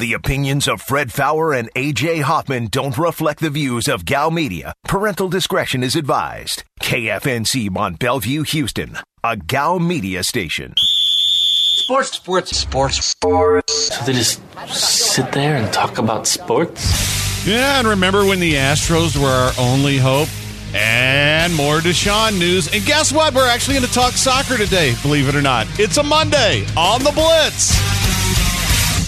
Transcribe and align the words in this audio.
The 0.00 0.14
opinions 0.14 0.66
of 0.66 0.80
Fred 0.80 1.12
Faour 1.12 1.52
and 1.52 1.70
AJ 1.74 2.22
Hoffman 2.22 2.68
don't 2.68 2.96
reflect 2.96 3.40
the 3.40 3.50
views 3.50 3.86
of 3.86 4.06
Gow 4.06 4.30
Media. 4.30 4.72
Parental 4.84 5.28
discretion 5.28 5.82
is 5.82 5.94
advised. 5.94 6.64
KFNC 6.80 7.68
Mont 7.68 7.98
Belvieu, 7.98 8.46
Houston, 8.48 8.96
a 9.22 9.36
Gow 9.36 9.78
Media 9.78 10.24
station. 10.24 10.72
Sports, 10.78 12.12
sports, 12.12 12.56
sports, 12.56 13.04
sports. 13.04 13.94
So 13.94 14.04
they 14.06 14.14
just 14.14 14.40
sit 14.68 15.32
there 15.32 15.56
and 15.56 15.70
talk 15.70 15.98
about 15.98 16.26
sports? 16.26 17.46
Yeah, 17.46 17.78
and 17.78 17.86
remember 17.86 18.24
when 18.24 18.40
the 18.40 18.54
Astros 18.54 19.20
were 19.20 19.28
our 19.28 19.52
only 19.58 19.98
hope? 19.98 20.30
And 20.72 21.54
more 21.54 21.80
Deshaun 21.80 22.38
news. 22.38 22.72
And 22.72 22.86
guess 22.86 23.12
what? 23.12 23.34
We're 23.34 23.50
actually 23.50 23.74
going 23.74 23.86
to 23.86 23.92
talk 23.92 24.14
soccer 24.14 24.56
today, 24.56 24.94
believe 25.02 25.28
it 25.28 25.34
or 25.34 25.42
not. 25.42 25.66
It's 25.78 25.98
a 25.98 26.02
Monday 26.02 26.64
on 26.74 27.04
the 27.04 27.12
Blitz. 27.12 27.99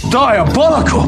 Diabolical. 0.09 1.07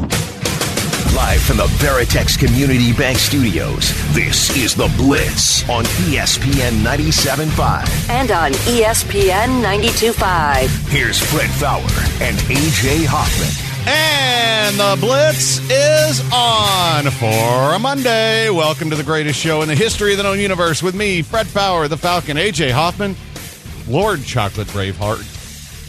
Live 1.16 1.42
from 1.42 1.58
the 1.58 1.68
Veritex 1.78 2.38
Community 2.40 2.92
Bank 2.94 3.18
Studios, 3.18 3.94
this 4.14 4.56
is 4.58 4.74
The 4.76 4.92
Blitz 4.98 5.68
on 5.70 5.84
ESPN 5.86 6.82
97.5. 6.82 8.10
and 8.10 8.32
on 8.32 8.52
ESPN 8.52 9.62
92.5. 9.64 10.90
Here's 10.90 11.20
Fred 11.20 11.50
Faour 11.52 11.82
and 12.22 12.38
AJ 12.38 13.06
Hoffman. 13.08 13.52
And 13.88 14.76
the 14.78 14.98
Blitz 15.00 15.60
is 15.70 16.22
on 16.34 17.12
for 17.12 17.76
a 17.76 17.80
Monday. 17.80 18.50
Welcome 18.50 18.90
to 18.90 18.96
the 18.96 19.04
greatest 19.04 19.40
show 19.40 19.62
in 19.62 19.68
the 19.68 19.76
history 19.76 20.12
of 20.14 20.18
the 20.18 20.24
known 20.24 20.40
universe 20.40 20.82
with 20.82 20.96
me, 20.96 21.22
Fred 21.22 21.48
Faour, 21.48 21.88
the 21.88 21.98
Falcon, 21.98 22.38
AJ 22.38 22.72
Hoffman, 22.72 23.16
Lord 23.88 24.24
Chocolate 24.24 24.68
Braveheart, 24.68 25.35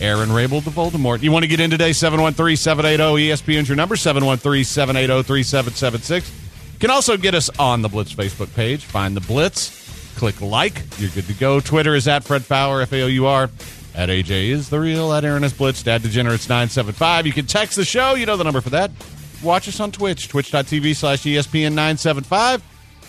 Aaron 0.00 0.30
Rabel, 0.32 0.60
the 0.60 0.70
Voldemort. 0.70 1.22
You 1.22 1.32
want 1.32 1.44
to 1.44 1.48
get 1.48 1.60
in 1.60 1.70
today? 1.70 1.92
713 1.92 2.56
780 2.56 3.28
ESPN's 3.28 3.68
your 3.68 3.76
number, 3.76 3.96
713 3.96 4.64
780 4.64 5.22
3776. 5.22 6.32
You 6.74 6.78
can 6.78 6.90
also 6.90 7.16
get 7.16 7.34
us 7.34 7.48
on 7.58 7.82
the 7.82 7.88
Blitz 7.88 8.14
Facebook 8.14 8.54
page. 8.54 8.84
Find 8.84 9.16
the 9.16 9.22
Blitz, 9.22 10.14
click 10.16 10.40
like. 10.42 10.82
You're 10.98 11.10
good 11.10 11.26
to 11.26 11.34
go. 11.34 11.60
Twitter 11.60 11.94
is 11.94 12.06
at 12.06 12.24
Fred 12.24 12.42
Faour, 12.44 12.82
F 12.82 12.92
A 12.92 13.02
O 13.02 13.06
U 13.06 13.26
R. 13.26 13.50
At 13.94 14.10
AJ 14.10 14.50
is 14.50 14.68
the 14.68 14.78
real. 14.78 15.10
At 15.14 15.24
Aaron 15.24 15.42
is 15.42 15.54
Blitz. 15.54 15.82
Dad 15.82 16.02
Degenerates 16.02 16.50
975. 16.50 17.26
You 17.26 17.32
can 17.32 17.46
text 17.46 17.76
the 17.76 17.84
show. 17.84 18.14
You 18.14 18.26
know 18.26 18.36
the 18.36 18.44
number 18.44 18.60
for 18.60 18.70
that. 18.70 18.90
Watch 19.42 19.68
us 19.68 19.80
on 19.80 19.90
Twitch, 19.90 20.28
twitch.tv 20.28 20.94
slash 20.94 21.22
ESPN 21.22 21.70
975. 21.70 22.62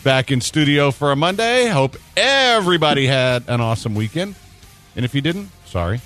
Back 0.03 0.31
in 0.31 0.39
studio 0.39 0.91
for 0.91 1.11
a 1.11 1.15
Monday. 1.17 1.67
Hope 1.67 1.97
everybody 2.15 3.05
had 3.05 3.43
an 3.49 3.59
awesome 3.59 3.95
weekend. 3.95 4.35
And 4.95 5.03
if 5.03 5.13
you 5.13 5.19
didn't, 5.19 5.49
sorry. 5.65 5.99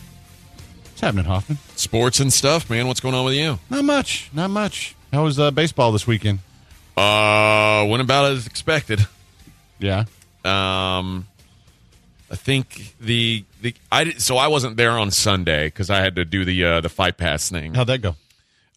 What's 1.02 1.16
happening, 1.16 1.32
Hoffman? 1.32 1.58
Sports 1.78 2.20
and 2.20 2.32
stuff, 2.32 2.70
man. 2.70 2.86
What's 2.86 3.00
going 3.00 3.16
on 3.16 3.26
with 3.26 3.34
you? 3.34 3.58
Not 3.72 3.84
much. 3.86 4.30
Not 4.34 4.52
much. 4.52 4.96
How 5.12 5.24
was 5.24 5.40
uh, 5.40 5.50
baseball 5.50 5.92
this 5.92 6.06
weekend? 6.06 6.42
Uh, 6.96 7.88
went 7.90 8.04
about 8.04 8.32
as 8.32 8.46
expected. 8.46 9.08
Yeah. 9.80 10.02
Um, 10.46 11.26
I 12.30 12.36
think 12.36 12.94
the 13.00 13.46
the 13.64 13.74
I 13.92 14.04
did, 14.04 14.22
so 14.22 14.38
I 14.38 14.46
wasn't 14.46 14.78
there 14.78 14.92
on 14.92 15.10
Sunday 15.10 15.66
because 15.66 15.90
I 15.90 16.02
had 16.02 16.18
to 16.18 16.24
do 16.24 16.46
the 16.46 16.64
uh, 16.66 16.82
the 16.82 16.90
fight 16.90 17.18
pass 17.18 17.50
thing. 17.50 17.74
How'd 17.74 17.88
that 17.88 18.04
go? 18.04 18.16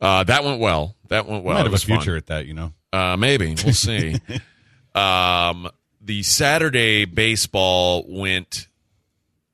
Uh, 0.00 0.24
that 0.24 0.44
went 0.44 0.60
well. 0.60 0.94
That 1.08 1.26
went 1.26 1.44
well. 1.44 1.56
Might 1.56 1.64
have 1.64 1.66
a 1.66 1.72
was 1.72 1.84
fun. 1.84 1.98
future 1.98 2.16
at 2.16 2.28
that, 2.28 2.46
you 2.46 2.54
know. 2.54 2.72
Uh, 2.90 3.18
maybe 3.18 3.54
we'll 3.62 3.74
see. 3.74 4.16
um, 4.94 5.68
the 6.00 6.22
Saturday 6.22 7.04
baseball 7.04 8.06
went 8.08 8.66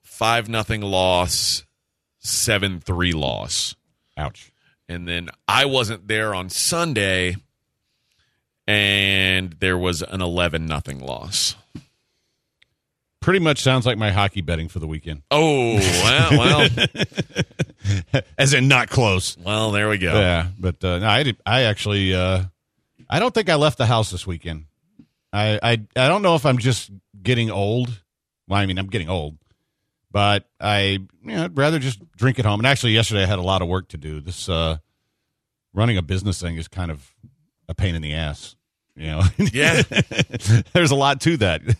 five 0.04 0.48
nothing 0.48 0.82
loss, 0.82 1.64
seven 2.20 2.80
three 2.80 3.12
loss, 3.12 3.74
Ouch. 4.16 4.52
and 4.88 5.06
then 5.08 5.28
I 5.48 5.64
wasn't 5.64 6.06
there 6.08 6.34
on 6.34 6.48
Sunday, 6.50 7.36
and 8.66 9.52
there 9.60 9.76
was 9.78 10.02
an 10.02 10.20
eleven 10.20 10.66
nothing 10.66 11.00
loss. 11.00 11.56
Pretty 13.20 13.40
much 13.40 13.60
sounds 13.60 13.84
like 13.84 13.98
my 13.98 14.10
hockey 14.12 14.40
betting 14.40 14.68
for 14.68 14.78
the 14.78 14.86
weekend. 14.86 15.22
Oh 15.30 15.74
well, 15.74 16.30
well, 16.30 16.68
As 18.38 18.54
in 18.54 18.66
not 18.68 18.88
close. 18.88 19.36
well. 19.36 19.72
There 19.72 19.88
we 19.90 19.98
go. 19.98 20.12
Yeah, 20.18 20.48
but 20.58 20.82
uh, 20.82 20.98
no, 21.00 21.06
I 21.06 21.22
did, 21.24 21.36
I 21.44 21.62
actually 21.62 22.14
uh, 22.14 22.44
I 23.10 23.18
don't 23.18 23.34
think 23.34 23.50
I 23.50 23.56
left 23.56 23.76
the 23.78 23.86
house 23.86 24.10
this 24.10 24.26
weekend. 24.26 24.64
I, 25.32 25.58
I 25.62 25.70
I 25.96 26.08
don't 26.08 26.22
know 26.22 26.34
if 26.34 26.46
I'm 26.46 26.58
just 26.58 26.90
getting 27.22 27.50
old. 27.50 27.90
Well, 28.48 28.58
I 28.58 28.64
mean, 28.66 28.78
I'm 28.78 28.86
getting 28.88 29.08
old, 29.10 29.36
but 30.10 30.48
I 30.60 30.80
you 30.82 31.08
know, 31.24 31.44
I'd 31.44 31.56
rather 31.56 31.78
just 31.78 32.00
drink 32.16 32.38
at 32.38 32.44
home. 32.44 32.60
And 32.60 32.66
actually, 32.66 32.92
yesterday 32.92 33.22
I 33.22 33.26
had 33.26 33.38
a 33.38 33.42
lot 33.42 33.62
of 33.62 33.68
work 33.68 33.88
to 33.88 33.96
do. 33.96 34.20
This 34.20 34.48
uh, 34.48 34.78
running 35.72 35.96
a 35.96 36.02
business 36.02 36.40
thing 36.40 36.56
is 36.56 36.68
kind 36.68 36.90
of 36.90 37.12
a 37.68 37.74
pain 37.74 37.94
in 37.94 38.02
the 38.02 38.14
ass. 38.14 38.56
You 38.96 39.06
know, 39.06 39.22
Yeah. 39.52 39.82
there's 40.72 40.90
a 40.90 40.96
lot 40.96 41.20
to 41.22 41.36
that. 41.38 41.62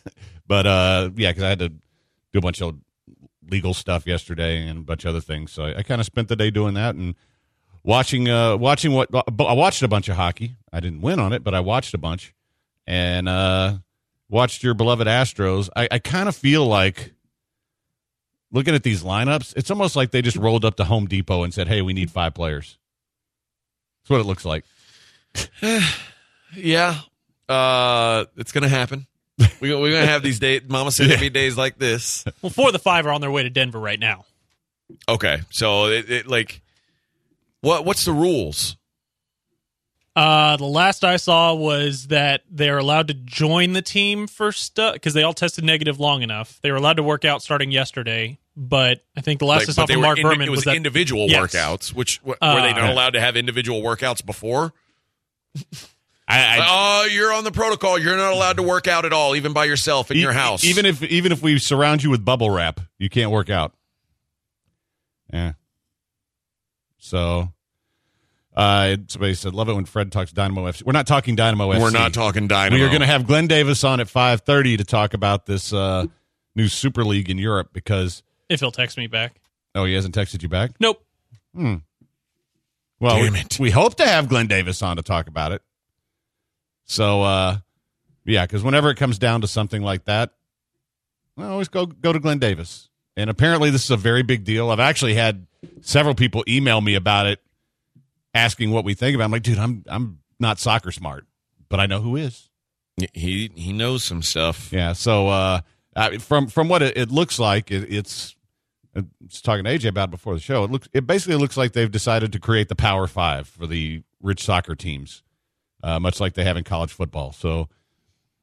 But 0.47 0.67
uh, 0.67 1.11
yeah, 1.15 1.31
because 1.31 1.45
I 1.45 1.49
had 1.51 1.61
to 1.61 1.69
do 1.69 2.39
a 2.39 2.41
bunch 2.41 2.61
of 2.61 2.75
legal 3.49 3.73
stuff 3.73 4.05
yesterday 4.05 4.67
and 4.67 4.81
a 4.81 4.83
bunch 4.83 5.05
of 5.05 5.11
other 5.11 5.21
things. 5.21 5.53
So 5.53 5.63
I, 5.63 5.79
I 5.79 5.83
kind 5.85 6.01
of 6.01 6.07
spent 6.07 6.27
the 6.27 6.35
day 6.35 6.51
doing 6.51 6.75
that 6.75 6.97
and 6.97 7.15
watching 7.85 8.29
uh 8.29 8.57
watching 8.57 8.91
what 8.93 9.09
I 9.15 9.53
watched 9.53 9.83
a 9.85 9.89
bunch 9.89 10.09
of 10.09 10.17
hockey. 10.17 10.57
I 10.73 10.81
didn't 10.81 11.03
win 11.03 11.21
on 11.21 11.33
it, 11.33 11.45
but 11.45 11.55
I 11.55 11.61
watched 11.61 11.95
a 11.95 11.99
bunch 11.99 12.35
and 12.85 13.29
uh 13.29 13.75
watched 14.29 14.65
your 14.65 14.75
beloved 14.75 15.07
Astros. 15.07 15.69
I, 15.77 15.87
I 15.89 15.99
kind 16.01 16.29
of 16.29 16.35
feel 16.35 16.67
like 16.67 17.15
looking 18.53 18.75
at 18.75 18.83
these 18.83 19.03
lineups, 19.03 19.57
it's 19.57 19.71
almost 19.71 19.97
like 19.97 20.11
they 20.11 20.23
just 20.23 20.37
rolled 20.37 20.65
up 20.65 20.77
to 20.77 20.85
Home 20.85 21.07
Depot 21.07 21.43
and 21.43 21.53
said, 21.53 21.69
"Hey, 21.69 21.83
we 21.83 21.93
need 21.93 22.11
five 22.11 22.35
players." 22.35 22.79
That's 24.03 24.11
what 24.11 24.21
it 24.21 24.27
looks 24.27 24.45
like. 24.45 24.65
Yeah, 26.57 26.99
uh, 27.49 28.25
it's 28.37 28.51
gonna 28.51 28.69
happen. 28.69 29.07
We, 29.61 29.75
we're 29.75 29.93
gonna 29.93 30.07
have 30.07 30.23
these 30.23 30.41
days. 30.41 30.63
Mama 30.69 30.91
said 30.91 31.09
there'd 31.09 31.21
be 31.21 31.31
days 31.31 31.57
like 31.57 31.79
this. 31.79 32.25
Well, 32.43 32.51
four 32.51 32.67
of 32.67 32.73
the 32.73 32.79
five 32.79 33.07
are 33.07 33.13
on 33.13 33.21
their 33.21 33.31
way 33.31 33.45
to 33.45 33.51
Denver 33.51 33.79
right 33.79 34.01
now. 34.01 34.25
Okay, 35.09 35.43
so 35.51 35.87
it, 35.87 36.11
it 36.11 36.27
like, 36.27 36.61
what 37.61 37.85
what's 37.85 38.05
the 38.05 38.13
rules? 38.13 38.77
Uh, 40.17 40.57
the 40.57 40.65
last 40.65 41.05
I 41.05 41.17
saw 41.17 41.55
was 41.55 42.09
that 42.09 42.43
they're 42.51 42.79
allowed 42.79 43.09
to 43.09 43.15
join 43.15 43.73
the 43.75 43.83
team 43.83 44.27
for 44.27 44.51
stuff 44.51 44.95
because 44.95 45.15
they 45.15 45.23
all 45.23 45.33
tested 45.33 45.65
negative 45.65 46.01
long 46.01 46.23
enough. 46.23 46.59
They 46.63 46.71
were 46.73 46.77
allowed 46.79 46.97
to 46.97 47.03
work 47.05 47.25
out 47.25 47.43
starting 47.43 47.71
yesterday, 47.71 48.39
but 48.57 49.05
I 49.17 49.21
think 49.21 49.39
the 49.39 49.47
last 49.47 49.61
Like, 49.61 49.69
I 49.69 49.73
saw 49.73 49.87
from 49.87 50.01
Mark 50.01 50.19
indi- 50.19 50.29
Berman 50.29 50.49
it 50.49 50.51
was, 50.51 50.59
was 50.59 50.65
that 50.65 50.75
individual 50.77 51.29
Yes. 51.29 51.55
workouts. 51.55 51.95
Which 51.95 52.19
wh- 52.25 52.27
were 52.29 52.35
they 52.61 52.73
not 52.73 52.91
Uh, 52.91 52.93
allowed 52.93 53.11
to 53.13 53.21
have 53.21 53.37
individual 53.37 53.83
workouts 53.83 54.25
before? 54.27 54.75
I, 56.27 56.59
I 56.59 56.67
oh, 56.69 57.07
you're 57.11 57.33
on 57.33 57.45
the 57.45 57.53
protocol. 57.53 57.99
You're 57.99 58.17
not 58.17 58.33
allowed 58.33 58.57
to 58.57 58.63
work 58.63 58.89
out 58.89 59.05
at 59.05 59.13
all, 59.13 59.35
even 59.37 59.53
by 59.53 59.65
yourself 59.65 60.11
in 60.11 60.17
your 60.17 60.33
E- 60.33 60.35
house. 60.35 60.65
Even 60.65 60.87
if 60.87 61.03
even 61.05 61.31
if 61.33 61.41
we 61.43 61.59
surround 61.59 62.03
you 62.03 62.11
with 62.11 62.25
bubble 62.25 62.51
wrap, 62.51 62.81
you 62.99 63.09
can't 63.09 63.31
work 63.31 63.49
out. 63.51 63.75
Yeah. 65.33 65.53
So, 66.99 67.53
uh, 68.61 68.97
somebody 69.09 69.35
said, 69.35 69.55
"Love 69.55 69.69
it 69.69 69.75
when 69.75 69.85
Fred 69.85 70.13
talks 70.13 70.33
Dynamo 70.33 70.65
FC." 70.67 70.83
We're 70.85 70.93
not 70.93 71.07
talking 71.07 71.35
Dynamo 71.37 71.71
FC. 71.73 71.81
we're 71.81 71.91
not 71.91 72.13
talking 72.13 72.47
dynamo. 72.47 72.77
We 72.77 72.83
are 72.85 72.89
going 72.89 73.01
to 73.01 73.07
have 73.07 73.27
Glenn 73.27 73.47
Davis 73.47 73.83
on 73.85 74.01
at 74.01 74.09
five 74.09 74.43
thirty 74.43 74.77
to 74.77 74.85
talk 74.85 75.15
about 75.15 75.47
this 75.47 75.73
uh, 75.73 76.07
new 76.55 76.69
Super 76.69 77.05
League 77.05 77.31
in 77.31 77.39
Europe 77.39 77.71
because 77.73 78.23
if 78.49 78.61
he'll 78.61 78.71
text 78.73 78.99
me 78.99 79.07
back. 79.07 79.41
oh, 79.75 79.85
he 79.85 79.95
hasn't 79.95 80.15
texted 80.15 80.43
you 80.43 80.49
back. 80.49 80.73
Nope. 80.81 81.03
Well, 81.55 81.81
Damn 83.01 83.33
we, 83.33 83.39
it. 83.41 83.59
we 83.59 83.71
hope 83.71 83.95
to 83.97 84.07
have 84.07 84.29
Glenn 84.29 84.47
Davis 84.47 84.83
on 84.83 84.97
to 84.97 85.03
talk 85.03 85.27
about 85.27 85.53
it. 85.53 85.63
So, 86.85 87.23
uh, 87.23 87.59
yeah, 88.27 88.45
because 88.45 88.63
whenever 88.63 88.91
it 88.91 88.97
comes 88.97 89.19
down 89.19 89.41
to 89.41 89.47
something 89.47 89.83
like 89.83 90.05
that, 90.05 90.35
I 91.39 91.45
always 91.47 91.69
go 91.69 91.87
go 91.87 92.13
to 92.13 92.21
Glenn 92.21 92.39
Davis. 92.39 92.89
And 93.17 93.31
apparently, 93.31 93.71
this 93.71 93.85
is 93.85 93.91
a 93.91 93.97
very 93.97 94.23
big 94.23 94.45
deal. 94.45 94.71
I've 94.71 94.81
actually 94.81 95.15
had 95.15 95.47
several 95.81 96.15
people 96.15 96.45
email 96.47 96.81
me 96.81 96.95
about 96.95 97.27
it, 97.27 97.41
asking 98.35 98.71
what 98.71 98.85
we 98.85 98.95
think 98.95 99.15
about. 99.15 99.25
it. 99.25 99.27
I'm 99.27 99.33
like, 99.33 99.43
dude, 99.43 99.59
I'm 99.59 99.85
I'm 99.89 100.19
not 100.39 100.59
soccer 100.59 100.93
smart, 100.93 101.27
but 101.69 101.81
I 101.81 101.87
know 101.87 102.01
who 102.01 102.17
is. 102.17 102.49
He 103.15 103.51
he 103.55 103.73
knows 103.73 104.05
some 104.05 104.23
stuff. 104.23 104.73
Yeah. 104.73 104.93
So 104.93 105.29
uh, 105.29 105.61
from 106.19 106.49
from 106.49 106.69
what 106.69 106.83
it, 106.83 106.97
it 106.97 107.11
looks 107.11 107.39
like, 107.39 107.71
it, 107.71 107.93
it's. 107.93 108.37
I 108.95 109.05
was 109.25 109.41
talking 109.41 109.65
to 109.65 109.71
AJ 109.71 109.89
about 109.89 110.09
it 110.09 110.11
before 110.11 110.35
the 110.35 110.41
show. 110.41 110.65
It 110.65 110.71
looks. 110.71 110.89
It 110.93 111.07
basically 111.07 111.37
looks 111.37 111.57
like 111.57 111.73
they've 111.73 111.91
decided 111.91 112.33
to 112.33 112.41
create 112.41 112.69
the 112.69 112.75
Power 112.75 113.07
Five 113.07 113.47
for 113.47 113.67
the 113.67 114.03
rich 114.21 114.43
soccer 114.43 114.75
teams, 114.75 115.23
uh, 115.83 116.01
much 116.01 116.19
like 116.19 116.35
they 116.35 116.43
have 116.43 116.57
in 116.57 116.65
college 116.65 116.93
football. 116.93 117.33
So, 117.33 117.69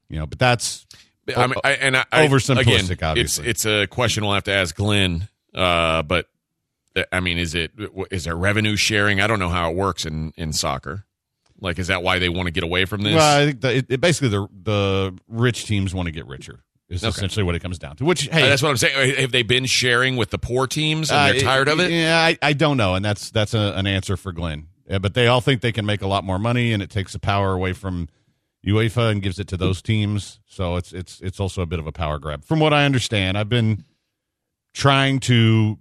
you 0.10 0.18
know, 0.18 0.26
but 0.26 0.40
that's 0.40 0.88
I 1.36 1.48
mean, 1.48 1.56
I, 1.64 1.72
and 1.74 1.98
I, 1.98 2.06
Oversimplistic, 2.14 2.92
again, 2.92 3.10
obviously. 3.10 3.48
It's 3.48 3.66
it's 3.66 3.84
a 3.84 3.88
question 3.88 4.24
we'll 4.24 4.36
have 4.36 4.46
to 4.46 4.54
ask 4.54 4.76
Glenn. 4.76 5.28
Uh, 5.54 6.02
but 6.04 6.28
I 7.12 7.20
mean, 7.20 7.38
is 7.38 7.54
it 7.56 7.72
is 8.12 8.24
there 8.26 8.36
revenue 8.36 8.76
sharing? 8.76 9.22
I 9.22 9.28
don't 9.28 9.40
know 9.40 9.50
how 9.50 9.70
it 9.72 9.76
works 9.76 10.06
in 10.06 10.34
in 10.38 10.54
soccer. 10.54 11.06
Like, 11.60 11.80
is 11.80 11.88
that 11.88 12.04
why 12.04 12.20
they 12.20 12.30
want 12.30 12.46
to 12.48 12.52
get 12.52 12.64
away 12.64 12.86
from 12.86 13.02
this? 13.02 13.16
well, 13.16 13.42
I 13.42 13.46
think 13.46 13.62
that 13.62 13.76
it, 13.76 13.86
it 13.90 14.02
basically 14.02 14.30
the 14.30 14.48
the 14.64 15.18
rich 15.28 15.66
teams 15.66 15.94
want 15.94 16.06
to 16.08 16.12
get 16.12 16.28
richer. 16.28 16.60
Is 16.90 17.04
Okay. 17.04 17.10
essentially 17.10 17.44
what 17.44 17.54
it 17.56 17.60
comes 17.60 17.78
down 17.80 17.98
to. 17.98 18.06
Which 18.06 18.30
Uh, 18.30 18.34
hey, 18.34 18.48
that's 18.48 18.62
what 18.62 18.70
I'm 18.70 18.78
saying. 18.78 19.16
Have 19.18 19.32
they 19.34 19.44
been 19.44 19.66
sharing 19.66 20.16
with 20.16 20.30
the 20.30 20.38
poor 20.38 20.68
teams 20.68 21.12
and 21.12 21.20
Uh, 21.20 21.34
they're 21.34 21.42
tired 21.42 21.68
of 21.68 21.80
it? 21.82 21.92
Yeah, 21.92 22.18
I, 22.18 22.38
I 22.42 22.54
don't 22.54 22.78
know, 22.78 22.96
and 22.96 23.04
that's 23.04 23.30
that's 23.32 23.54
a, 23.54 23.74
an 23.76 23.86
answer 23.88 24.16
for 24.16 24.32
Glenn. 24.32 24.68
Uh, 24.90 24.98
but 25.00 25.14
they 25.14 25.28
all 25.28 25.42
think 25.42 25.60
they 25.62 25.74
can 25.74 25.86
make 25.86 26.02
a 26.02 26.08
lot 26.08 26.24
more 26.24 26.40
money, 26.40 26.72
and 26.72 26.82
it 26.82 26.90
takes 26.90 27.12
the 27.12 27.20
power 27.20 27.52
away 27.54 27.74
from 27.74 28.08
UEFA 28.66 29.12
and 29.12 29.22
gives 29.22 29.38
it 29.38 29.48
to 29.50 29.58
those 29.58 29.82
teams. 29.82 30.40
So 30.48 30.78
it's 30.78 30.94
it's 30.94 31.20
it's 31.20 31.40
also 31.42 31.62
a 31.62 31.66
bit 31.66 31.80
of 31.80 31.88
a 31.88 31.92
power 31.92 32.20
grab, 32.20 32.46
from 32.46 32.62
what 32.62 32.72
I 32.72 32.86
understand. 32.86 33.38
I've 33.38 33.50
been 33.50 33.84
trying 34.74 35.20
to, 35.22 35.80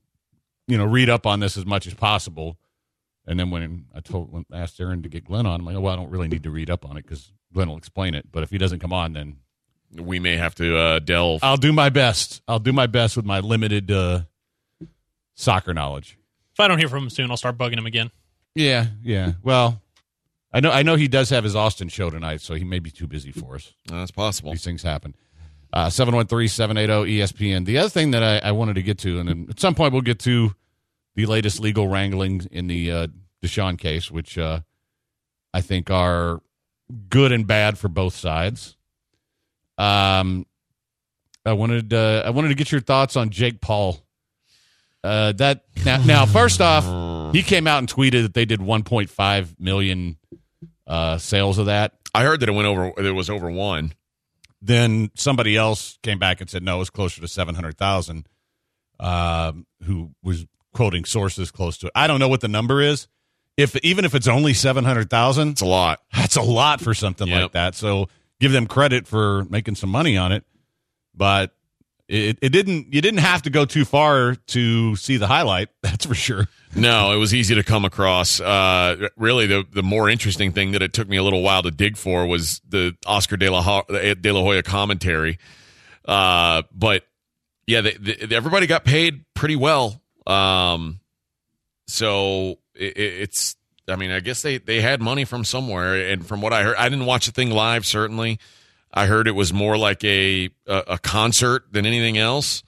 you 0.66 0.76
know, 0.78 0.84
read 0.84 1.08
up 1.08 1.26
on 1.26 1.40
this 1.40 1.56
as 1.56 1.64
much 1.66 1.86
as 1.86 1.94
possible. 1.94 2.56
And 3.26 3.38
then 3.40 3.50
when 3.50 3.86
I 3.94 4.00
told 4.00 4.30
when 4.32 4.44
I 4.52 4.58
asked 4.60 4.80
Aaron 4.80 5.02
to 5.02 5.08
get 5.08 5.24
Glenn 5.24 5.46
on, 5.46 5.60
I'm 5.60 5.66
like, 5.66 5.76
oh, 5.76 5.80
well, 5.80 5.92
I 5.92 5.96
don't 5.96 6.10
really 6.10 6.28
need 6.28 6.42
to 6.44 6.50
read 6.50 6.70
up 6.70 6.84
on 6.84 6.96
it 6.96 7.02
because 7.04 7.32
Glenn 7.52 7.68
will 7.68 7.76
explain 7.76 8.14
it. 8.14 8.30
But 8.30 8.42
if 8.42 8.50
he 8.50 8.58
doesn't 8.58 8.78
come 8.80 8.92
on, 8.92 9.12
then 9.14 9.36
We 9.96 10.18
may 10.18 10.36
have 10.36 10.54
to 10.56 10.76
uh, 10.76 10.98
delve. 10.98 11.42
I'll 11.42 11.56
do 11.56 11.72
my 11.72 11.88
best. 11.90 12.42
I'll 12.48 12.58
do 12.58 12.72
my 12.72 12.86
best 12.86 13.16
with 13.16 13.24
my 13.26 13.40
limited 13.40 13.90
uh, 13.90 14.22
soccer 15.34 15.72
knowledge. 15.74 16.18
If 16.52 16.60
I 16.60 16.68
don't 16.68 16.78
hear 16.78 16.88
from 16.88 17.04
him 17.04 17.10
soon, 17.10 17.30
I'll 17.30 17.36
start 17.36 17.56
bugging 17.58 17.78
him 17.78 17.86
again. 17.86 18.10
Yeah, 18.54 18.86
yeah. 19.02 19.32
Well, 19.42 19.82
I 20.52 20.60
know 20.60 20.70
I 20.70 20.82
know 20.82 20.94
he 20.96 21.08
does 21.08 21.30
have 21.30 21.44
his 21.44 21.54
Austin 21.54 21.88
show 21.88 22.10
tonight, 22.10 22.40
so 22.40 22.54
he 22.54 22.64
may 22.64 22.78
be 22.78 22.90
too 22.90 23.06
busy 23.06 23.30
for 23.32 23.54
us. 23.56 23.74
That's 23.86 24.10
possible. 24.10 24.52
These 24.52 24.64
things 24.64 24.82
happen. 24.82 25.14
Uh, 25.72 25.88
713-780 25.88 27.18
ESPN. 27.18 27.66
The 27.66 27.78
other 27.78 27.88
thing 27.88 28.12
that 28.12 28.22
I, 28.22 28.48
I 28.48 28.52
wanted 28.52 28.74
to 28.74 28.82
get 28.82 28.98
to, 28.98 29.18
and 29.18 29.28
then 29.28 29.46
at 29.50 29.60
some 29.60 29.74
point 29.74 29.92
we'll 29.92 30.02
get 30.02 30.18
to 30.20 30.54
the 31.16 31.26
latest 31.26 31.60
legal 31.60 31.88
wranglings 31.88 32.46
in 32.46 32.66
the 32.66 32.90
uh, 32.90 33.06
Deshaun 33.42 33.78
case, 33.78 34.10
which 34.10 34.38
uh, 34.38 34.60
I 35.52 35.60
think 35.60 35.90
are 35.90 36.40
good 37.08 37.32
and 37.32 37.46
bad 37.46 37.78
for 37.78 37.88
both 37.88 38.14
sides. 38.14 38.76
Um, 39.78 40.46
I 41.44 41.52
wanted 41.52 41.92
uh, 41.92 42.22
I 42.24 42.30
wanted 42.30 42.48
to 42.48 42.54
get 42.54 42.72
your 42.72 42.80
thoughts 42.80 43.16
on 43.16 43.30
Jake 43.30 43.60
Paul. 43.60 44.02
Uh, 45.04 45.32
that 45.32 45.64
now, 45.84 46.02
now, 46.04 46.26
first 46.26 46.60
off, 46.60 46.84
he 47.32 47.42
came 47.42 47.66
out 47.66 47.78
and 47.78 47.88
tweeted 47.88 48.22
that 48.22 48.34
they 48.34 48.44
did 48.44 48.60
1.5 48.60 49.60
million 49.60 50.16
uh, 50.86 51.18
sales 51.18 51.58
of 51.58 51.66
that. 51.66 51.92
I 52.14 52.24
heard 52.24 52.40
that 52.40 52.48
it 52.48 52.52
went 52.52 52.66
over. 52.66 52.92
It 52.98 53.14
was 53.14 53.30
over 53.30 53.50
one. 53.50 53.92
Then 54.62 55.10
somebody 55.14 55.56
else 55.56 55.98
came 56.02 56.18
back 56.18 56.40
and 56.40 56.48
said 56.50 56.62
no, 56.62 56.76
it 56.76 56.78
was 56.80 56.90
closer 56.90 57.20
to 57.20 57.28
700,000. 57.28 58.26
Um, 58.98 59.66
who 59.82 60.12
was 60.22 60.46
quoting 60.72 61.04
sources 61.04 61.50
close 61.50 61.76
to 61.78 61.86
it. 61.88 61.92
I 61.94 62.06
don't 62.06 62.18
know 62.18 62.28
what 62.28 62.40
the 62.40 62.48
number 62.48 62.80
is. 62.80 63.08
If 63.58 63.76
even 63.84 64.06
if 64.06 64.14
it's 64.14 64.26
only 64.28 64.54
700,000, 64.54 65.50
It's 65.50 65.60
a 65.60 65.66
lot. 65.66 66.00
that's 66.14 66.36
a 66.36 66.42
lot 66.42 66.80
for 66.80 66.94
something 66.94 67.28
Yep. 67.28 67.42
like 67.42 67.52
that. 67.52 67.74
So 67.74 68.08
give 68.40 68.52
them 68.52 68.66
credit 68.66 69.06
for 69.06 69.44
making 69.50 69.74
some 69.74 69.90
money 69.90 70.16
on 70.16 70.32
it, 70.32 70.44
but 71.14 71.54
it, 72.08 72.38
it 72.40 72.50
didn't. 72.50 72.92
You 72.94 73.00
didn't 73.00 73.20
have 73.20 73.42
to 73.42 73.50
go 73.50 73.64
too 73.64 73.84
far 73.84 74.34
to 74.48 74.96
see 74.96 75.16
the 75.16 75.26
highlight. 75.26 75.68
That's 75.82 76.06
for 76.06 76.14
sure. 76.14 76.46
No, 76.74 77.12
it 77.12 77.16
was 77.16 77.32
easy 77.34 77.54
to 77.54 77.62
come 77.64 77.84
across. 77.84 78.40
Uh, 78.40 79.08
really, 79.16 79.46
the 79.46 79.64
the 79.72 79.82
more 79.82 80.08
interesting 80.08 80.52
thing 80.52 80.72
that 80.72 80.82
it 80.82 80.92
took 80.92 81.08
me 81.08 81.16
a 81.16 81.22
little 81.22 81.42
while 81.42 81.62
to 81.62 81.70
dig 81.70 81.96
for 81.96 82.26
was 82.26 82.60
the 82.68 82.94
Oscar 83.06 83.36
De 83.36 83.48
La, 83.48 83.82
De 83.88 84.32
La 84.32 84.40
Hoya 84.42 84.62
commentary. 84.62 85.38
Uh, 86.04 86.62
but 86.72 87.04
yeah, 87.66 87.82
everybody 88.30 88.66
got 88.66 88.84
paid 88.84 89.24
pretty 89.34 89.56
well. 89.56 90.00
Um, 90.26 91.00
so 91.86 92.58
it- 92.74 92.96
it's. 92.96 93.56
I 93.88 93.94
mean, 93.94 94.10
I 94.10 94.18
guess 94.18 94.42
they 94.42 94.58
they 94.58 94.80
had 94.80 95.00
money 95.00 95.24
from 95.24 95.44
somewhere, 95.44 96.10
and 96.10 96.26
from 96.26 96.40
what 96.40 96.52
I 96.52 96.64
heard, 96.64 96.74
I 96.76 96.88
didn't 96.88 97.06
watch 97.06 97.26
the 97.26 97.32
thing 97.32 97.50
live. 97.50 97.86
Certainly, 97.86 98.40
I 98.96 99.06
heard 99.06 99.28
it 99.28 99.32
was 99.32 99.52
more 99.52 99.76
like 99.76 100.02
a 100.04 100.48
a, 100.66 100.82
a 100.88 100.98
concert 100.98 101.64
than 101.70 101.84
anything 101.84 102.16
else, 102.16 102.62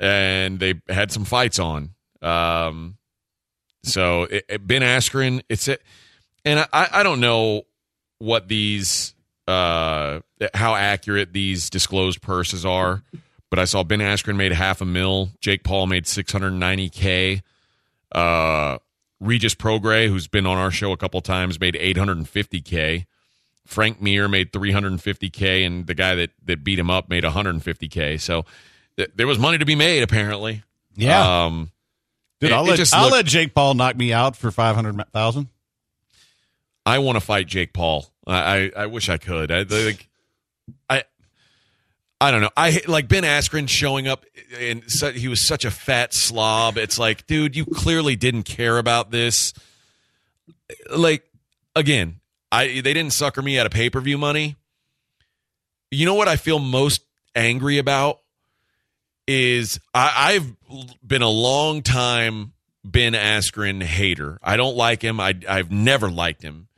and 0.00 0.58
they 0.58 0.80
had 0.88 1.12
some 1.12 1.24
fights 1.24 1.58
on. 1.58 1.90
Um, 2.22 2.96
so 3.82 4.22
it, 4.22 4.44
it, 4.48 4.66
Ben 4.66 4.80
Askren, 4.82 5.42
it's 5.50 5.68
it, 5.68 5.82
and 6.44 6.60
I 6.72 6.88
I 6.90 7.02
don't 7.02 7.20
know 7.20 7.62
what 8.18 8.48
these 8.48 9.14
uh 9.46 10.20
how 10.54 10.74
accurate 10.74 11.32
these 11.34 11.68
disclosed 11.68 12.22
purses 12.22 12.64
are, 12.64 13.02
but 13.50 13.58
I 13.58 13.66
saw 13.66 13.84
Ben 13.84 14.00
Askren 14.00 14.36
made 14.36 14.52
half 14.52 14.80
a 14.80 14.86
mil, 14.86 15.28
Jake 15.40 15.62
Paul 15.62 15.86
made 15.86 16.06
six 16.06 16.32
hundred 16.32 16.52
ninety 16.52 16.88
k, 16.88 17.42
uh. 18.12 18.78
Regis 19.22 19.54
Prograis, 19.54 20.08
who's 20.08 20.28
been 20.28 20.46
on 20.46 20.56
our 20.56 20.70
show 20.70 20.92
a 20.92 20.96
couple 20.96 21.20
times, 21.20 21.60
made 21.60 21.74
850k. 21.74 23.04
Frank 23.70 24.02
Mir 24.02 24.28
made 24.28 24.52
350k, 24.52 25.64
and 25.64 25.86
the 25.86 25.94
guy 25.94 26.16
that 26.16 26.30
that 26.44 26.64
beat 26.64 26.78
him 26.78 26.90
up 26.90 27.08
made 27.08 27.22
150k. 27.24 28.20
So 28.20 28.44
th- 28.96 29.10
there 29.14 29.26
was 29.26 29.38
money 29.38 29.58
to 29.58 29.64
be 29.64 29.76
made, 29.76 30.02
apparently. 30.02 30.62
Yeah. 30.96 31.44
Um, 31.44 31.70
Dude, 32.40 32.50
It- 32.50 32.54
I'll, 32.54 32.64
let, 32.64 32.94
I'll 32.94 33.10
let 33.10 33.26
Jake 33.26 33.54
Paul 33.54 33.74
knock 33.74 33.96
me 33.96 34.12
out 34.12 34.34
for 34.36 34.50
five 34.50 34.74
hundred 34.74 35.00
thousand. 35.12 35.48
I 36.86 36.98
want 36.98 37.16
to 37.16 37.20
fight 37.20 37.46
Jake 37.46 37.72
Paul. 37.72 38.06
I, 38.26 38.34
I, 38.34 38.70
I 38.78 38.86
wish 38.86 39.08
I 39.08 39.18
could. 39.18 39.52
I 39.52 39.62
like, 39.62 40.08
I, 40.88 41.04
I 42.20 42.30
don't 42.30 42.40
know. 42.40 42.50
I 42.56 42.80
like 42.88 43.08
Ben 43.08 43.22
Askren 43.24 43.68
showing 43.68 44.08
up, 44.08 44.24
and 44.58 44.82
so, 44.88 45.12
he 45.12 45.28
was 45.28 45.46
such 45.46 45.64
a 45.64 45.70
fat 45.70 46.14
slob. 46.14 46.76
It's 46.78 46.98
like, 46.98 47.26
dude, 47.26 47.54
you 47.54 47.66
clearly 47.66 48.16
didn't 48.16 48.44
care 48.44 48.78
about 48.78 49.10
this. 49.10 49.52
Like, 50.94 51.24
again, 51.76 52.19
I 52.52 52.66
they 52.66 52.94
didn't 52.94 53.12
sucker 53.12 53.42
me 53.42 53.58
out 53.58 53.66
of 53.66 53.72
pay 53.72 53.90
per 53.90 54.00
view 54.00 54.18
money. 54.18 54.56
You 55.90 56.06
know 56.06 56.14
what 56.14 56.28
I 56.28 56.36
feel 56.36 56.58
most 56.58 57.02
angry 57.34 57.78
about 57.78 58.20
is 59.26 59.78
I, 59.94 60.34
I've 60.34 60.56
been 61.06 61.22
a 61.22 61.28
long 61.28 61.82
time 61.82 62.52
Ben 62.84 63.12
Askren 63.12 63.82
hater. 63.82 64.38
I 64.42 64.56
don't 64.56 64.76
like 64.76 65.02
him. 65.02 65.20
I 65.20 65.38
I've 65.48 65.70
never 65.70 66.10
liked 66.10 66.42
him. 66.42 66.68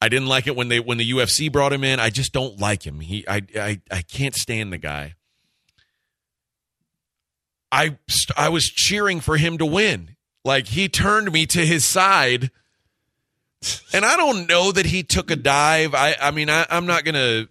I 0.00 0.08
didn't 0.08 0.28
like 0.28 0.46
it 0.46 0.56
when 0.56 0.68
they 0.68 0.80
when 0.80 0.98
the 0.98 1.10
UFC 1.10 1.50
brought 1.50 1.72
him 1.72 1.84
in. 1.84 2.00
I 2.00 2.10
just 2.10 2.32
don't 2.32 2.58
like 2.58 2.86
him. 2.86 3.00
He 3.00 3.26
I 3.28 3.42
I 3.56 3.80
I 3.90 4.02
can't 4.02 4.34
stand 4.34 4.72
the 4.72 4.78
guy. 4.78 5.14
I 7.70 7.98
I 8.36 8.48
was 8.48 8.66
cheering 8.66 9.20
for 9.20 9.36
him 9.36 9.58
to 9.58 9.66
win. 9.66 10.16
Like 10.44 10.68
he 10.68 10.88
turned 10.88 11.32
me 11.32 11.46
to 11.46 11.64
his 11.64 11.84
side. 11.84 12.50
And 13.92 14.04
I 14.04 14.16
don't 14.16 14.48
know 14.48 14.72
that 14.72 14.86
he 14.86 15.02
took 15.02 15.30
a 15.30 15.36
dive. 15.36 15.94
I 15.94 16.16
I 16.20 16.30
mean 16.30 16.50
I, 16.50 16.66
I'm 16.70 16.86
not 16.86 17.04
gonna 17.04 17.46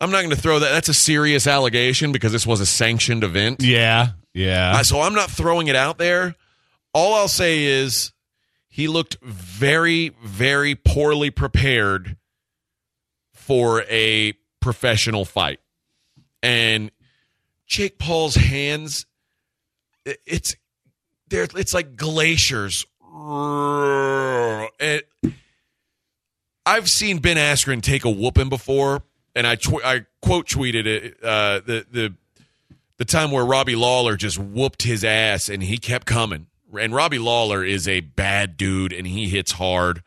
I'm 0.00 0.10
not 0.10 0.22
gonna 0.22 0.36
throw 0.36 0.58
that. 0.58 0.70
That's 0.70 0.88
a 0.88 0.94
serious 0.94 1.46
allegation 1.46 2.12
because 2.12 2.32
this 2.32 2.46
was 2.46 2.60
a 2.60 2.66
sanctioned 2.66 3.24
event. 3.24 3.62
Yeah, 3.62 4.08
yeah. 4.32 4.72
Uh, 4.76 4.82
so 4.82 5.00
I'm 5.00 5.14
not 5.14 5.30
throwing 5.30 5.68
it 5.68 5.76
out 5.76 5.98
there. 5.98 6.34
All 6.92 7.14
I'll 7.14 7.28
say 7.28 7.64
is 7.64 8.12
he 8.68 8.88
looked 8.88 9.18
very, 9.22 10.10
very 10.24 10.74
poorly 10.74 11.30
prepared 11.30 12.16
for 13.32 13.82
a 13.90 14.34
professional 14.60 15.24
fight. 15.24 15.60
And 16.42 16.90
Jake 17.66 17.98
Paul's 17.98 18.36
hands, 18.36 19.06
it's 20.04 20.54
there. 21.28 21.46
It's 21.56 21.74
like 21.74 21.96
glaciers. 21.96 22.86
And 23.12 25.02
I've 26.66 26.88
seen 26.88 27.18
Ben 27.18 27.36
Askren 27.36 27.82
take 27.82 28.04
a 28.04 28.10
whooping 28.10 28.48
before, 28.48 29.02
and 29.34 29.46
I 29.46 29.56
tw- 29.56 29.84
I 29.84 30.06
quote 30.22 30.46
tweeted 30.46 30.86
it. 30.86 31.16
Uh, 31.22 31.60
the 31.64 31.86
the 31.90 32.14
the 32.98 33.04
time 33.04 33.30
where 33.30 33.44
Robbie 33.44 33.76
Lawler 33.76 34.16
just 34.16 34.38
whooped 34.38 34.82
his 34.82 35.04
ass 35.04 35.48
and 35.48 35.62
he 35.62 35.78
kept 35.78 36.06
coming. 36.06 36.48
And 36.78 36.94
Robbie 36.94 37.18
Lawler 37.18 37.64
is 37.64 37.88
a 37.88 38.00
bad 38.00 38.56
dude 38.56 38.92
and 38.92 39.06
he 39.06 39.28
hits 39.28 39.52
hard. 39.52 40.02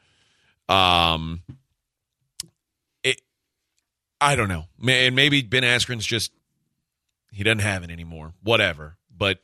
Um, 0.70 1.42
it, 3.04 3.20
I 4.22 4.36
don't 4.36 4.48
know, 4.48 4.66
and 4.88 5.16
Maybe 5.16 5.42
Ben 5.42 5.64
Askren's 5.64 6.06
just 6.06 6.32
he 7.32 7.44
doesn't 7.44 7.60
have 7.60 7.84
it 7.84 7.90
anymore. 7.90 8.34
Whatever, 8.44 8.98
but 9.16 9.40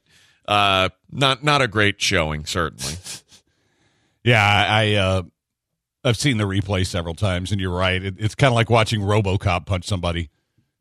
uh, 0.47 0.89
not 1.11 1.43
not 1.43 1.61
a 1.61 1.67
great 1.67 1.99
showing, 2.01 2.45
certainly. 2.45 2.93
Yeah, 4.21 4.43
I, 4.69 4.95
uh, 4.95 5.21
I've 6.03 6.17
seen 6.17 6.37
the 6.37 6.45
replay 6.45 6.85
several 6.85 7.13
times, 7.15 7.51
and 7.51 7.59
you're 7.59 7.75
right. 7.75 8.01
It, 8.03 8.15
it's 8.17 8.35
kind 8.35 8.49
of 8.51 8.55
like 8.55 8.69
watching 8.69 9.01
RoboCop 9.01 9.65
punch 9.65 9.85
somebody. 9.85 10.29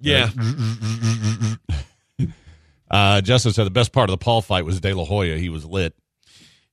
Yeah, 0.00 0.30
Uh, 2.90 3.20
Justin 3.20 3.52
said 3.52 3.64
the 3.64 3.70
best 3.70 3.92
part 3.92 4.08
of 4.08 4.18
the 4.18 4.24
Paul 4.24 4.40
fight 4.40 4.64
was 4.64 4.80
De 4.80 4.94
La 4.94 5.04
Hoya. 5.04 5.36
He 5.36 5.48
was 5.50 5.64
lit. 5.66 5.94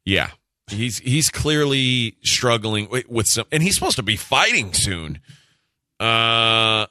yeah. 0.06 0.30
He's 0.68 0.98
he's 1.00 1.30
clearly 1.30 2.18
struggling 2.24 2.90
with, 2.90 3.08
with 3.08 3.28
some, 3.28 3.46
and 3.52 3.62
he's 3.62 3.76
supposed 3.76 3.98
to 3.98 4.04
be 4.04 4.16
fighting 4.16 4.74
soon. 4.74 5.20
Uh, 6.00 6.88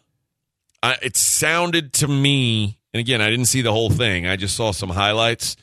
I, 0.80 0.96
it 1.02 1.16
sounded 1.16 1.92
to 1.94 2.06
me, 2.06 2.78
and 2.92 3.00
again, 3.00 3.20
I 3.20 3.30
didn't 3.30 3.46
see 3.46 3.62
the 3.62 3.72
whole 3.72 3.90
thing. 3.90 4.28
I 4.28 4.36
just 4.36 4.54
saw 4.56 4.70
some 4.70 4.90
highlights. 4.90 5.56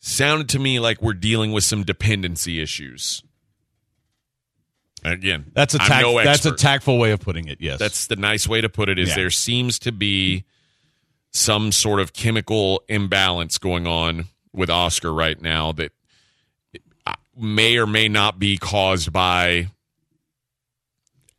Sounded 0.00 0.50
to 0.50 0.58
me 0.58 0.78
like 0.78 1.00
we're 1.00 1.14
dealing 1.14 1.52
with 1.52 1.64
some 1.64 1.84
dependency 1.84 2.60
issues. 2.60 3.22
Again, 5.12 5.50
That's 5.54 5.74
a 5.74 5.78
tact- 5.78 6.02
no 6.02 6.22
that's 6.24 6.44
a 6.46 6.52
tactful 6.52 6.98
way 6.98 7.12
of 7.12 7.20
putting 7.20 7.46
it. 7.48 7.60
Yes, 7.60 7.78
That's 7.78 8.06
the 8.08 8.16
nice 8.16 8.48
way 8.48 8.60
to 8.60 8.68
put 8.68 8.88
it. 8.88 8.98
Is 8.98 9.10
Yeah. 9.10 9.14
there 9.16 9.30
seems 9.30 9.78
to 9.80 9.92
be 9.92 10.44
some 11.30 11.70
sort 11.70 12.00
of 12.00 12.12
chemical 12.12 12.82
imbalance 12.88 13.58
going 13.58 13.86
on 13.86 14.26
with 14.52 14.68
Oscar 14.70 15.12
right 15.12 15.40
now 15.40 15.70
that 15.72 15.92
may 17.36 17.76
or 17.76 17.86
may 17.86 18.08
not 18.08 18.38
be 18.38 18.56
caused 18.58 19.12
by 19.12 19.68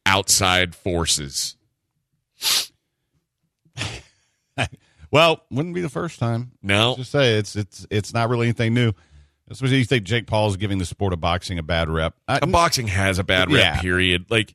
outside 0.06 0.74
forces. 0.76 1.58
Well, 5.10 5.42
wouldn't 5.50 5.74
be 5.74 5.80
the 5.80 5.88
first 5.90 6.20
time. 6.20 6.52
No. 6.62 6.96
Just 6.98 7.12
say 7.12 7.36
it's 7.38 7.56
it's 7.56 7.88
it's 7.90 8.14
not 8.14 8.28
really 8.28 8.48
anything 8.48 8.74
new. 8.74 8.92
Especially 9.50 9.78
you 9.78 9.86
think 9.86 10.04
Jake 10.04 10.28
Paul 10.28 10.50
is 10.50 10.58
giving 10.58 10.78
the 10.78 10.86
sport 10.86 11.14
of 11.14 11.22
boxing 11.22 11.58
a 11.58 11.64
bad 11.64 11.90
rep. 11.90 12.16
I, 12.28 12.40
Uh, 12.40 12.46
boxing 12.48 12.88
has 12.88 13.18
a 13.20 13.24
bad 13.24 13.50
rep 13.52 13.62
Yeah. 13.76 13.82
period 13.82 14.26
like 14.30 14.54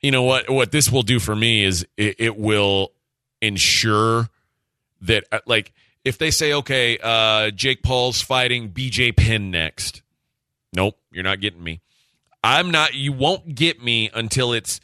you 0.00 0.10
know 0.10 0.22
what 0.22 0.48
what 0.50 0.70
this 0.72 0.90
will 0.90 1.02
do 1.02 1.18
for 1.18 1.34
me 1.34 1.64
is 1.64 1.86
it, 1.96 2.16
it 2.18 2.36
will 2.36 2.92
ensure 3.40 4.28
that 5.00 5.24
uh, 5.32 5.40
like 5.46 5.72
if 6.04 6.18
they 6.18 6.30
say 6.30 6.52
okay 6.52 6.98
uh 7.02 7.50
jake 7.50 7.82
paul's 7.82 8.20
fighting 8.20 8.70
bj 8.70 9.16
penn 9.16 9.50
next 9.50 10.02
nope 10.72 10.96
you're 11.10 11.24
not 11.24 11.40
getting 11.40 11.62
me 11.62 11.80
i'm 12.44 12.70
not 12.70 12.94
you 12.94 13.12
won't 13.12 13.54
get 13.54 13.82
me 13.82 14.10
until 14.14 14.52
it's 14.52 14.80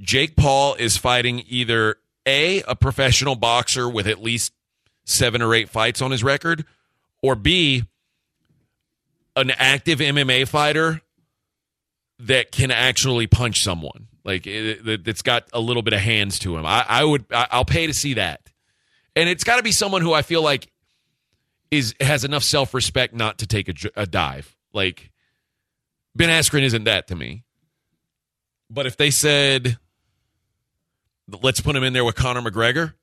jake 0.00 0.34
paul 0.36 0.74
is 0.74 0.96
fighting 0.96 1.44
either 1.48 1.96
a 2.26 2.62
a 2.62 2.74
professional 2.74 3.36
boxer 3.36 3.88
with 3.88 4.06
at 4.08 4.20
least 4.22 4.52
seven 5.04 5.40
or 5.42 5.54
eight 5.54 5.68
fights 5.68 6.02
on 6.02 6.10
his 6.10 6.22
record 6.24 6.64
or 7.22 7.34
b 7.36 7.84
an 9.36 9.50
active 9.50 10.00
mma 10.00 10.46
fighter 10.46 11.00
that 12.20 12.52
can 12.52 12.70
actually 12.70 13.26
punch 13.26 13.60
someone. 13.60 14.08
Like 14.24 14.46
it, 14.46 15.08
it's 15.08 15.22
got 15.22 15.44
a 15.52 15.60
little 15.60 15.82
bit 15.82 15.94
of 15.94 16.00
hands 16.00 16.38
to 16.40 16.56
him. 16.56 16.66
I, 16.66 16.84
I 16.86 17.04
would 17.04 17.24
I, 17.32 17.46
i'll 17.50 17.64
pay 17.64 17.86
to 17.86 17.94
see 17.94 18.14
that. 18.14 18.50
And 19.16 19.28
it's 19.28 19.44
got 19.44 19.56
to 19.56 19.62
be 19.62 19.72
someone 19.72 20.02
who 20.02 20.12
i 20.12 20.22
feel 20.22 20.42
like 20.42 20.70
is 21.70 21.94
has 22.00 22.24
enough 22.24 22.42
self-respect 22.42 23.14
not 23.14 23.38
to 23.38 23.46
take 23.46 23.68
a 23.96 24.06
dive. 24.06 24.54
Like 24.72 25.10
ben 26.14 26.28
askren 26.28 26.62
isn't 26.62 26.84
that 26.84 27.08
to 27.08 27.16
me. 27.16 27.44
But 28.68 28.86
if 28.86 28.96
they 28.96 29.10
said 29.10 29.78
let's 31.42 31.60
put 31.60 31.76
him 31.76 31.84
in 31.84 31.92
there 31.92 32.04
with 32.04 32.16
conor 32.16 32.42
mcgregor 32.42 32.94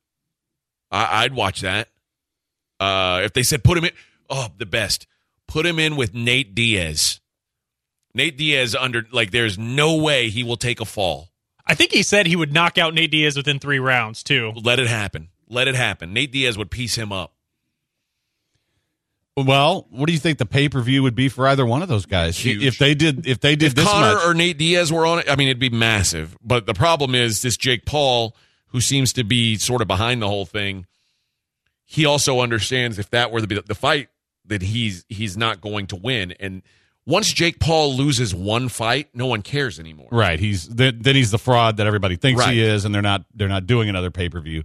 I, 0.92 1.24
i'd 1.24 1.34
watch 1.34 1.62
that. 1.62 1.90
Uh, 2.80 3.22
if 3.24 3.34
they 3.34 3.42
said 3.42 3.64
put 3.64 3.78
him 3.78 3.86
in 3.86 3.92
oh 4.30 4.50
the 4.58 4.68
best 4.68 5.08
put 5.48 5.66
him 5.66 5.80
in 5.80 5.96
with 5.96 6.14
nate 6.14 6.54
diaz 6.56 7.20
Nate 8.14 8.36
Diaz 8.38 8.74
under 8.74 9.06
like 9.12 9.30
there's 9.30 9.60
no 9.60 9.96
way 9.98 10.30
he 10.30 10.44
will 10.44 10.58
take 10.58 10.80
a 10.82 10.86
fall. 10.86 11.30
I 11.68 11.76
think 11.76 11.92
he 11.92 12.02
said 12.02 12.26
he 12.26 12.36
would 12.36 12.52
knock 12.52 12.80
out 12.80 12.96
Nate 12.96 13.12
Diaz 13.12 13.38
within 13.38 13.60
three 13.60 13.78
rounds 13.78 14.24
too. 14.24 14.54
Let 14.56 14.80
it 14.80 14.88
happen. 14.88 15.28
Let 15.48 15.68
it 15.68 15.76
happen. 15.76 16.14
Nate 16.14 16.32
Diaz 16.32 16.58
would 16.58 16.72
piece 16.72 16.96
him 16.96 17.12
up. 17.12 17.36
well, 19.36 19.86
what 19.92 20.08
do 20.08 20.14
you 20.14 20.18
think 20.20 20.40
the 20.40 20.48
pay 20.48 20.68
per 20.68 20.82
view 20.82 21.04
would 21.04 21.14
be 21.14 21.30
for 21.30 21.48
either 21.48 21.64
one 21.66 21.84
of 21.84 21.90
those 21.90 22.08
guys 22.08 22.38
Huge. 22.40 22.64
if 22.64 22.80
they 22.80 22.96
did 22.96 23.28
if 23.28 23.40
they 23.40 23.56
did 23.56 23.68
If 23.68 23.76
this 23.76 23.86
Conor 23.86 24.16
much? 24.16 24.26
or 24.26 24.34
Nate 24.34 24.58
Diaz 24.58 24.92
were 24.92 25.06
on 25.06 25.20
it, 25.20 25.30
I 25.30 25.36
mean 25.36 25.50
it'd 25.50 25.60
be 25.60 25.70
massive. 25.70 26.36
But 26.42 26.66
the 26.66 26.74
problem 26.74 27.14
is 27.14 27.44
this 27.44 27.56
Jake 27.56 27.86
Paul, 27.86 28.36
who 28.70 28.82
seems 28.82 29.14
to 29.14 29.24
be 29.24 29.58
sort 29.58 29.84
of 29.84 29.88
behind 29.88 30.24
the 30.24 30.28
whole 30.28 30.48
thing, 30.48 30.88
he 31.86 32.04
also 32.04 32.40
understands 32.40 32.98
if 32.98 33.12
that 33.12 33.32
were 33.32 33.42
the 33.42 33.62
the 33.68 33.76
fight 33.76 34.10
that 34.48 34.62
he's 34.62 35.06
he's 35.10 35.38
not 35.38 35.62
going 35.62 35.88
to 35.88 35.96
win. 35.96 36.34
And 36.40 36.62
once 37.06 37.32
Jake 37.32 37.60
Paul 37.60 37.96
loses 37.96 38.36
one 38.36 38.68
fight, 38.70 39.10
no 39.14 39.28
one 39.28 39.42
cares 39.42 39.80
anymore. 39.80 40.10
Right. 40.12 40.40
He's 40.40 40.68
then, 40.68 41.00
then 41.02 41.16
he's 41.16 41.32
the 41.32 41.38
fraud 41.38 41.78
that 41.78 41.88
everybody 41.88 42.16
thinks 42.18 42.40
Right. 42.42 42.54
he 42.54 42.62
is, 42.62 42.84
and 42.86 42.94
they're 42.94 43.02
not 43.02 43.26
they're 43.34 43.48
not 43.48 43.66
doing 43.68 43.88
another 43.90 44.12
pay 44.12 44.30
per 44.30 44.40
view. 44.42 44.64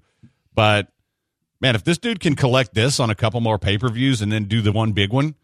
But 0.54 0.88
man, 1.60 1.74
if 1.74 1.84
this 1.84 1.98
dude 1.98 2.20
can 2.20 2.34
collect 2.34 2.74
this 2.74 2.98
on 2.98 3.10
a 3.10 3.14
couple 3.14 3.40
more 3.40 3.58
pay 3.58 3.78
per 3.78 3.88
views 3.88 4.20
and 4.22 4.32
then 4.32 4.44
do 4.44 4.60
the 4.60 4.72
one 4.72 4.92
big 4.92 5.12
one, 5.12 5.34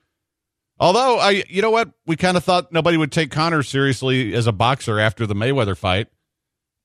although 0.80 1.18
I 1.18 1.45
you 1.49 1.62
know 1.62 1.71
what 1.71 1.90
we 2.07 2.16
kind 2.16 2.37
of 2.37 2.45
thought 2.45 2.73
nobody 2.73 2.97
would 2.97 3.12
take 3.12 3.30
Conor 3.30 3.62
seriously 3.62 4.35
as 4.35 4.47
a 4.47 4.52
boxer 4.52 4.99
after 4.99 5.26
the 5.26 5.35
Mayweather 5.35 5.76
fight. 5.76 6.09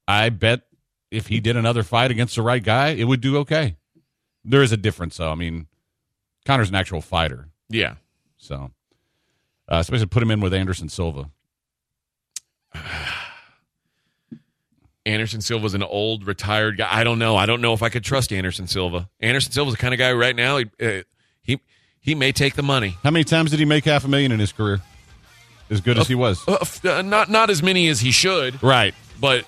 I 0.07 0.29
bet 0.29 0.61
if 1.11 1.27
he 1.27 1.39
did 1.39 1.55
another 1.55 1.83
fight 1.83 2.11
against 2.11 2.35
the 2.35 2.41
right 2.41 2.63
guy, 2.63 2.89
it 2.89 3.05
would 3.05 3.21
do 3.21 3.37
okay. 3.37 3.77
There 4.43 4.61
is 4.61 4.71
a 4.71 4.77
difference, 4.77 5.17
though. 5.17 5.31
I 5.31 5.35
mean, 5.35 5.67
Conor's 6.45 6.69
an 6.69 6.75
actual 6.75 7.01
fighter, 7.01 7.49
Yeah. 7.69 7.95
so 8.37 8.71
uh, 9.71 9.77
especially 9.77 10.07
put 10.07 10.21
him 10.23 10.31
in 10.31 10.41
with 10.41 10.53
Anderson 10.53 10.89
Silva. 10.89 11.29
Anderson 15.05 15.41
Silva's 15.41 15.73
an 15.73 15.83
old 15.83 16.25
retired 16.25 16.77
guy. 16.77 16.87
I 16.89 17.03
don't 17.03 17.19
know. 17.19 17.35
I 17.35 17.45
don't 17.45 17.59
know 17.61 17.73
if 17.73 17.83
I 17.83 17.89
could 17.89 18.03
trust 18.05 18.31
Anderson 18.31 18.67
Silva. 18.67 19.09
Anderson 19.19 19.51
Silva's 19.51 19.73
the 19.73 19.77
kind 19.77 19.93
of 19.93 19.97
guy 19.97 20.13
right 20.13 20.35
now. 20.35 20.57
He 20.57 20.65
uh, 20.81 21.01
he, 21.41 21.59
he 21.99 22.15
may 22.15 22.31
take 22.31 22.55
the 22.55 22.63
money. 22.63 22.95
How 23.03 23.11
many 23.11 23.25
times 23.25 23.51
did 23.51 23.59
he 23.59 23.65
make 23.65 23.83
half 23.83 24.05
a 24.05 24.07
million 24.07 24.31
in 24.31 24.39
his 24.39 24.53
career? 24.53 24.79
As 25.69 25.81
good 25.81 25.97
as 25.97 26.07
he 26.07 26.15
was. 26.15 26.41
Uh, 26.47 26.57
f- 26.61 26.85
uh, 26.85 27.01
not 27.01 27.29
not 27.29 27.49
as 27.49 27.61
many 27.61 27.87
as 27.89 27.99
he 27.99 28.11
should, 28.11 28.61
Right. 28.63 28.93
but 29.19 29.45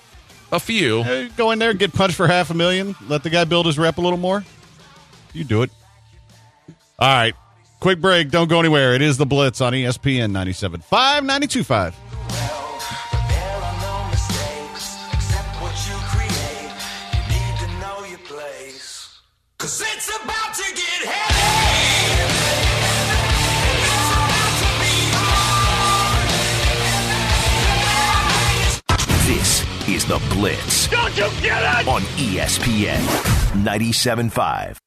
a 0.52 0.60
few. 0.60 1.02
Hey, 1.02 1.28
go 1.36 1.50
in 1.52 1.58
there, 1.58 1.72
get 1.72 1.92
punched 1.94 2.16
for 2.16 2.26
half 2.26 2.50
a 2.50 2.54
million, 2.54 2.94
let 3.08 3.22
the 3.22 3.30
guy 3.30 3.44
build 3.44 3.64
his 3.66 3.78
rep 3.78 3.96
a 3.98 4.00
little 4.02 4.18
more. 4.18 4.44
You 5.32 5.44
do 5.44 5.62
it. 5.62 5.70
All 6.98 7.08
right. 7.08 7.34
Quick 7.80 8.00
break. 8.00 8.30
Don't 8.30 8.48
go 8.48 8.58
anywhere. 8.58 8.94
It 8.94 9.02
is 9.02 9.18
the 9.18 9.26
Blitz 9.26 9.60
on 9.60 9.74
ESPN 9.74 10.32
97.5, 10.32 10.80
92.5. 11.28 11.94
There 13.28 13.62
are 13.62 13.76
no 13.82 14.08
mistakes 14.10 14.96
except 15.12 15.60
what 15.60 15.76
you 15.86 15.94
create. 16.08 16.72
You 17.12 17.20
need 17.34 17.54
to 17.60 17.68
know 17.80 18.04
your 18.08 18.18
place. 18.20 19.20
Cause 19.58 19.82
it's 19.82 20.08
about 20.08 20.54
to 20.54 20.62
get 20.74 21.04
heavy. 21.04 22.22
It's 23.76 24.10
about 24.16 24.52
to 24.62 24.68
be 24.80 24.96
on. 29.28 29.36
This 29.36 29.50
is 29.88 30.04
the 30.06 30.18
Blitz. 30.34 30.88
Don't 30.88 31.14
you 31.16 31.28
get 31.42 31.82
it? 31.82 31.88
On 31.88 32.00
ESPN 32.00 33.02
97.5. 33.62 34.78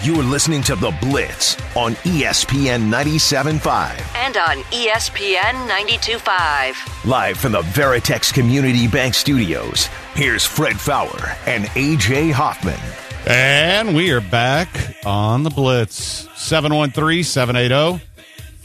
You 0.00 0.14
are 0.20 0.22
listening 0.22 0.62
to 0.62 0.76
The 0.76 0.96
Blitz 1.02 1.56
on 1.76 1.94
ESPN 1.96 2.88
97.5. 2.88 4.00
And 4.14 4.36
on 4.36 4.58
ESPN 4.70 5.68
92.5. 5.68 7.04
Live 7.04 7.36
from 7.36 7.52
the 7.52 7.62
Veritex 7.62 8.32
Community 8.32 8.86
Bank 8.86 9.14
Studios, 9.14 9.86
here's 10.14 10.44
Fred 10.46 10.80
Faour 10.80 11.36
and 11.46 11.64
AJ 11.66 12.32
Hoffman. 12.32 12.78
And 13.26 13.96
we 13.96 14.12
are 14.12 14.20
back 14.20 14.68
on 15.04 15.42
the 15.42 15.50
Blitz. 15.50 16.28
713 16.36 17.24
780. 17.24 18.07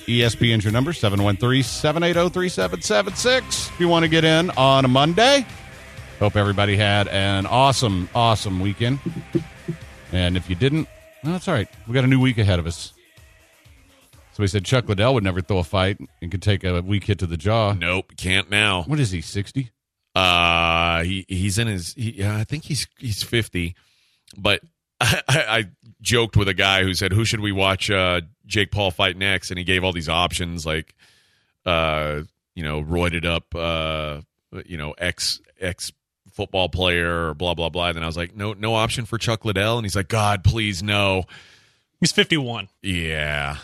ESPN's 0.05 0.63
your 0.63 0.73
number, 0.73 0.93
713 0.93 1.63
780 1.63 2.33
3776. 2.33 3.69
If 3.69 3.79
you 3.79 3.87
want 3.87 4.03
to 4.03 4.09
get 4.09 4.23
in 4.23 4.49
on 4.51 4.85
a 4.85 4.87
Monday, 4.87 5.45
hope 6.19 6.35
everybody 6.35 6.75
had 6.75 7.07
an 7.07 7.45
awesome, 7.45 8.09
awesome 8.13 8.59
weekend. 8.59 8.99
And 10.11 10.37
if 10.37 10.49
you 10.49 10.55
didn't, 10.55 10.87
well, 11.23 11.33
that's 11.33 11.47
all 11.47 11.53
right. 11.53 11.67
We 11.87 11.93
got 11.93 12.03
a 12.03 12.07
new 12.07 12.19
week 12.19 12.37
ahead 12.37 12.59
of 12.59 12.67
us. 12.67 12.93
So 14.33 14.41
we 14.41 14.47
said 14.47 14.65
Chuck 14.65 14.89
Liddell 14.89 15.13
would 15.13 15.23
never 15.23 15.41
throw 15.41 15.59
a 15.59 15.63
fight 15.63 15.99
and 16.21 16.31
could 16.31 16.41
take 16.41 16.63
a 16.63 16.81
weak 16.81 17.03
hit 17.05 17.19
to 17.19 17.27
the 17.27 17.37
jaw. 17.37 17.73
Nope, 17.73 18.13
can't 18.17 18.49
now. 18.49 18.83
What 18.83 18.99
is 18.99 19.11
he, 19.11 19.21
60? 19.21 19.69
Uh, 20.15 21.03
he 21.03 21.25
he's 21.27 21.57
in 21.57 21.67
his. 21.67 21.93
He, 21.93 22.11
yeah, 22.11 22.37
I 22.37 22.43
think 22.43 22.65
he's 22.65 22.87
he's 22.99 23.23
fifty. 23.23 23.75
But 24.37 24.61
I, 25.03 25.21
I, 25.27 25.57
I 25.57 25.63
joked 26.01 26.37
with 26.37 26.47
a 26.47 26.53
guy 26.53 26.83
who 26.83 26.93
said, 26.93 27.13
"Who 27.13 27.25
should 27.25 27.41
we 27.41 27.51
watch 27.51 27.89
uh, 27.89 28.21
Jake 28.45 28.71
Paul 28.71 28.91
fight 28.91 29.17
next?" 29.17 29.51
And 29.51 29.57
he 29.57 29.63
gave 29.63 29.83
all 29.83 29.91
these 29.91 30.09
options, 30.09 30.65
like, 30.65 30.95
uh, 31.65 32.21
you 32.55 32.63
know, 32.63 32.81
roided 32.81 33.25
up, 33.25 33.53
uh, 33.55 34.21
you 34.65 34.77
know, 34.77 34.93
ex 34.97 35.41
ex 35.59 35.91
football 36.31 36.69
player 36.69 37.29
or 37.29 37.33
blah 37.33 37.53
blah 37.53 37.69
blah. 37.69 37.87
And 37.87 37.97
then 37.97 38.03
I 38.03 38.07
was 38.07 38.17
like, 38.17 38.35
"No, 38.35 38.53
no 38.53 38.75
option 38.75 39.05
for 39.05 39.17
Chuck 39.17 39.45
Liddell." 39.45 39.77
And 39.77 39.85
he's 39.85 39.95
like, 39.95 40.07
"God, 40.07 40.43
please 40.43 40.81
no." 40.81 41.25
He's 41.99 42.11
51. 42.11 42.67
Yeah, 42.81 43.59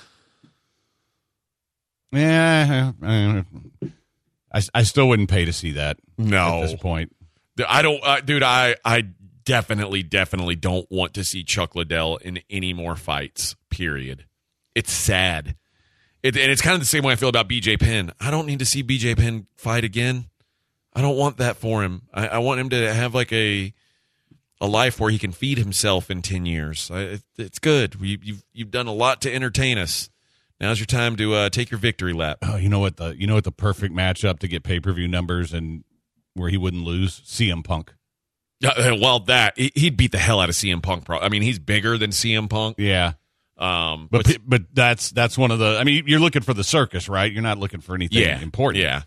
Yeah. 2.14 2.94
I, 3.04 3.44
I, 4.54 4.62
I 4.74 4.84
still 4.84 5.10
wouldn't 5.10 5.30
pay 5.30 5.44
to 5.44 5.52
see 5.52 5.74
that 5.74 5.98
no. 6.18 6.64
at 6.64 6.70
this 6.70 6.80
point. 6.80 7.14
I 7.68 7.82
don't, 7.82 8.02
uh, 8.02 8.22
dude. 8.22 8.44
I 8.44 8.78
I 8.86 9.08
definitely, 9.50 10.04
definitely 10.04 10.56
don't 10.56 10.86
want 10.92 11.16
to 11.16 11.24
see 11.24 11.44
Chuck 11.44 11.74
Liddell 11.74 12.18
in 12.18 12.40
any 12.52 12.72
more 12.72 12.96
fights. 12.96 13.56
Period. 13.72 14.26
It's 14.76 14.92
sad, 14.92 15.56
it, 16.22 16.38
and 16.38 16.52
it's 16.52 16.62
kind 16.62 16.76
of 16.76 16.80
the 16.80 16.86
same 16.86 17.04
way 17.04 17.14
I 17.14 17.16
feel 17.16 17.30
about 17.30 17.50
BJ 17.50 17.80
Penn. 17.80 18.12
I 18.20 18.30
don't 18.30 18.46
need 18.46 18.60
to 18.60 18.66
see 18.66 18.84
BJ 18.84 19.18
Penn 19.18 19.48
fight 19.58 19.84
again. 19.84 20.26
I 20.94 21.02
don't 21.02 21.18
want 21.18 21.38
that 21.38 21.58
for 21.58 21.82
him. 21.82 22.04
I, 22.14 22.28
I 22.28 22.38
want 22.38 22.60
him 22.60 22.70
to 22.70 22.94
have 22.94 23.16
like 23.16 23.34
a 23.34 23.74
a 24.62 24.68
life 24.68 25.00
where 25.00 25.10
he 25.10 25.18
can 25.18 25.32
feed 25.32 25.58
himself 25.58 26.12
in 26.12 26.22
ten 26.22 26.46
years. 26.46 26.92
I, 26.92 27.02
it, 27.02 27.22
it's 27.38 27.60
good. 27.60 27.96
You, 28.00 28.20
you've 28.22 28.44
you've 28.54 28.72
done 28.72 28.86
a 28.88 28.94
lot 28.94 29.20
to 29.22 29.34
entertain 29.34 29.80
us. 29.80 30.12
Now's 30.62 30.80
your 30.80 30.86
time 30.86 31.16
to 31.16 31.34
uh, 31.34 31.50
take 31.50 31.72
your 31.72 31.80
victory 31.80 32.14
lap. 32.14 32.38
Oh, 32.44 32.58
you 32.58 32.70
know 32.70 32.80
what 32.80 32.98
the 32.98 33.18
you 33.18 33.26
know 33.26 33.36
what 33.36 33.46
the 33.46 33.52
perfect 33.52 33.96
matchup 33.96 34.38
to 34.40 34.48
get 34.48 34.62
pay 34.62 34.80
per 34.80 34.94
view 34.94 35.08
numbers 35.08 35.54
and 35.54 35.84
where 36.36 36.50
he 36.50 36.58
wouldn't 36.58 36.84
lose? 36.84 37.22
CM 37.22 37.64
Punk. 37.64 37.96
Yeah, 38.62 38.70
uh, 38.72 38.98
well, 39.00 39.20
that 39.22 39.58
he- 39.58 39.72
he'd 39.76 39.96
beat 39.98 40.12
the 40.12 40.18
hell 40.18 40.40
out 40.40 40.50
of 40.50 40.56
CM 40.56 40.82
Punk. 40.82 41.06
Pro- 41.06 41.20
I 41.20 41.30
mean, 41.30 41.42
he's 41.42 41.60
bigger 41.60 41.98
than 41.98 42.12
CM 42.12 42.50
Punk. 42.50 42.76
Yeah, 42.78 43.14
Um, 43.58 44.08
but 44.12 44.26
but, 44.26 44.38
but 44.46 44.62
that's 44.74 45.10
that's 45.12 45.38
one 45.38 45.52
of 45.52 45.60
the. 45.60 45.78
I 45.80 45.84
mean, 45.84 46.04
you're 46.08 46.20
looking 46.20 46.42
for 46.42 46.54
the 46.54 46.64
circus, 46.64 47.08
right? 47.10 47.32
You're 47.32 47.42
not 47.42 47.58
looking 47.58 47.80
for 47.82 47.96
anything 47.96 48.22
yeah, 48.22 48.42
important. 48.42 48.84
Yeah, 48.84 49.04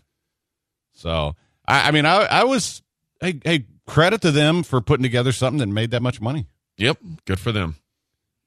So 0.93 1.35
I, 1.67 1.89
I 1.89 1.91
mean, 1.91 2.05
I 2.05 2.23
I 2.23 2.43
was 2.45 2.81
hey 3.21 3.39
hey 3.43 3.65
credit 3.85 4.21
to 4.21 4.31
them 4.31 4.63
for 4.63 4.79
putting 4.81 5.03
together 5.03 5.31
something 5.31 5.59
that 5.59 5.67
made 5.73 5.91
that 5.91 6.01
much 6.01 6.19
money. 6.21 6.47
yep. 6.77 6.97
Good 7.25 7.39
for 7.39 7.51
them. 7.51 7.75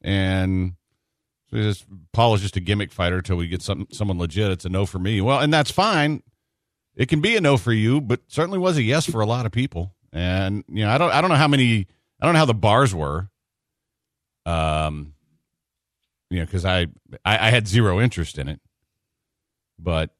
And 0.03 0.75
so 1.51 1.57
just, 1.59 1.85
Paul 2.13 2.35
is 2.35 2.41
just 2.41 2.57
a 2.57 2.61
gimmick 2.61 2.93
fighter 2.93 3.17
until 3.19 3.37
we 3.37 3.49
get 3.49 3.63
some 3.63 3.87
someone 3.93 4.19
legit. 4.19 4.51
It's 4.51 4.65
a 4.65 4.69
no 4.69 4.87
for 4.87 4.99
me. 4.99 5.21
Well, 5.21 5.41
and 5.41 5.53
that's 5.53 5.71
fine. 5.71 6.23
It 6.95 7.09
can 7.09 7.21
be 7.21 7.37
a 7.37 7.41
no 7.41 7.57
for 7.59 7.73
you, 7.73 8.01
but 8.01 8.21
certainly 8.29 8.59
was 8.59 8.77
a 8.79 8.83
yes 8.83 9.05
for 9.09 9.21
a 9.21 9.27
lot 9.27 9.45
of 9.47 9.53
people. 9.53 9.95
And 10.17 10.65
you 10.69 10.83
know, 10.83 10.91
I 10.91 10.97
don't 10.97 11.13
I 11.13 11.21
don't 11.21 11.29
know 11.29 11.37
how 11.37 11.47
many 11.47 11.87
I 12.21 12.25
don't 12.25 12.33
know 12.33 12.39
how 12.39 12.47
the 12.47 12.55
bars 12.55 12.95
were. 12.95 13.29
Um, 14.47 15.13
you 16.31 16.39
know, 16.39 16.47
because 16.47 16.65
I, 16.65 16.87
I 17.23 17.49
I 17.49 17.51
had 17.51 17.69
zero 17.69 18.01
interest 18.01 18.39
in 18.39 18.49
it, 18.49 18.59
but 19.79 20.11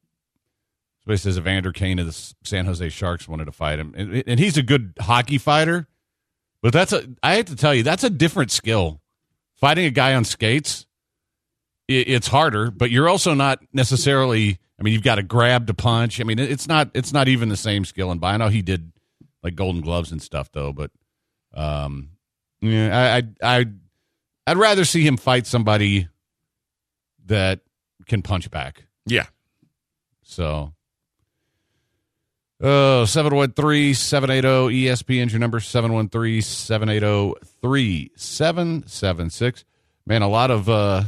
somebody 1.03 1.17
says 1.17 1.39
Evander 1.39 1.71
Kane 1.71 1.97
of 1.97 2.05
the 2.05 2.33
San 2.43 2.65
Jose 2.65 2.87
Sharks 2.89 3.27
wanted 3.27 3.45
to 3.45 3.51
fight 3.51 3.79
him, 3.79 3.95
and, 3.97 4.23
and 4.27 4.39
he's 4.39 4.55
a 4.55 4.61
good 4.61 4.93
hockey 4.99 5.39
fighter, 5.39 5.87
but 6.61 6.73
that's 6.73 6.93
a 6.93 7.07
I 7.23 7.37
have 7.37 7.45
to 7.45 7.55
tell 7.55 7.73
you 7.73 7.81
that's 7.81 8.03
a 8.03 8.11
different 8.11 8.51
skill. 8.51 9.01
Fighting 9.55 9.85
a 9.85 9.89
guy 9.89 10.13
on 10.13 10.25
skates, 10.25 10.85
it, 11.87 12.07
it's 12.07 12.27
harder, 12.27 12.69
but 12.69 12.91
you're 12.91 13.09
also 13.09 13.33
not 13.33 13.63
necessarily. 13.73 14.59
I 14.79 14.83
mean, 14.83 14.93
you've 14.93 15.01
got 15.01 15.15
to 15.15 15.23
grab 15.23 15.65
to 15.65 15.73
punch. 15.73 16.21
I 16.21 16.23
mean, 16.23 16.37
it's 16.37 16.67
not 16.67 16.91
it's 16.93 17.11
not 17.11 17.27
even 17.27 17.49
the 17.49 17.57
same 17.57 17.83
skill. 17.83 18.11
And 18.11 18.23
I 18.23 18.37
know 18.37 18.49
he 18.49 18.61
did 18.61 18.91
like 19.43 19.55
Golden 19.55 19.81
Gloves 19.81 20.11
and 20.11 20.21
stuff 20.21 20.51
though, 20.51 20.73
but 20.73 20.91
um, 21.53 22.09
yeah, 22.61 22.97
I 22.97 23.17
I 23.17 23.59
I 23.59 23.65
I'd 24.47 24.57
rather 24.57 24.85
see 24.85 25.05
him 25.05 25.17
fight 25.17 25.45
somebody 25.45 26.07
that 27.25 27.59
can 28.07 28.21
punch 28.21 28.49
back. 28.49 28.85
Yeah. 29.05 29.25
So, 30.23 30.73
oh, 32.61 33.05
713 33.05 33.93
780 33.93 34.85
ESPN's 34.85 35.33
your 35.33 35.39
number 35.39 35.59
713 35.59 36.41
780 36.41 37.33
3776. 37.61 39.65
Man, 40.05 40.21
a 40.21 40.27
lot 40.27 40.51
of, 40.51 40.69
uh, 40.69 41.03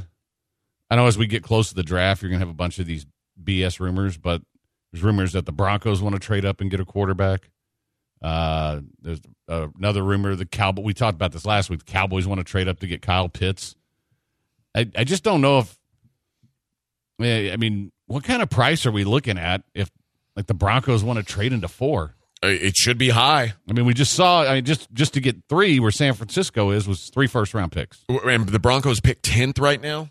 I 0.90 0.96
know 0.96 1.08
as 1.08 1.18
we 1.18 1.28
get 1.28 1.44
close 1.44 1.70
to 1.70 1.76
the 1.76 1.84
draft, 1.84 2.22
you're 2.22 2.30
going 2.30 2.40
to 2.40 2.46
have 2.46 2.54
a 2.54 2.58
bunch 2.58 2.80
of 2.80 2.86
these 2.86 3.06
BS 3.42 3.80
rumors, 3.80 4.18
but 4.18 4.42
there's 4.92 5.04
rumors 5.04 5.34
that 5.34 5.46
the 5.46 5.52
Broncos 5.52 6.02
want 6.02 6.16
to 6.16 6.20
trade 6.20 6.46
up 6.46 6.60
and 6.60 6.70
get 6.70 6.80
a 6.80 6.86
quarterback. 6.86 7.50
Uh, 8.22 8.82
there's 9.02 9.22
uh, 9.48 9.68
another 9.78 10.04
rumor 10.04 10.36
the 10.36 10.46
Cowboy. 10.46 10.82
We 10.82 10.94
talked 10.94 11.16
about 11.16 11.32
this 11.32 11.46
last 11.46 11.70
week. 11.70 11.86
The 11.86 11.92
Cowboys 11.92 12.28
want 12.28 12.40
to 12.40 12.44
trade 12.44 12.68
up 12.68 12.80
to 12.80 12.88
get 12.88 13.02
Kyle 13.02 13.30
Pitts. 13.30 13.76
I, 14.76 14.88
I 14.96 15.04
just 15.04 15.24
don't 15.24 15.42
know 15.42 15.60
if 15.60 15.78
I 17.22 17.56
mean, 17.58 17.92
what 18.08 18.24
kind 18.24 18.42
of 18.42 18.50
price 18.50 18.86
are 18.86 18.92
we 18.92 19.04
looking 19.04 19.38
at 19.38 19.64
if 19.74 19.90
like 20.36 20.48
the 20.48 20.54
Broncos 20.54 21.04
want 21.04 21.20
to 21.20 21.24
trade 21.26 21.52
into 21.54 21.68
four? 21.68 22.16
Uh, 22.44 22.48
It 22.48 22.78
should 22.78 22.98
be 22.98 23.10
high. 23.10 23.54
I 23.70 23.74
mean, 23.74 23.86
we 23.86 23.94
just 23.94 24.14
saw. 24.14 24.44
I 24.44 24.56
mean, 24.56 24.66
just 24.66 24.92
just 24.94 25.14
to 25.16 25.20
get 25.22 25.36
three, 25.50 25.80
where 25.80 25.92
San 25.92 26.14
Francisco 26.14 26.72
is, 26.72 26.88
was 26.88 27.10
three 27.10 27.28
first 27.28 27.54
round 27.54 27.72
picks. 27.72 28.04
And 28.08 28.48
the 28.48 28.60
Broncos 28.60 29.02
pick 29.02 29.22
10th 29.22 29.60
right 29.60 29.82
now. 29.82 30.10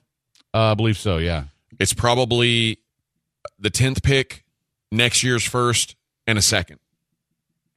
Uh, 0.53 0.73
I 0.73 0.75
believe 0.75 0.99
so. 0.99 1.17
Yeah. 1.19 1.45
It's 1.79 1.93
probably 1.95 2.79
the 3.59 3.71
10th 3.71 4.03
pick, 4.03 4.45
next 4.91 5.23
year's 5.23 5.45
first, 5.45 5.97
and 6.27 6.37
a 6.39 6.43
second, 6.43 6.81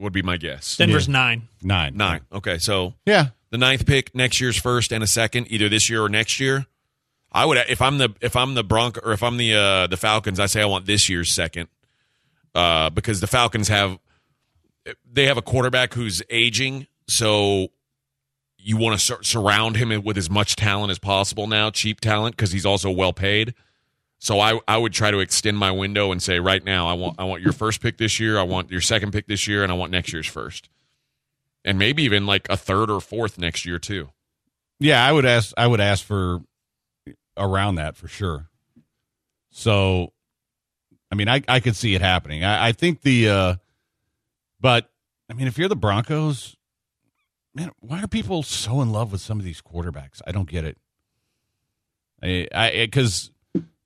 would 0.01 0.13
be 0.13 0.21
my 0.21 0.37
guess. 0.37 0.77
Denver's 0.77 1.07
nine. 1.07 1.47
Nine. 1.61 1.95
Nine. 1.95 2.21
Okay, 2.33 2.57
so 2.57 2.95
Yeah. 3.05 3.27
the 3.51 3.57
ninth 3.57 3.85
pick, 3.85 4.13
next 4.15 4.41
year's 4.41 4.57
first, 4.59 4.91
and 4.91 5.03
a 5.03 5.07
second, 5.07 5.47
either 5.49 5.69
this 5.69 5.89
year 5.89 6.03
or 6.03 6.09
next 6.09 6.39
year. 6.39 6.65
I 7.31 7.45
would 7.45 7.57
if 7.69 7.81
I'm 7.81 7.97
the 7.97 8.13
if 8.19 8.35
I'm 8.35 8.55
the 8.55 8.63
Bronco 8.63 8.99
or 9.03 9.13
if 9.13 9.23
I'm 9.23 9.37
the 9.37 9.53
uh, 9.53 9.87
the 9.87 9.95
Falcons, 9.97 10.39
I 10.39 10.47
say 10.47 10.61
I 10.61 10.65
want 10.65 10.85
this 10.85 11.07
year's 11.09 11.33
second, 11.33 11.69
uh, 12.53 12.89
because 12.89 13.21
the 13.21 13.27
Falcons 13.27 13.69
have 13.69 13.97
they 15.09 15.27
have 15.27 15.37
a 15.37 15.41
quarterback 15.41 15.93
who's 15.93 16.21
aging, 16.29 16.87
so 17.07 17.67
you 18.57 18.75
want 18.77 18.99
to 18.99 19.05
sur- 19.05 19.23
surround 19.23 19.77
him 19.77 20.03
with 20.03 20.17
as 20.17 20.29
much 20.29 20.55
talent 20.55 20.91
as 20.91 20.99
possible 20.99 21.47
now, 21.47 21.69
cheap 21.69 22.01
talent, 22.01 22.35
because 22.35 22.51
he's 22.51 22.65
also 22.65 22.91
well 22.91 23.13
paid. 23.13 23.53
So 24.23 24.39
I 24.39 24.59
I 24.67 24.77
would 24.77 24.93
try 24.93 25.09
to 25.09 25.17
extend 25.17 25.57
my 25.57 25.71
window 25.71 26.11
and 26.11 26.21
say 26.21 26.39
right 26.39 26.63
now 26.63 26.87
I 26.87 26.93
want 26.93 27.15
I 27.17 27.23
want 27.23 27.41
your 27.41 27.53
first 27.53 27.81
pick 27.81 27.97
this 27.97 28.19
year, 28.19 28.37
I 28.37 28.43
want 28.43 28.69
your 28.69 28.79
second 28.79 29.11
pick 29.13 29.25
this 29.25 29.47
year, 29.47 29.63
and 29.63 29.71
I 29.71 29.75
want 29.75 29.91
next 29.91 30.13
year's 30.13 30.27
first, 30.27 30.69
and 31.65 31.79
maybe 31.79 32.03
even 32.03 32.27
like 32.27 32.47
a 32.47 32.55
third 32.55 32.91
or 32.91 33.01
fourth 33.01 33.39
next 33.39 33.65
year 33.65 33.79
too. 33.79 34.09
Yeah. 34.79 35.03
I 35.03 35.11
would 35.11 35.25
ask. 35.25 35.53
I 35.57 35.65
would 35.65 35.81
ask 35.81 36.05
for 36.05 36.41
around 37.35 37.75
that 37.75 37.97
for 37.97 38.07
sure. 38.07 38.47
So, 39.49 40.13
I 41.11 41.15
mean, 41.15 41.27
I 41.27 41.41
I 41.47 41.59
could 41.59 41.75
see 41.75 41.95
it 41.95 42.01
happening. 42.01 42.43
I, 42.43 42.67
I 42.67 42.71
think 42.73 43.01
the, 43.01 43.27
uh 43.27 43.55
but 44.59 44.87
I 45.31 45.33
mean, 45.33 45.47
if 45.47 45.57
you're 45.57 45.67
the 45.67 45.75
Broncos, 45.75 46.55
man, 47.55 47.71
why 47.79 48.03
are 48.03 48.07
people 48.07 48.43
so 48.43 48.81
in 48.81 48.91
love 48.91 49.11
with 49.11 49.21
some 49.21 49.39
of 49.39 49.45
these 49.45 49.63
quarterbacks? 49.63 50.21
I 50.27 50.31
don't 50.31 50.47
get 50.47 50.63
it. 50.63 50.77
I 52.21 52.47
I 52.53 52.71
because 52.85 53.31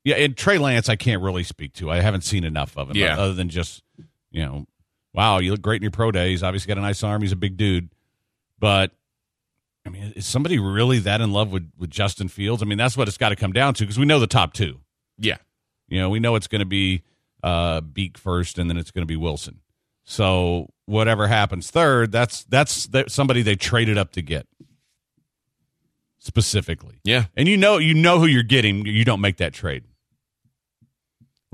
yeah, 0.06 0.16
and 0.16 0.38
Trey 0.38 0.58
Lance, 0.58 0.88
I 0.88 0.96
can't 0.96 1.22
really 1.22 1.44
speak 1.44 1.74
to. 1.74 1.92
I 1.92 2.00
haven't 2.00 2.22
seen 2.22 2.46
enough 2.46 2.78
of 2.78 2.92
him. 2.92 2.96
Yeah. 2.96 3.20
other 3.20 3.34
than 3.34 3.50
just 3.50 3.84
you 4.32 4.46
know, 4.46 4.66
wow, 5.14 5.40
you 5.40 5.52
look 5.52 5.62
great 5.62 5.78
in 5.78 5.82
your 5.82 5.92
pro 5.92 6.12
days. 6.12 6.44
Obviously, 6.44 6.68
got 6.70 6.78
a 6.78 6.82
nice 6.82 7.04
arm. 7.04 7.22
He's 7.22 7.32
a 7.32 7.38
big 7.38 7.58
dude, 7.58 7.90
but 8.60 8.92
I 9.86 9.90
mean, 9.90 10.14
is 10.16 10.26
somebody 10.26 10.60
really 10.60 11.00
that 11.00 11.22
in 11.22 11.32
love 11.32 11.52
with 11.52 11.70
with 11.78 11.90
Justin 11.90 12.28
Fields? 12.28 12.62
I 12.62 12.66
mean, 12.66 12.78
that's 12.78 12.96
what 12.96 13.08
it's 13.08 13.18
got 13.18 13.30
to 13.30 13.36
come 13.36 13.52
down 13.52 13.74
to 13.74 13.84
because 13.84 14.00
we 14.00 14.06
know 14.06 14.20
the 14.20 14.28
top 14.28 14.54
two. 14.54 14.80
Yeah. 15.18 15.38
You 15.88 16.00
know, 16.00 16.10
we 16.10 16.20
know 16.20 16.36
it's 16.36 16.48
going 16.48 16.60
to 16.60 16.66
be 16.66 17.04
uh, 17.44 17.82
Beak 17.82 18.18
first, 18.18 18.58
and 18.58 18.70
then 18.70 18.78
it's 18.78 18.92
going 18.92 19.04
to 19.04 19.08
be 19.08 19.16
Wilson. 19.16 19.60
So 20.04 20.70
whatever 20.86 21.28
happens 21.28 21.72
third, 21.72 22.12
that's 22.12 22.44
that's 22.46 22.88
that 22.88 23.12
somebody 23.12 23.42
they 23.42 23.56
traded 23.56 23.98
up 23.98 24.12
to 24.14 24.22
get 24.22 24.48
specifically. 26.20 27.00
Yeah. 27.04 27.26
And 27.36 27.48
you 27.48 27.58
know, 27.58 27.78
you 27.78 27.94
know 27.94 28.20
who 28.20 28.26
you're 28.26 28.44
getting. 28.44 28.86
You 28.86 29.06
don't 29.06 29.22
make 29.22 29.38
that 29.38 29.54
trade, 29.54 29.84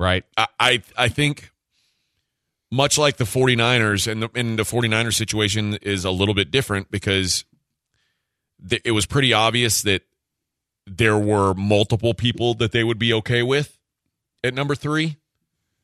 right? 0.02 0.26
I, 0.36 0.48
I 0.60 0.84
I 0.98 1.08
think 1.10 1.52
much 2.72 2.98
like 2.98 3.18
the 3.18 3.26
49ers 3.26 4.10
and 4.12 4.24
the, 4.24 4.30
and 4.34 4.58
the 4.58 4.64
49ers 4.64 5.14
situation 5.14 5.78
is 5.82 6.06
a 6.06 6.12
little 6.12 6.34
bit 6.34 6.52
different 6.52 6.90
because 6.90 7.44
th- 8.68 8.82
it 8.86 8.92
was 8.92 9.06
pretty 9.06 9.34
obvious 9.34 9.82
that 9.84 10.04
there 10.88 11.18
were 11.18 11.54
multiple 11.54 12.14
people 12.14 12.54
that 12.56 12.72
they 12.72 12.84
would 12.84 12.98
be 12.98 13.14
okay 13.14 13.44
with 13.44 13.78
at 14.44 14.54
number 14.54 14.74
3 14.76 15.18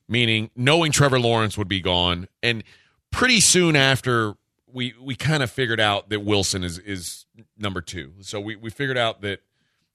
meaning 0.10 0.50
knowing 0.56 0.92
Trevor 0.92 1.20
Lawrence 1.20 1.58
would 1.58 1.68
be 1.68 1.82
gone 1.82 2.28
and 2.42 2.64
pretty 3.12 3.40
soon 3.40 3.76
after 3.76 4.36
we 4.72 4.94
we 5.02 5.16
kind 5.16 5.44
of 5.44 5.52
figured 5.52 5.80
out 5.80 6.10
that 6.10 6.22
Wilson 6.22 6.64
is 6.64 6.80
is 6.80 7.26
number 7.58 7.82
2 7.82 8.14
so 8.22 8.40
we 8.40 8.56
we 8.56 8.70
figured 8.70 8.98
out 8.98 9.22
that 9.22 9.42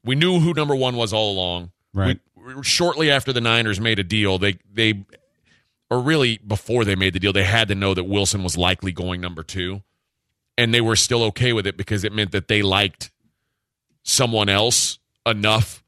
we 0.04 0.14
knew 0.14 0.38
who 0.40 0.52
number 0.54 0.74
1 0.74 0.94
was 0.96 1.12
all 1.12 1.32
along 1.32 1.70
Right. 1.94 2.18
we, 2.31 2.31
shortly 2.62 3.10
after 3.10 3.32
the 3.32 3.40
Niners 3.40 3.80
made 3.80 3.98
a 3.98 4.04
deal, 4.04 4.38
they 4.38 4.58
they 4.72 5.04
or 5.90 6.00
really 6.00 6.38
before 6.38 6.84
they 6.84 6.94
made 6.94 7.12
the 7.12 7.20
deal, 7.20 7.32
they 7.32 7.44
had 7.44 7.68
to 7.68 7.74
know 7.74 7.94
that 7.94 8.04
Wilson 8.04 8.42
was 8.42 8.56
likely 8.56 8.92
going 8.92 9.20
number 9.20 9.42
two, 9.42 9.82
and 10.56 10.72
they 10.72 10.80
were 10.80 10.96
still 10.96 11.22
okay 11.24 11.52
with 11.52 11.66
it 11.66 11.76
because 11.76 12.04
it 12.04 12.12
meant 12.12 12.32
that 12.32 12.48
they 12.48 12.62
liked 12.62 13.10
someone 14.02 14.48
else 14.48 14.98
enough 15.26 15.84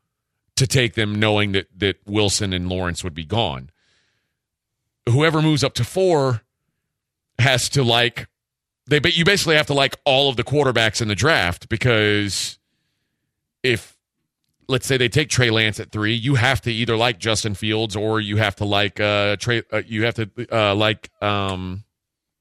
to 0.56 0.66
take 0.66 0.94
them, 0.94 1.18
knowing 1.18 1.52
that 1.52 1.66
that 1.76 1.96
Wilson 2.06 2.52
and 2.52 2.68
Lawrence 2.68 3.02
would 3.02 3.14
be 3.14 3.24
gone. 3.24 3.70
Whoever 5.08 5.42
moves 5.42 5.64
up 5.64 5.74
to 5.74 5.84
four 5.84 6.42
has 7.38 7.68
to 7.70 7.82
like 7.82 8.28
they 8.86 8.98
but 8.98 9.16
you 9.16 9.24
basically 9.24 9.56
have 9.56 9.66
to 9.66 9.74
like 9.74 9.96
all 10.04 10.28
of 10.28 10.36
the 10.36 10.44
quarterbacks 10.44 11.00
in 11.00 11.08
the 11.08 11.14
draft 11.14 11.68
because 11.68 12.58
if 13.62 13.93
let's 14.68 14.86
say 14.86 14.96
they 14.96 15.08
take 15.08 15.28
Trey 15.28 15.50
Lance 15.50 15.78
at 15.80 15.90
three, 15.92 16.14
you 16.14 16.34
have 16.36 16.60
to 16.62 16.72
either 16.72 16.96
like 16.96 17.18
Justin 17.18 17.54
Fields 17.54 17.94
or 17.96 18.20
you 18.20 18.36
have 18.36 18.56
to 18.56 18.64
like 18.64 19.00
uh 19.00 19.36
Trey. 19.36 19.62
Uh, 19.72 19.82
you 19.86 20.04
have 20.04 20.14
to 20.14 20.30
uh, 20.52 20.74
like 20.74 21.10
um 21.22 21.84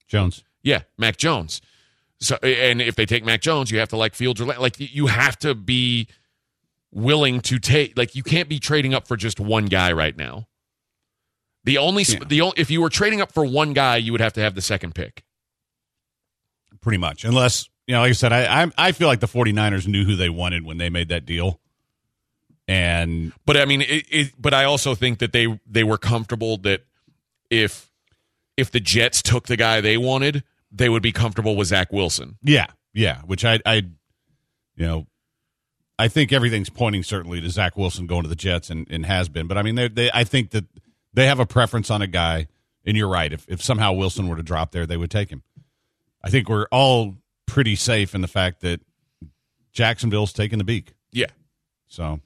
Jones. 0.08 0.44
yeah 0.64 0.82
Mac 0.98 1.18
Jones. 1.18 1.62
So 2.20 2.36
and 2.38 2.82
if 2.82 2.96
they 2.96 3.06
take 3.06 3.26
Mac 3.26 3.42
Jones, 3.42 3.70
you 3.72 3.80
have 3.80 3.90
to 3.90 3.98
like 3.98 4.16
Fields 4.16 4.40
or 4.42 4.46
like 4.46 4.76
you 4.80 5.08
have 5.08 5.38
to 5.40 5.54
be 5.56 6.08
willing 6.92 7.42
to 7.42 7.58
take 7.60 7.98
like 7.98 8.16
you 8.16 8.24
can't 8.24 8.48
be 8.48 8.60
trading 8.60 8.94
up 8.94 9.08
for 9.08 9.18
just 9.18 9.40
one 9.40 9.66
guy 9.66 9.92
right 9.92 10.16
now. 10.16 10.48
The 11.66 11.78
only 11.78 12.04
Yeah. 12.04 12.20
the 12.28 12.42
only 12.42 12.54
if 12.58 12.70
you 12.72 12.82
were 12.82 12.90
trading 12.90 13.20
up 13.22 13.32
for 13.32 13.46
one 13.46 13.74
guy, 13.74 13.98
you 13.98 14.12
would 14.12 14.22
have 14.22 14.34
to 14.34 14.42
have 14.42 14.56
the 14.56 14.62
second 14.62 14.94
pick. 14.96 15.24
pretty 16.82 16.98
much. 16.98 17.24
Unless, 17.24 17.70
you 17.88 17.96
know, 17.96 18.02
like 18.02 18.10
I 18.10 18.14
said, 18.14 18.34
I, 18.34 18.64
I 18.64 18.72
I 18.78 18.92
feel 18.92 19.08
like 19.08 19.22
the 19.22 19.28
49ers 19.28 19.88
knew 19.88 20.04
who 20.06 20.16
they 20.18 20.30
wanted 20.30 20.66
when 20.66 20.78
they 20.78 20.90
made 20.90 21.08
that 21.10 21.26
deal. 21.26 21.60
And 22.68 23.34
But 23.46 23.58
I 23.58 23.66
mean, 23.66 23.82
it, 23.82 24.06
it, 24.10 24.34
but 24.40 24.54
I 24.54 24.64
also 24.64 24.96
think 24.96 25.20
that 25.20 25.34
they 25.34 25.60
they 25.68 25.84
were 25.84 25.98
comfortable 25.98 26.58
that 26.58 26.86
if 27.50 27.92
if 28.56 28.72
the 28.72 28.80
Jets 28.80 29.22
took 29.22 29.48
the 29.48 29.58
guy 29.58 29.82
they 29.82 29.98
wanted, 29.98 30.44
they 30.72 30.90
would 30.90 31.04
be 31.04 31.12
comfortable 31.12 31.56
with 31.56 31.68
Zach 31.68 31.92
Wilson. 31.92 32.38
yeah, 32.42 32.68
yeah, 32.94 33.22
which 33.22 33.44
I, 33.44 33.60
I, 33.66 33.76
you 34.76 34.86
know, 34.86 35.08
I 36.00 36.08
think 36.08 36.32
everything's 36.32 36.70
pointing 36.70 37.04
certainly 37.04 37.42
to 37.42 37.50
Zach 37.50 37.76
Wilson 37.78 38.08
going 38.08 38.24
to 38.24 38.30
the 38.30 38.36
Jets 38.36 38.70
and, 38.70 38.88
and 38.90 39.06
has 39.06 39.30
been. 39.30 39.48
But 39.48 39.58
I 39.58 39.64
mean, 39.64 39.76
they, 39.76 39.88
they, 39.88 40.12
I 40.14 40.24
think 40.24 40.52
that 40.52 40.66
they 41.14 41.28
have 41.28 41.40
a 41.40 41.46
preference 41.46 41.90
on 41.92 42.02
a 42.02 42.08
guy. 42.08 42.48
And 42.86 42.98
you're 42.98 43.08
right. 43.08 43.32
If 43.32 43.46
if 43.48 43.62
somehow 43.62 43.94
Wilson 43.94 44.28
were 44.28 44.36
to 44.36 44.44
drop 44.44 44.72
there, 44.72 44.86
they 44.86 44.98
would 44.98 45.10
take 45.10 45.30
him. 45.30 45.42
I 46.22 46.30
think 46.30 46.50
we're 46.50 46.68
all 46.70 47.16
pretty 47.46 47.78
safe 47.78 48.14
in 48.14 48.20
the 48.20 48.28
fact 48.28 48.60
that 48.60 48.82
Jacksonville's 49.72 50.34
taking 50.34 50.58
the 50.58 50.66
beak. 50.66 50.94
Yeah. 51.14 51.28
So 51.88 52.20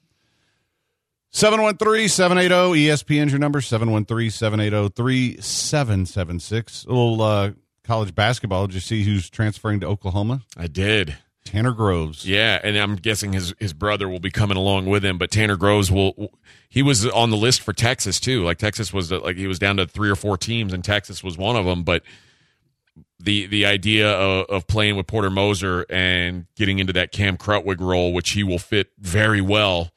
713 1.30 2.08
780 2.08 2.86
ESPN's 2.86 3.32
your 3.32 3.38
number 3.38 3.60
713 3.60 4.30
780 4.30 4.92
3776. 4.94 6.84
A 6.84 6.88
little 6.88 7.22
uh, 7.22 7.50
college 7.84 8.14
basketball. 8.14 8.66
Did 8.66 8.74
you 8.74 8.80
see 8.80 9.04
who's 9.04 9.28
transferring 9.28 9.80
to 9.80 9.86
Oklahoma? 9.86 10.42
I 10.56 10.66
did. 10.66 11.16
Tanner 11.44 11.72
Groves. 11.72 12.26
Yeah, 12.26 12.60
and 12.62 12.76
I'm 12.76 12.96
guessing 12.96 13.32
his 13.32 13.54
his 13.58 13.72
brother 13.72 14.06
will 14.08 14.20
be 14.20 14.30
coming 14.30 14.58
along 14.58 14.86
with 14.86 15.02
him. 15.04 15.16
But 15.16 15.30
Tanner 15.30 15.56
Groves 15.56 15.90
will. 15.90 16.30
He 16.68 16.82
was 16.82 17.06
on 17.06 17.30
the 17.30 17.38
list 17.38 17.62
for 17.62 17.72
Texas 17.72 18.20
too. 18.20 18.44
Like 18.44 18.58
Texas 18.58 18.92
was 18.92 19.10
like 19.10 19.36
he 19.36 19.46
was 19.46 19.58
down 19.58 19.78
to 19.78 19.86
three 19.86 20.10
or 20.10 20.16
four 20.16 20.36
teams, 20.36 20.74
and 20.74 20.84
Texas 20.84 21.24
was 21.24 21.38
one 21.38 21.56
of 21.56 21.64
them. 21.64 21.84
But 21.84 22.02
the 23.18 23.46
the 23.46 23.64
idea 23.64 24.10
of, 24.12 24.46
of 24.46 24.66
playing 24.66 24.96
with 24.96 25.06
Porter 25.06 25.30
Moser 25.30 25.86
and 25.88 26.46
getting 26.54 26.78
into 26.80 26.92
that 26.92 27.12
Cam 27.12 27.38
Krutwig 27.38 27.80
role, 27.80 28.12
which 28.12 28.30
he 28.30 28.44
will 28.44 28.58
fit 28.58 28.88
very 28.98 29.40
well. 29.40 29.90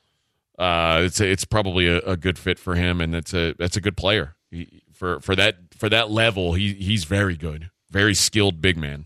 Uh, 0.60 1.02
it's 1.06 1.20
a, 1.20 1.30
it's 1.30 1.46
probably 1.46 1.88
a, 1.88 2.00
a 2.00 2.18
good 2.18 2.38
fit 2.38 2.60
for 2.60 2.76
him, 2.76 3.02
and 3.02 3.16
it's 3.16 3.34
a 3.34 3.54
that's 3.58 3.76
a 3.78 3.82
good 3.82 3.98
player 3.98 4.36
he, 4.52 4.84
for 4.94 5.20
for 5.20 5.36
that 5.36 5.56
for 5.76 5.90
that 5.90 6.12
level. 6.12 6.54
He 6.54 6.74
he's 6.74 7.06
very 7.06 7.36
good, 7.36 7.70
very 7.90 8.14
skilled 8.14 8.62
big 8.62 8.78
man. 8.78 9.06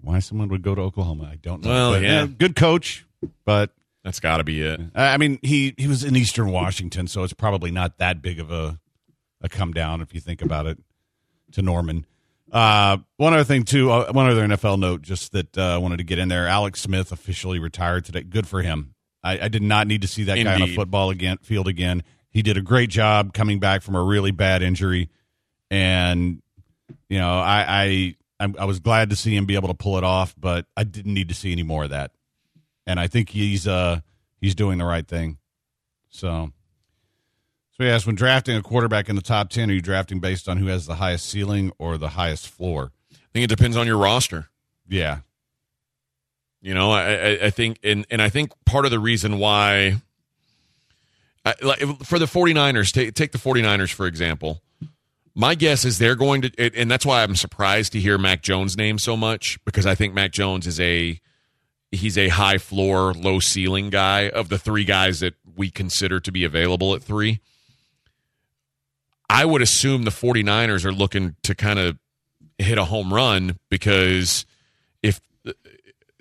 Why 0.00 0.20
someone 0.20 0.48
would 0.48 0.62
go 0.62 0.74
to 0.74 0.82
Oklahoma, 0.82 1.30
I 1.32 1.36
don't 1.36 1.64
know. 1.64 1.70
Well, 1.70 1.92
But, 1.94 2.02
yeah. 2.02 2.22
uh, 2.22 2.26
good 2.26 2.54
coach, 2.54 3.04
but 3.44 3.70
That's 4.04 4.20
got 4.20 4.36
to 4.36 4.44
be 4.44 4.62
it. 4.62 4.80
I 4.94 5.14
I 5.14 5.16
mean, 5.16 5.40
he 5.42 5.74
he 5.76 5.88
was 5.88 6.04
in 6.04 6.14
Eastern 6.14 6.52
Washington, 6.52 7.08
so 7.08 7.24
it's 7.24 7.32
probably 7.32 7.70
not 7.72 7.98
that 7.98 8.22
big 8.22 8.38
of 8.38 8.50
a 8.52 8.78
a 9.40 9.48
come 9.48 9.72
down 9.72 10.00
if 10.00 10.14
you 10.14 10.20
think 10.20 10.42
about 10.42 10.66
it 10.66 10.78
to 11.52 11.62
Norman. 11.62 12.06
Uh, 12.52 12.98
one 13.16 13.34
other 13.34 13.44
thing 13.44 13.64
too, 13.64 13.90
uh, 13.90 14.12
one 14.12 14.30
other 14.30 14.46
NFL 14.46 14.78
note, 14.78 15.02
just 15.02 15.32
that 15.32 15.58
uh, 15.58 15.74
I 15.74 15.78
wanted 15.78 15.98
to 15.98 16.04
get 16.04 16.18
in 16.18 16.28
there. 16.28 16.46
Alex 16.46 16.80
Smith 16.80 17.12
officially 17.12 17.58
retired 17.58 18.04
today. 18.04 18.22
Good 18.22 18.46
for 18.46 18.62
him. 18.62 18.94
I, 19.22 19.38
I 19.46 19.48
did 19.48 19.62
not 19.62 19.86
need 19.88 20.02
to 20.02 20.08
see 20.08 20.24
that 20.24 20.36
guy 20.42 20.54
on 20.54 20.62
a 20.62 20.74
football 20.74 21.10
again 21.10 21.38
field 21.42 21.66
again. 21.66 22.04
He 22.30 22.42
did 22.42 22.56
a 22.56 22.62
great 22.62 22.90
job 22.90 23.32
coming 23.32 23.58
back 23.58 23.82
from 23.82 23.96
a 23.96 24.02
really 24.02 24.30
bad 24.30 24.62
injury, 24.62 25.10
and 25.70 26.40
you 27.08 27.18
know, 27.18 27.38
I 27.40 28.14
I 28.38 28.54
I 28.58 28.64
was 28.64 28.78
glad 28.78 29.10
to 29.10 29.16
see 29.16 29.34
him 29.34 29.46
be 29.46 29.56
able 29.56 29.68
to 29.68 29.74
pull 29.74 29.98
it 29.98 30.04
off, 30.04 30.34
but 30.38 30.66
I 30.76 30.84
didn't 30.84 31.14
need 31.14 31.28
to 31.30 31.34
see 31.34 31.50
any 31.52 31.62
more 31.62 31.84
of 31.84 31.90
that. 31.90 32.12
And 32.86 33.00
I 33.00 33.08
think 33.08 33.30
he's 33.30 33.66
uh 33.66 34.00
he's 34.40 34.54
doing 34.54 34.78
the 34.78 34.84
right 34.84 35.06
thing. 35.06 35.38
So, 36.08 36.52
so 37.76 37.84
yes, 37.84 38.06
when 38.06 38.14
drafting 38.14 38.56
a 38.56 38.62
quarterback 38.62 39.08
in 39.08 39.16
the 39.16 39.22
top 39.22 39.50
ten, 39.50 39.70
are 39.70 39.74
you 39.74 39.82
drafting 39.82 40.18
based 40.20 40.48
on 40.48 40.56
who 40.58 40.66
has 40.66 40.86
the 40.86 40.96
highest 40.96 41.28
ceiling 41.28 41.72
or 41.78 41.98
the 41.98 42.10
highest 42.10 42.48
floor? 42.48 42.92
I 43.12 43.16
think 43.32 43.44
it 43.44 43.48
depends 43.48 43.76
on 43.76 43.86
your 43.86 43.98
roster. 43.98 44.48
Yeah, 44.88 45.18
You 46.62 46.72
know, 46.74 46.92
I, 46.92 47.12
I, 47.12 47.38
I 47.46 47.50
think, 47.50 47.78
and, 47.82 48.06
and 48.10 48.22
I 48.22 48.28
think 48.28 48.52
part 48.64 48.84
of 48.84 48.90
the 48.92 49.00
reason 49.00 49.38
why, 49.38 49.96
I, 51.44 51.54
like, 51.60 51.80
for 52.04 52.18
the 52.18 52.26
49ers, 52.26 52.92
take, 52.92 53.14
take 53.14 53.32
the 53.32 53.38
49ers, 53.38 53.92
for 53.92 54.06
example. 54.06 54.62
My 55.34 55.54
guess 55.54 55.84
is 55.84 55.98
they're 55.98 56.14
going 56.14 56.42
to, 56.42 56.78
and 56.80 56.90
that's 56.90 57.04
why 57.04 57.22
I'm 57.22 57.36
surprised 57.36 57.92
to 57.92 58.00
hear 58.00 58.16
Mac 58.16 58.42
Jones' 58.42 58.76
name 58.76 58.98
so 58.98 59.16
much 59.16 59.58
because 59.66 59.84
I 59.84 59.94
think 59.94 60.14
Mac 60.14 60.32
Jones 60.32 60.66
is 60.66 60.80
a, 60.80 61.20
he's 61.90 62.16
a 62.16 62.28
high 62.28 62.56
floor, 62.58 63.12
low 63.12 63.38
ceiling 63.40 63.90
guy 63.90 64.30
of 64.30 64.48
the 64.48 64.58
three 64.58 64.84
guys 64.84 65.20
that 65.20 65.34
we 65.56 65.70
consider 65.70 66.20
to 66.20 66.32
be 66.32 66.44
available 66.44 66.94
at 66.94 67.02
three. 67.02 67.40
I 69.28 69.44
would 69.44 69.62
assume 69.62 70.04
the 70.04 70.10
49ers 70.10 70.84
are 70.84 70.92
looking 70.92 71.36
to 71.42 71.54
kind 71.54 71.78
of 71.78 71.98
hit 72.58 72.78
a 72.78 72.84
home 72.84 73.12
run 73.12 73.58
because 73.70 74.46
if 75.02 75.20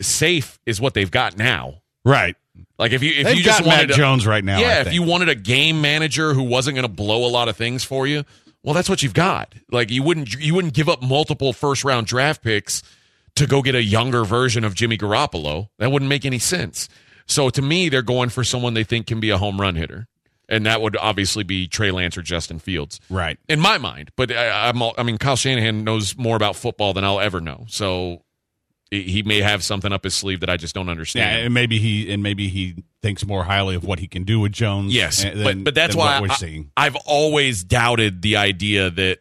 safe 0.01 0.59
is 0.65 0.81
what 0.81 0.93
they've 0.93 1.11
got 1.11 1.37
now. 1.37 1.81
right. 2.03 2.35
Like 2.77 2.91
if 2.91 3.03
you 3.03 3.11
if 3.11 3.25
They've 3.25 3.37
you 3.37 3.43
just 3.43 3.65
wanted 3.65 3.89
Mac 3.89 3.97
Jones 3.97 4.25
right 4.25 4.43
now. 4.43 4.59
Yeah, 4.59 4.81
if 4.81 4.93
you 4.93 5.03
wanted 5.03 5.29
a 5.29 5.35
game 5.35 5.81
manager 5.81 6.33
who 6.33 6.43
wasn't 6.43 6.75
going 6.75 6.87
to 6.87 6.93
blow 6.93 7.25
a 7.25 7.31
lot 7.31 7.47
of 7.49 7.57
things 7.57 7.83
for 7.83 8.07
you, 8.07 8.23
well, 8.63 8.73
that's 8.73 8.89
what 8.89 9.03
you've 9.03 9.13
got. 9.13 9.53
Like 9.71 9.91
you 9.91 10.03
wouldn't 10.03 10.33
you 10.33 10.55
wouldn't 10.55 10.73
give 10.73 10.89
up 10.89 11.01
multiple 11.01 11.53
first 11.53 11.83
round 11.83 12.07
draft 12.07 12.41
picks 12.41 12.81
to 13.35 13.45
go 13.45 13.61
get 13.61 13.75
a 13.75 13.83
younger 13.83 14.23
version 14.23 14.63
of 14.63 14.73
Jimmy 14.73 14.97
Garoppolo. 14.97 15.69
That 15.79 15.91
wouldn't 15.91 16.09
make 16.09 16.25
any 16.25 16.39
sense. 16.39 16.89
So 17.27 17.49
to 17.49 17.61
me, 17.61 17.89
they're 17.89 18.01
going 18.01 18.29
for 18.29 18.43
someone 18.43 18.73
they 18.73 18.83
think 18.83 19.07
can 19.07 19.19
be 19.19 19.29
a 19.29 19.37
home 19.37 19.59
run 19.59 19.75
hitter, 19.75 20.07
and 20.49 20.65
that 20.65 20.81
would 20.81 20.95
obviously 20.97 21.43
be 21.43 21.67
Trey 21.67 21.91
Lance 21.91 22.17
or 22.17 22.21
Justin 22.21 22.59
Fields 22.59 22.99
right. 23.09 23.37
in 23.49 23.59
my 23.59 23.77
mind. 23.77 24.11
But 24.15 24.31
I, 24.31 24.69
I'm, 24.69 24.81
all, 24.81 24.93
I 24.97 25.03
mean, 25.03 25.17
Kyle 25.17 25.35
Shanahan 25.35 25.83
knows 25.83 26.17
more 26.17 26.35
about 26.35 26.55
football 26.55 26.93
than 26.93 27.03
I'll 27.03 27.19
ever 27.19 27.41
know. 27.41 27.65
So 27.67 28.23
he- 28.91 29.23
may 29.23 29.41
have 29.41 29.63
something 29.63 29.91
up 29.91 30.03
his 30.03 30.13
sleeve 30.15 30.41
that 30.41 30.49
I 30.49 30.57
just 30.57 30.75
don't 30.75 30.85
Yeah, 30.85 30.91
understand. 30.91 31.45
and 31.45 31.53
maybe 31.53 31.79
he 31.79 32.11
and 32.13 32.21
maybe 32.21 32.47
he 32.47 32.83
thinks 33.01 33.25
more 33.25 33.43
highly 33.43 33.75
of 33.75 33.83
what 33.83 33.99
he 33.99 34.07
can 34.07 34.23
do 34.23 34.39
with 34.39 34.51
Jones. 34.51 34.93
yes, 34.93 35.23
than- 35.23 35.43
but 35.43 35.63
but 35.63 35.75
that's 35.75 35.95
why 35.95 36.19
I. 36.23 36.65
I've 36.77 36.95
always 36.95 37.63
doubted 37.63 38.21
the 38.21 38.37
idea 38.37 38.89
that 38.89 39.19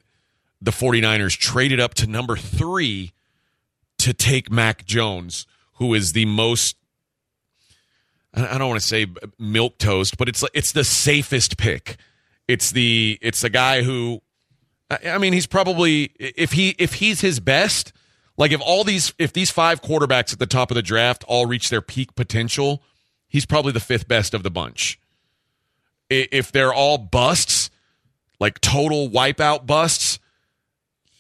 the 0.61 0.71
49ers 0.71 1.33
traded 1.37 1.81
up 1.81 1.95
to 1.95 2.07
number 2.07 2.37
three 2.37 3.13
to 3.99 4.13
take 4.15 4.51
Mac 4.51 4.85
Jones, 4.85 5.47
who 5.75 5.95
is 5.95 6.13
the 6.13 6.25
most. 6.27 6.77
I 8.37 8.59
don't 8.59 8.69
want 8.69 8.81
to 8.81 8.87
say 8.87 9.07
milk 9.39 9.79
toast, 9.79 10.17
but 10.17 10.29
it's 10.29 10.43
like- 10.43 10.53
it's 10.55 10.73
the 10.73 10.85
safest 10.85 11.57
pick. 11.57 11.97
It's 12.49 12.73
the 12.73 13.19
it's 13.23 13.41
the 13.41 13.49
guy 13.49 13.83
who, 13.83 14.21
I 14.91 15.19
mean, 15.19 15.33
he's 15.33 15.47
probably 15.47 16.13
if 16.19 16.53
he 16.53 16.75
if 16.79 16.95
he's 16.95 17.21
his 17.21 17.41
best, 17.41 17.93
like 18.37 18.53
if 18.53 18.61
all 18.61 18.85
these 18.85 19.15
if 19.19 19.33
these 19.33 19.51
five 19.51 19.81
quarterbacks 19.81 20.33
at 20.33 20.39
the 20.39 20.47
top 20.47 20.71
of 20.71 20.75
the 20.75 20.83
draft 20.83 21.25
all 21.29 21.47
reach 21.47 21.71
their 21.71 21.81
peak 21.81 22.15
potential, 22.15 22.83
he's 23.29 23.47
probably 23.47 23.73
the 23.73 23.81
fifth 23.81 24.09
best 24.09 24.35
of 24.35 24.43
the 24.43 24.51
bunch. 24.51 24.99
If 26.11 26.53
they're 26.53 26.75
all 26.75 26.99
busts, 26.99 27.71
like 28.41 28.61
total 28.61 29.09
wipeout 29.09 29.65
busts, 29.67 30.19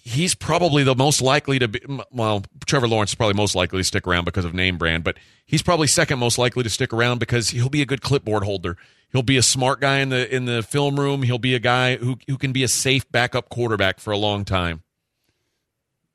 he's 0.04 0.34
probably 0.34 0.84
the 0.84 0.94
most 0.94 1.20
likely 1.22 1.58
to 1.58 1.66
be. 1.68 1.80
Well, 2.12 2.44
Trevor 2.66 2.86
Lawrence 2.86 3.10
is 3.10 3.14
probably 3.14 3.34
most 3.34 3.54
likely 3.54 3.78
to 3.80 3.84
stick 3.84 4.06
around 4.06 4.24
because 4.26 4.44
of 4.44 4.54
name 4.54 4.76
brand, 4.78 5.02
but 5.02 5.16
he's 5.46 5.62
probably 5.62 5.86
second 5.86 6.18
most 6.18 6.38
likely 6.38 6.62
to 6.62 6.70
stick 6.70 6.92
around 6.92 7.18
because 7.18 7.48
he'll 7.50 7.68
be 7.70 7.82
a 7.82 7.86
good 7.86 8.02
clipboard 8.02 8.44
holder. 8.44 8.76
He'll 9.12 9.22
be 9.22 9.36
a 9.36 9.42
smart 9.42 9.80
guy 9.80 9.98
in 10.00 10.08
the 10.10 10.32
in 10.34 10.44
the 10.44 10.62
film 10.62 10.98
room. 11.00 11.22
He'll 11.22 11.38
be 11.38 11.54
a 11.54 11.58
guy 11.60 11.96
who 11.96 12.18
who 12.28 12.36
can 12.36 12.52
be 12.52 12.62
a 12.62 12.68
safe 12.68 13.10
backup 13.10 13.48
quarterback 13.48 13.98
for 14.00 14.12
a 14.12 14.18
long 14.18 14.44
time. 14.44 14.82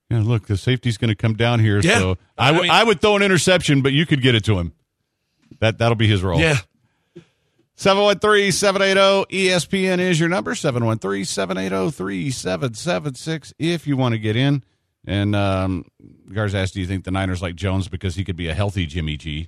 Yeah, 0.09 0.21
look, 0.23 0.47
the 0.47 0.57
safety's 0.57 0.97
going 0.97 1.09
to 1.09 1.15
come 1.15 1.35
down 1.35 1.59
here, 1.59 1.79
Yeah. 1.81 1.99
so 1.99 2.17
I 2.37 2.49
I 2.49 2.51
would 2.51 2.61
mean- 2.63 2.71
I 2.71 2.83
would 2.83 2.99
throw 3.01 3.15
an 3.15 3.21
interception, 3.21 3.81
but 3.81 3.91
you 3.93 4.05
could 4.05 4.21
get 4.21 4.33
it 4.35 4.43
to 4.45 4.57
him. 4.59 4.73
That 5.59 5.77
that'll 5.77 5.95
be 5.95 6.07
his 6.07 6.21
role. 6.23 6.39
Yeah, 6.39 6.57
713-780 7.79 9.25
ESPN 9.29 9.99
is 9.99 10.19
your 10.19 10.27
number 10.27 10.53
713-780-3776 10.53 13.53
if 13.57 13.87
you 13.87 13.95
want 13.95 14.11
to 14.11 14.19
get 14.19 14.35
in. 14.35 14.65
And 15.07 15.33
um 15.33 15.85
Gars 16.33 16.53
asked, 16.53 16.73
"Do 16.73 16.81
you 16.81 16.87
think 16.87 17.05
the 17.05 17.11
Niners 17.11 17.41
like 17.41 17.55
Jones 17.55 17.87
because 17.87 18.15
he 18.15 18.25
could 18.25 18.35
be 18.35 18.49
a 18.49 18.53
healthy 18.53 18.85
Jimmy 18.85 19.15
G?" 19.15 19.47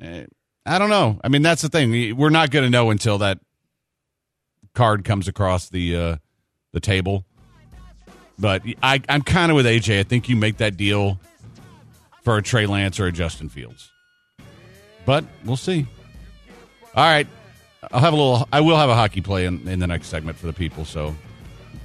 Eh, 0.00 0.24
I 0.64 0.78
don't 0.78 0.88
know. 0.88 1.20
I 1.22 1.28
mean, 1.28 1.42
that's 1.42 1.60
the 1.60 1.68
thing. 1.68 2.16
We're 2.16 2.30
not 2.30 2.50
going 2.50 2.64
to 2.64 2.70
know 2.70 2.88
until 2.90 3.18
that 3.18 3.40
card 4.74 5.04
comes 5.04 5.28
across 5.28 5.68
the 5.68 5.96
uh 5.96 6.16
the 6.72 6.80
table. 6.80 7.26
But 8.38 8.62
I 8.82 9.02
I'm 9.06 9.20
kind 9.20 9.52
of 9.52 9.56
with 9.56 9.66
AJ. 9.66 10.00
I 10.00 10.02
think 10.02 10.30
you 10.30 10.36
make 10.36 10.56
that 10.56 10.78
deal 10.78 11.20
for 12.22 12.38
a 12.38 12.42
Trey 12.42 12.64
Lance 12.64 12.98
or 12.98 13.04
a 13.04 13.12
Justin 13.12 13.50
Fields. 13.50 13.92
But 15.04 15.26
we'll 15.44 15.58
see. 15.58 15.86
All 16.94 17.04
right. 17.04 17.28
I'll 17.92 18.00
have 18.00 18.12
a 18.12 18.16
little. 18.16 18.48
I 18.52 18.60
will 18.60 18.76
have 18.76 18.88
a 18.90 18.94
hockey 18.94 19.20
play 19.20 19.46
in, 19.46 19.66
in 19.68 19.78
the 19.78 19.86
next 19.86 20.08
segment 20.08 20.36
for 20.36 20.46
the 20.46 20.52
people, 20.52 20.84
so 20.84 21.14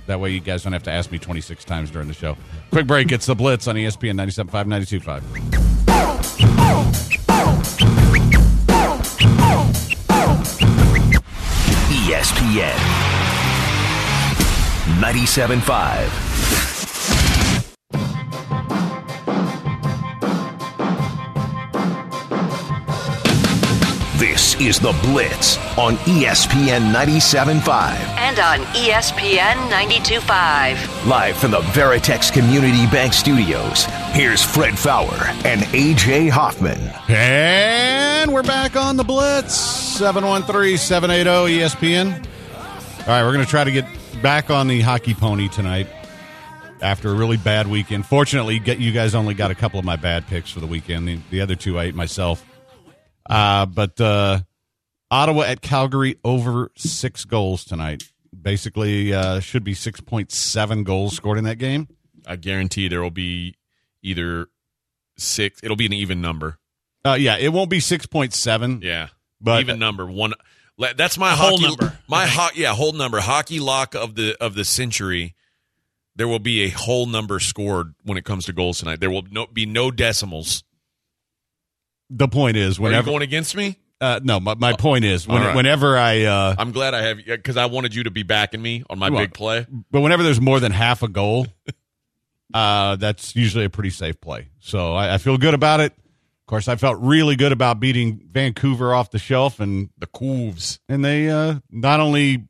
that 0.08 0.20
way 0.20 0.32
you 0.32 0.40
guys 0.40 0.64
don't 0.64 0.74
have 0.74 0.84
to 0.84 0.92
ask 0.92 1.12
me 1.12 1.20
26 1.20 1.64
times 1.66 1.92
during 1.92 2.08
the 2.08 2.14
show. 2.14 2.38
Quick 2.72 2.88
break. 2.88 3.12
It's 3.12 3.26
the 3.26 3.36
Blitz 3.36 3.68
on 3.68 3.76
ESPN 3.76 4.16
97.5, 4.16 4.66
92.5. 5.00 6.32
ESPN 11.92 12.76
97.5. 15.00 16.71
is 24.22 24.80
The 24.80 24.92
Blitz 25.02 25.58
on 25.80 25.96
ESPN 26.06 26.94
97.5. 26.94 27.96
And 28.20 28.38
on 28.38 28.60
ESPN 28.76 29.56
92.5. 29.72 31.08
Live 31.08 31.36
from 31.38 31.50
the 31.50 31.62
Veritex 31.62 32.32
Community 32.32 32.86
Bank 32.92 33.14
Studios, 33.14 33.86
here's 34.12 34.44
Fred 34.44 34.78
Faour 34.78 35.12
and 35.44 35.62
AJ 35.62 36.30
Hoffman. 36.30 36.78
And 37.10 38.32
we're 38.32 38.44
back 38.44 38.76
on 38.76 38.96
the 38.96 39.04
Blitz 39.04 39.56
713 39.56 40.78
780 40.78 41.60
ESPN. 41.60 42.14
All 43.00 43.08
right, 43.08 43.24
we're 43.24 43.34
going 43.34 43.44
to 43.44 43.50
try 43.50 43.64
to 43.64 43.72
get 43.72 43.88
back 44.22 44.52
on 44.52 44.68
the 44.68 44.82
hockey 44.82 45.16
pony 45.16 45.50
tonight 45.50 45.88
after 46.80 47.10
a 47.10 47.14
really 47.16 47.38
bad 47.38 47.66
weekend. 47.66 48.06
Fortunately, 48.06 48.62
you 48.78 48.92
guys 48.92 49.16
only 49.16 49.34
got 49.34 49.50
a 49.50 49.56
couple 49.56 49.80
of 49.80 49.86
my 49.86 49.96
bad 49.96 50.28
picks 50.28 50.52
for 50.52 50.60
the 50.60 50.68
weekend. 50.68 51.08
The, 51.08 51.20
the 51.32 51.42
other 51.42 51.56
two 51.56 51.80
I 51.80 51.86
ate 51.86 51.96
myself. 51.96 52.46
Uh, 53.30 53.66
but 53.66 54.00
uh, 54.02 54.40
Ottawa 55.10 55.44
at 55.44 55.62
Calgary 55.62 56.18
over 56.24 56.72
six 56.76 57.26
goals 57.26 57.64
tonight. 57.66 58.04
Basically, 58.40 59.14
uh, 59.14 59.40
should 59.40 59.64
be 59.64 59.74
6.7 59.74 60.84
goals 60.84 61.16
scored 61.16 61.38
in 61.38 61.44
that 61.44 61.58
game. 61.58 61.88
I 62.26 62.38
guarantee 62.38 62.88
there 62.88 63.02
will 63.02 63.12
be 63.12 63.56
either 64.02 64.48
six. 65.18 65.60
It'll 65.64 65.76
be 65.76 65.86
an 65.86 65.94
even 65.94 66.22
number. 66.22 66.58
Uh, 67.04 67.18
yeah, 67.20 67.38
it 67.38 67.50
won't 67.50 67.70
be 67.70 67.80
6.7. 67.80 68.84
Yeah, 68.84 69.10
But- 69.40 69.62
even 69.62 69.80
number 69.80 70.06
one. 70.06 70.34
That's 70.96 71.16
my 71.18 71.32
whole 71.36 71.60
hockey 71.60 71.64
number, 71.68 72.00
My 72.08 72.24
I 72.24 72.28
ho- 72.28 72.50
yeah, 72.56 72.74
whole 72.74 72.94
number. 72.94 73.20
Hockey 73.20 73.60
lock 73.60 73.94
of 73.94 74.16
the 74.16 74.36
of 74.42 74.56
the 74.56 74.66
century. 74.66 75.36
There 76.16 76.28
will 76.28 76.40
be 76.40 76.64
a 76.64 76.70
whole 76.70 77.06
number 77.06 77.40
scored 77.40 77.94
when 78.04 78.18
it 78.18 78.26
comes 78.26 78.46
to 78.46 78.54
goals 78.54 78.80
tonight. 78.80 79.00
There 79.00 79.12
will 79.12 79.24
no, 79.30 79.46
be 79.46 79.68
no 79.68 79.92
decimals. 79.92 80.64
The 82.14 82.28
point 82.28 82.58
is, 82.58 82.78
Are 82.78 82.82
you 82.82 82.84
whenever. 82.86 83.10
going 83.10 83.22
against 83.24 83.56
me? 83.56 83.78
Uh, 84.02 84.20
no, 84.24 84.40
my, 84.40 84.56
my 84.56 84.74
point 84.74 85.06
is, 85.06 85.28
when, 85.28 85.38
All 85.42 85.48
right. 85.48 85.56
whenever 85.56 85.96
I, 85.98 86.24
uh, 86.24 86.56
I'm 86.58 86.72
glad 86.72 86.94
I 86.96 87.04
have 87.04 87.18
because 87.26 87.56
I 87.56 87.68
wanted 87.68 87.94
you 87.96 88.04
to 88.04 88.12
be 88.12 88.24
backing 88.24 88.62
me 88.62 88.84
on 88.90 88.98
my 89.00 89.08
Come 89.08 89.16
on. 89.16 89.24
big 89.24 89.34
play. 89.34 89.66
but 89.92 90.02
whenever 90.02 90.24
there's 90.24 90.42
more 90.42 90.60
than 90.60 90.72
half 90.72 91.04
a 91.04 91.08
goal, 91.08 91.46
uh, 92.54 92.96
that's 92.98 93.36
usually 93.36 93.66
a 93.66 93.70
pretty 93.70 93.92
safe 93.92 94.20
play. 94.20 94.48
So 94.60 94.94
I, 94.94 95.14
I 95.14 95.18
feel 95.20 95.38
good 95.38 95.54
about 95.54 95.80
it. 95.80 95.94
Of 95.94 96.46
course, 96.48 96.68
I 96.68 96.76
felt 96.76 96.98
really 97.00 97.36
good 97.36 97.52
about 97.54 97.80
beating 97.80 98.28
Vancouver 98.30 98.94
off 98.94 99.12
the 99.12 99.20
shelf, 99.20 99.60
and 99.62 99.90
The 100.00 100.08
Couves. 100.08 100.80
and 100.90 101.06
they 101.06 101.30
uh, 101.30 101.60
not 101.70 102.00
only 102.02 102.46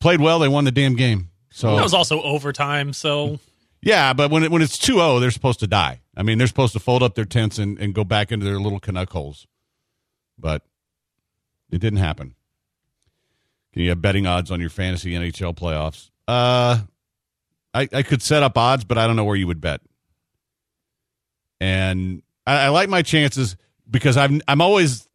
played 0.00 0.20
well, 0.20 0.40
they 0.40 0.48
won 0.48 0.64
the 0.64 0.72
damn 0.72 0.94
game. 0.94 1.30
So 1.50 1.74
That 1.76 1.82
was 1.84 1.94
also 1.94 2.20
overtime, 2.20 2.92
so 2.92 3.38
yeah, 3.82 4.12
but 4.12 4.30
when 4.30 4.44
it, 4.44 4.50
when 4.50 4.62
it's 4.62 4.78
2-0, 4.78 5.20
they're 5.20 5.30
supposed 5.30 5.60
to 5.60 5.66
die. 5.66 6.00
I 6.16 6.22
mean, 6.22 6.38
they're 6.38 6.46
supposed 6.46 6.72
to 6.72 6.80
fold 6.80 7.02
up 7.02 7.14
their 7.14 7.24
tents 7.24 7.58
and, 7.58 7.78
and 7.78 7.94
go 7.94 8.04
back 8.04 8.32
into 8.32 8.44
their 8.44 8.58
little 8.58 8.80
Canuck 8.80 9.10
holes. 9.10 9.46
But 10.38 10.62
it 11.70 11.78
didn't 11.78 11.98
happen. 11.98 12.34
Can 13.72 13.82
you 13.82 13.90
have 13.90 14.00
betting 14.00 14.26
odds 14.26 14.50
on 14.50 14.60
your 14.60 14.70
fantasy 14.70 15.12
NHL 15.12 15.54
playoffs? 15.54 16.10
Uh, 16.26 16.78
I, 17.74 17.88
I 17.92 18.02
could 18.02 18.22
set 18.22 18.42
up 18.42 18.56
odds, 18.56 18.84
but 18.84 18.96
I 18.96 19.06
don't 19.06 19.16
know 19.16 19.24
where 19.24 19.36
you 19.36 19.46
would 19.46 19.60
bet. 19.60 19.82
And 21.60 22.22
I, 22.46 22.64
I 22.64 22.68
like 22.68 22.88
my 22.88 23.02
chances 23.02 23.56
because 23.88 24.16
I'm 24.16 24.40
I'm 24.48 24.60
always 24.60 25.06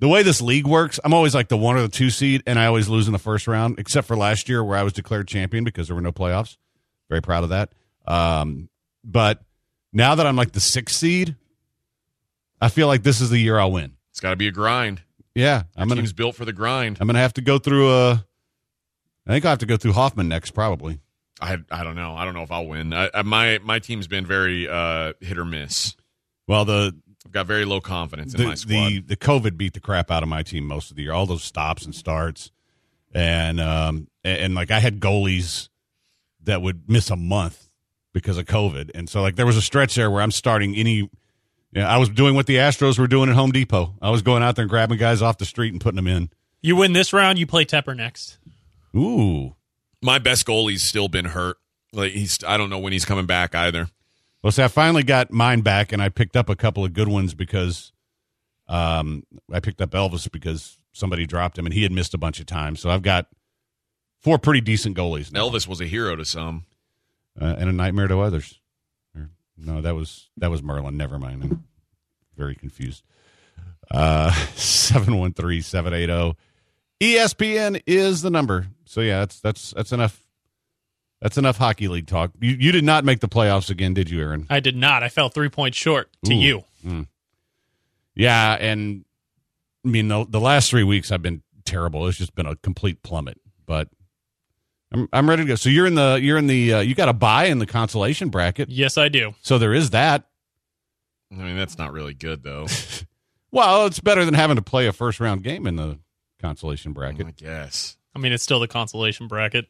the 0.00 0.08
way 0.08 0.22
this 0.22 0.40
league 0.40 0.66
works. 0.66 1.00
I'm 1.04 1.12
always 1.12 1.34
like 1.34 1.48
the 1.48 1.56
one 1.56 1.76
or 1.76 1.82
the 1.82 1.88
two 1.88 2.10
seed, 2.10 2.42
and 2.46 2.58
I 2.58 2.66
always 2.66 2.88
lose 2.88 3.06
in 3.06 3.12
the 3.12 3.18
first 3.18 3.46
round, 3.48 3.78
except 3.78 4.06
for 4.06 4.16
last 4.16 4.48
year 4.48 4.62
where 4.62 4.78
I 4.78 4.82
was 4.82 4.92
declared 4.92 5.28
champion 5.28 5.64
because 5.64 5.88
there 5.88 5.94
were 5.94 6.00
no 6.00 6.12
playoffs. 6.12 6.56
Very 7.08 7.20
proud 7.20 7.42
of 7.42 7.50
that. 7.50 7.72
Um, 8.06 8.68
but 9.02 9.42
now 9.92 10.14
that 10.14 10.26
I'm 10.26 10.36
like 10.36 10.52
the 10.52 10.60
sixth 10.60 10.96
seed, 10.96 11.36
I 12.60 12.68
feel 12.68 12.86
like 12.86 13.02
this 13.02 13.20
is 13.20 13.30
the 13.30 13.38
year 13.38 13.58
I'll 13.58 13.72
win. 13.72 13.92
It's 14.10 14.20
got 14.20 14.30
to 14.30 14.36
be 14.36 14.48
a 14.48 14.52
grind. 14.52 15.02
Yeah, 15.34 15.64
I'm 15.76 15.88
gonna 15.88 16.00
team's 16.00 16.12
built 16.12 16.36
for 16.36 16.44
the 16.44 16.52
grind. 16.52 16.98
I'm 17.00 17.08
gonna 17.08 17.18
have 17.18 17.34
to 17.34 17.40
go 17.40 17.58
through 17.58 17.90
a. 17.90 18.24
I 19.26 19.30
think 19.30 19.44
I 19.44 19.50
have 19.50 19.58
to 19.60 19.66
go 19.66 19.76
through 19.76 19.92
Hoffman 19.92 20.28
next, 20.28 20.52
probably. 20.52 21.00
I 21.40 21.58
I 21.70 21.82
don't 21.82 21.96
know. 21.96 22.14
I 22.14 22.24
don't 22.24 22.34
know 22.34 22.42
if 22.42 22.52
I'll 22.52 22.66
win. 22.66 22.92
I, 22.92 23.10
I, 23.12 23.22
my 23.22 23.58
my 23.62 23.80
team's 23.80 24.06
been 24.06 24.24
very 24.24 24.68
uh, 24.68 25.14
hit 25.20 25.36
or 25.36 25.44
miss. 25.44 25.96
Well, 26.46 26.64
the 26.64 26.94
I've 27.26 27.32
got 27.32 27.46
very 27.46 27.64
low 27.64 27.80
confidence 27.80 28.34
in 28.34 28.44
my 28.44 28.50
the, 28.50 28.56
squad. 28.56 28.72
the 28.72 29.00
the 29.00 29.16
COVID 29.16 29.56
beat 29.56 29.74
the 29.74 29.80
crap 29.80 30.10
out 30.10 30.22
of 30.22 30.28
my 30.28 30.44
team 30.44 30.66
most 30.66 30.90
of 30.90 30.96
the 30.96 31.02
year. 31.02 31.12
All 31.12 31.26
those 31.26 31.42
stops 31.42 31.84
and 31.84 31.94
starts, 31.94 32.52
and 33.12 33.60
um 33.60 34.06
and, 34.22 34.38
and, 34.38 34.54
like 34.54 34.70
I 34.70 34.78
had 34.78 35.00
goalies 35.00 35.68
that 36.44 36.62
would 36.62 36.88
miss 36.88 37.10
a 37.10 37.16
month 37.16 37.63
because 38.14 38.38
of 38.38 38.46
COVID, 38.46 38.92
and 38.94 39.10
so 39.10 39.20
like 39.20 39.36
there 39.36 39.44
was 39.44 39.58
a 39.58 39.62
stretch 39.62 39.94
there 39.96 40.10
where 40.10 40.22
I'm 40.22 40.30
starting 40.30 40.74
any. 40.74 41.10
Yeah, 41.72 41.92
I 41.92 41.98
was 41.98 42.08
doing 42.08 42.34
what 42.34 42.46
the 42.46 42.56
Astros 42.56 42.98
were 42.98 43.08
doing 43.08 43.28
at 43.28 43.34
Home 43.34 43.50
Depot. 43.50 43.94
I 44.00 44.08
was 44.10 44.22
going 44.22 44.42
out 44.42 44.56
there 44.56 44.62
and 44.62 44.70
grabbing 44.70 44.96
guys 44.96 45.20
off 45.20 45.38
the 45.38 45.44
street 45.44 45.72
and 45.72 45.80
putting 45.80 45.96
them 45.96 46.06
in. 46.06 46.30
you 46.62 46.76
win 46.76 46.92
this 46.94 47.12
round, 47.12 47.38
you 47.38 47.46
play 47.46 47.64
Tepper 47.64 47.94
next. 47.96 48.38
Ooh. 48.96 49.56
my 50.00 50.18
best 50.20 50.46
goalie's 50.46 50.84
still 50.84 51.08
been 51.08 51.24
hurt. 51.26 51.56
Like 51.92 52.12
he's 52.12 52.38
I 52.46 52.56
don't 52.56 52.70
know 52.70 52.78
when 52.78 52.92
he's 52.92 53.04
coming 53.04 53.26
back 53.26 53.54
either. 53.54 53.88
Well, 54.42 54.52
see, 54.52 54.62
I 54.62 54.68
finally 54.68 55.02
got 55.02 55.30
mine 55.30 55.62
back, 55.62 55.90
and 55.90 56.02
I 56.02 56.10
picked 56.10 56.36
up 56.36 56.48
a 56.48 56.56
couple 56.56 56.84
of 56.84 56.92
good 56.92 57.08
ones 57.08 57.34
because 57.34 57.92
um, 58.68 59.24
I 59.50 59.60
picked 59.60 59.80
up 59.80 59.90
Elvis 59.92 60.30
because 60.30 60.78
somebody 60.92 61.26
dropped 61.26 61.58
him, 61.58 61.64
and 61.64 61.72
he 61.72 61.82
had 61.82 61.92
missed 61.92 62.12
a 62.14 62.18
bunch 62.18 62.40
of 62.40 62.46
times. 62.46 62.80
So 62.80 62.90
I've 62.90 63.02
got 63.02 63.26
four 64.20 64.38
pretty 64.38 64.60
decent 64.60 64.96
goalies 64.96 65.32
now, 65.32 65.48
Elvis 65.48 65.66
was 65.66 65.80
a 65.80 65.86
hero 65.86 66.14
to 66.14 66.24
some. 66.24 66.64
Uh, 67.40 67.56
and 67.58 67.68
a 67.68 67.72
nightmare 67.72 68.08
to 68.08 68.20
others. 68.20 68.60
Or, 69.16 69.30
no, 69.56 69.80
that 69.80 69.94
was 69.94 70.30
that 70.36 70.50
was 70.50 70.62
Merlin. 70.62 70.96
Never 70.96 71.18
mind. 71.18 71.42
I'm 71.42 71.64
very 72.36 72.54
confused. 72.54 73.02
Uh, 73.90 74.30
seven 74.54 75.18
one 75.18 75.32
three 75.32 75.60
seven 75.60 75.92
eight 75.92 76.06
zero. 76.06 76.36
E 77.00 77.16
ESPN 77.16 77.82
is 77.86 78.22
the 78.22 78.30
number. 78.30 78.68
So 78.84 79.00
yeah, 79.00 79.20
that's 79.20 79.40
that's 79.40 79.72
that's 79.72 79.92
enough. 79.92 80.20
That's 81.20 81.38
enough 81.38 81.56
hockey 81.56 81.88
league 81.88 82.06
talk. 82.06 82.32
You 82.40 82.56
you 82.58 82.72
did 82.72 82.84
not 82.84 83.04
make 83.04 83.20
the 83.20 83.28
playoffs 83.28 83.70
again, 83.70 83.94
did 83.94 84.10
you, 84.10 84.20
Aaron? 84.20 84.46
I 84.50 84.60
did 84.60 84.76
not. 84.76 85.02
I 85.02 85.08
fell 85.08 85.28
three 85.28 85.48
points 85.48 85.76
short 85.78 86.10
to 86.24 86.34
Ooh. 86.34 86.64
you. 86.84 87.06
Yeah, 88.14 88.52
and 88.54 89.04
I 89.84 89.88
mean 89.88 90.08
the 90.08 90.26
the 90.28 90.40
last 90.40 90.70
three 90.70 90.84
weeks 90.84 91.10
I've 91.10 91.22
been 91.22 91.42
terrible. 91.64 92.06
It's 92.06 92.18
just 92.18 92.34
been 92.34 92.46
a 92.46 92.56
complete 92.56 93.02
plummet. 93.02 93.40
But 93.66 93.88
I'm 94.92 95.08
I'm 95.12 95.28
ready 95.28 95.42
to 95.42 95.48
go. 95.48 95.54
So 95.54 95.68
you're 95.68 95.86
in 95.86 95.94
the 95.94 96.18
you're 96.22 96.38
in 96.38 96.46
the 96.46 96.74
uh, 96.74 96.80
you 96.80 96.94
got 96.94 97.08
a 97.08 97.12
buy 97.12 97.46
in 97.46 97.58
the 97.58 97.66
consolation 97.66 98.28
bracket. 98.28 98.68
Yes, 98.68 98.96
I 98.98 99.08
do. 99.08 99.34
So 99.42 99.58
there 99.58 99.74
is 99.74 99.90
that. 99.90 100.28
I 101.32 101.36
mean 101.36 101.56
that's 101.56 101.78
not 101.78 101.92
really 101.92 102.14
good 102.14 102.42
though. 102.42 102.66
Well, 103.54 103.86
it's 103.86 104.00
better 104.00 104.24
than 104.24 104.34
having 104.34 104.56
to 104.56 104.62
play 104.62 104.88
a 104.88 104.92
first 104.92 105.20
round 105.20 105.44
game 105.44 105.68
in 105.68 105.76
the 105.76 106.00
consolation 106.40 106.92
bracket. 106.92 107.28
I 107.28 107.30
guess. 107.30 107.96
I 108.12 108.18
mean, 108.18 108.32
it's 108.32 108.42
still 108.42 108.58
the 108.58 108.66
consolation 108.66 109.28
bracket. 109.28 109.66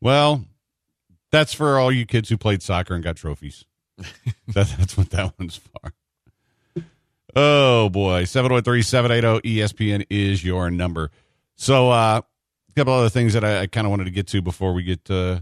Well, 0.00 0.44
that's 1.32 1.52
for 1.52 1.80
all 1.80 1.90
you 1.90 2.06
kids 2.06 2.28
who 2.28 2.36
played 2.36 2.62
soccer 2.62 2.94
and 2.94 3.02
got 3.02 3.16
trophies. 3.16 3.64
that, 3.98 4.68
that's 4.78 4.96
what 4.96 5.10
that 5.10 5.34
one's 5.36 5.56
for. 5.56 6.84
Oh 7.34 7.88
boy, 7.88 8.22
713-780 8.22 9.40
ESPN 9.42 10.06
is 10.08 10.44
your 10.44 10.70
number. 10.70 11.10
So 11.56 11.90
uh 11.90 12.20
a 12.74 12.80
couple 12.80 12.92
other 12.92 13.08
things 13.08 13.32
that 13.34 13.44
I, 13.44 13.60
I 13.62 13.66
kind 13.66 13.86
of 13.86 13.90
wanted 13.90 14.04
to 14.04 14.10
get 14.10 14.26
to 14.28 14.42
before 14.42 14.72
we 14.74 14.82
get 14.82 15.10
uh, 15.10 15.40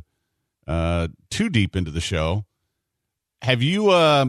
uh 0.66 1.08
too 1.30 1.48
deep 1.48 1.74
into 1.76 1.90
the 1.90 2.00
show. 2.00 2.44
Have 3.42 3.62
you 3.62 3.90
uh 3.90 4.26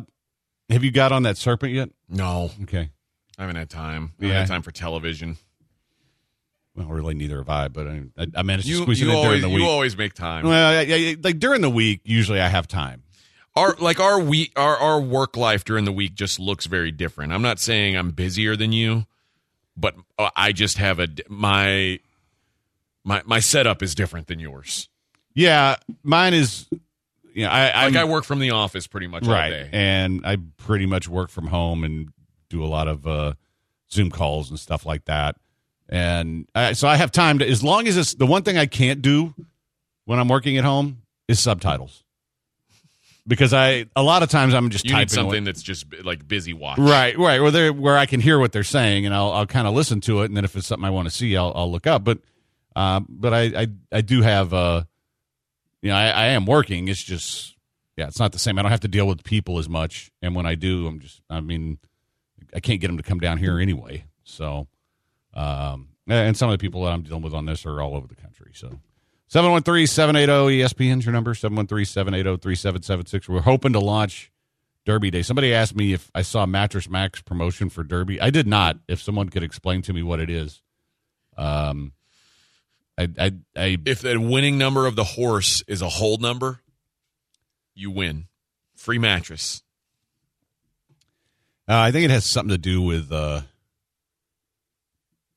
have 0.70 0.84
you 0.84 0.92
got 0.92 1.12
on 1.12 1.24
that 1.24 1.38
serpent 1.38 1.74
yet? 1.74 1.90
No, 2.10 2.52
Okay. 2.64 2.90
I 3.38 3.42
haven't 3.42 3.56
had 3.58 3.70
time. 3.70 4.14
I 4.20 4.24
haven't 4.26 4.30
Yeah. 4.30 4.40
had 4.40 4.48
time 4.48 4.62
for 4.62 4.72
television. 4.72 5.38
Well, 6.76 6.88
really, 6.88 7.14
neither 7.14 7.38
have 7.38 7.50
I. 7.50 7.68
But 7.68 7.88
I, 7.88 8.02
I, 8.18 8.28
I 8.38 8.42
managed 8.44 8.68
to 8.68 8.74
You 8.74 8.82
squeeze 8.82 9.00
you 9.02 9.08
it 9.10 9.12
in 9.12 9.16
always 9.16 9.30
during 9.30 9.42
the 9.42 9.50
week. 9.50 9.64
you 9.64 9.70
always 9.70 9.96
make 9.98 10.14
time. 10.14 10.46
well, 10.48 10.72
I, 10.80 10.82
I, 10.90 11.16
like 11.22 11.38
during 11.40 11.62
the 11.62 11.70
week, 11.70 12.02
usually 12.04 12.40
I 12.42 12.48
have 12.48 12.68
time. 12.68 13.04
our 13.56 13.76
like 13.80 14.00
our 14.00 14.20
week 14.20 14.52
our 14.56 14.76
our 14.78 15.00
work 15.02 15.38
life 15.38 15.64
during 15.66 15.86
the 15.86 15.92
week 15.92 16.16
just 16.16 16.40
looks 16.40 16.66
very 16.66 16.92
different. 16.92 17.32
I'm 17.34 17.44
not 17.44 17.60
saying 17.60 17.96
I'm 17.96 18.12
busier 18.12 18.56
than 18.56 18.72
you, 18.72 19.06
but 19.78 19.96
uh, 20.18 20.30
I 20.36 20.52
just 20.52 20.78
have 20.80 21.00
a 21.00 21.08
my 21.30 22.00
my 23.04 23.22
my 23.26 23.40
setup 23.40 23.82
is 23.84 23.96
different 23.96 24.28
than 24.28 24.40
yours. 24.40 24.90
Yeah, 25.34 25.76
mine 26.04 26.34
is. 26.34 26.68
You 27.34 27.46
know, 27.46 27.50
I 27.50 27.64
Like 27.66 27.76
I'm- 27.76 27.98
I 27.98 28.04
work 28.04 28.24
from 28.26 28.38
the 28.40 28.52
office 28.52 28.86
pretty 28.86 29.08
much 29.08 29.26
all 29.28 29.34
right, 29.34 29.50
day. 29.50 29.70
and 29.74 30.24
I 30.26 30.38
pretty 30.58 30.86
much 30.86 31.08
work 31.08 31.32
from 31.32 31.48
home 31.48 31.84
and 31.84 32.10
do 32.50 32.64
a 32.64 32.68
lot 32.68 32.88
of 32.88 33.08
uh, 33.08 33.34
Zoom 33.92 34.12
calls 34.12 34.52
and 34.52 34.60
stuff 34.60 34.86
like 34.86 35.06
that. 35.06 35.36
And 35.90 36.48
I, 36.54 36.74
so 36.74 36.88
I 36.88 36.96
have 36.96 37.12
time 37.12 37.40
to, 37.40 37.50
as 37.50 37.64
long 37.64 37.88
as 37.88 37.98
it's 37.98 38.14
the 38.14 38.28
one 38.28 38.44
thing 38.44 38.58
I 38.60 38.68
can't 38.68 39.02
do 39.02 39.34
when 40.06 40.20
I'm 40.20 40.28
working 40.28 40.58
at 40.60 40.64
home 40.64 41.02
is 41.28 41.40
subtitles, 41.40 42.04
because 43.26 43.52
I 43.54 43.86
a 43.96 44.04
lot 44.04 44.22
of 44.24 44.30
times 44.30 44.54
I'm 44.54 44.70
just 44.70 44.86
You 44.86 44.92
typing 44.92 45.02
need 45.02 45.10
something 45.12 45.34
away- 45.40 45.46
that's 45.46 45.64
just 45.64 45.86
like 46.04 46.28
busy 46.28 46.54
watch. 46.54 46.78
Right, 46.78 47.18
right. 47.18 47.42
Where 47.42 47.52
they 47.52 47.70
where 47.72 47.98
I 47.98 48.06
can 48.06 48.20
hear 48.22 48.38
what 48.38 48.52
they're 48.52 48.64
saying, 48.64 49.06
and 49.08 49.16
I'll 49.16 49.32
I'll 49.32 49.48
kind 49.48 49.68
of 49.68 49.74
listen 49.74 50.02
to 50.02 50.22
it, 50.22 50.26
and 50.26 50.38
then 50.38 50.46
if 50.46 50.56
it's 50.56 50.68
something 50.68 50.86
I 50.86 50.90
want 50.92 51.08
to 51.08 51.14
see, 51.14 51.36
I'll 51.36 51.52
I'll 51.56 51.72
look 51.72 51.88
up. 51.88 52.04
But 52.04 52.20
uh, 52.76 53.02
but 53.08 53.34
I, 53.34 53.42
I 53.42 53.68
I 53.92 54.02
do 54.02 54.22
have 54.22 54.54
uh, 54.54 54.84
you 55.82 55.90
know, 55.90 55.96
I, 55.96 56.08
I 56.08 56.26
am 56.28 56.46
working. 56.46 56.88
It's 56.88 57.04
just 57.04 57.56
yeah, 57.98 58.08
it's 58.08 58.20
not 58.20 58.32
the 58.32 58.40
same. 58.40 58.58
I 58.58 58.62
don't 58.62 58.72
have 58.72 58.80
to 58.82 58.88
deal 58.88 59.08
with 59.08 59.24
people 59.24 59.60
as 59.60 59.70
much, 59.70 60.12
and 60.22 60.36
when 60.36 60.46
I 60.46 60.56
do, 60.56 60.88
I'm 60.88 61.00
just 61.00 61.22
I 61.30 61.42
mean, 61.42 61.78
I 62.56 62.60
can't 62.60 62.82
get 62.82 62.88
them 62.88 62.98
to 62.98 63.04
come 63.04 63.20
down 63.20 63.38
here 63.38 63.60
anyway. 63.60 64.06
So, 64.24 64.68
um, 65.34 65.90
and 66.08 66.36
some 66.36 66.50
of 66.50 66.54
the 66.54 66.62
people 66.62 66.84
that 66.84 66.92
I'm 66.92 67.04
dealing 67.04 67.22
with 67.22 67.34
on 67.34 67.46
this 67.46 67.66
are 67.66 67.82
all 67.82 67.96
over 67.96 68.08
the 68.08 68.16
country. 68.16 68.52
So, 68.54 68.80
713 69.28 69.88
780 69.88 70.60
ESPN's 70.60 71.06
your 71.06 71.14
number 71.14 71.34
713 71.34 71.86
780 71.86 72.42
3776. 72.42 73.30
We're 73.30 73.42
hoping 73.42 73.74
to 73.74 73.80
launch 73.80 74.32
Derby 74.86 75.12
Day. 75.12 75.22
Somebody 75.22 75.54
asked 75.54 75.76
me 75.76 75.94
if 75.94 76.10
I 76.16 76.22
saw 76.22 76.46
Mattress 76.46 76.90
Mack 76.90 77.24
promotion 77.26 77.70
for 77.70 77.84
Derby. 77.84 78.20
I 78.20 78.30
did 78.30 78.48
not. 78.48 78.78
If 78.88 79.02
someone 79.02 79.30
could 79.30 79.44
explain 79.44 79.82
to 79.84 79.94
me 79.94 80.04
what 80.04 80.20
it 80.20 80.30
is, 80.30 80.62
um, 81.38 81.94
I, 82.98 83.10
I, 83.20 83.32
I 83.56 83.78
If 83.86 84.02
the 84.02 84.20
winning 84.20 84.58
number 84.58 84.86
of 84.86 84.96
the 84.96 85.04
horse 85.04 85.64
is 85.68 85.82
a 85.82 85.90
whole 85.90 86.18
number, 86.18 86.60
you 87.74 87.90
win. 87.92 88.28
Free 88.76 89.00
mattress. 89.00 89.64
Uh, 91.68 91.78
I 91.80 91.92
think 91.92 92.06
it 92.06 92.12
has 92.12 92.26
something 92.26 92.50
to 92.54 92.58
do 92.58 92.82
with 92.82 93.12
uh, 93.12 93.42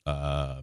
uh, 0.05 0.61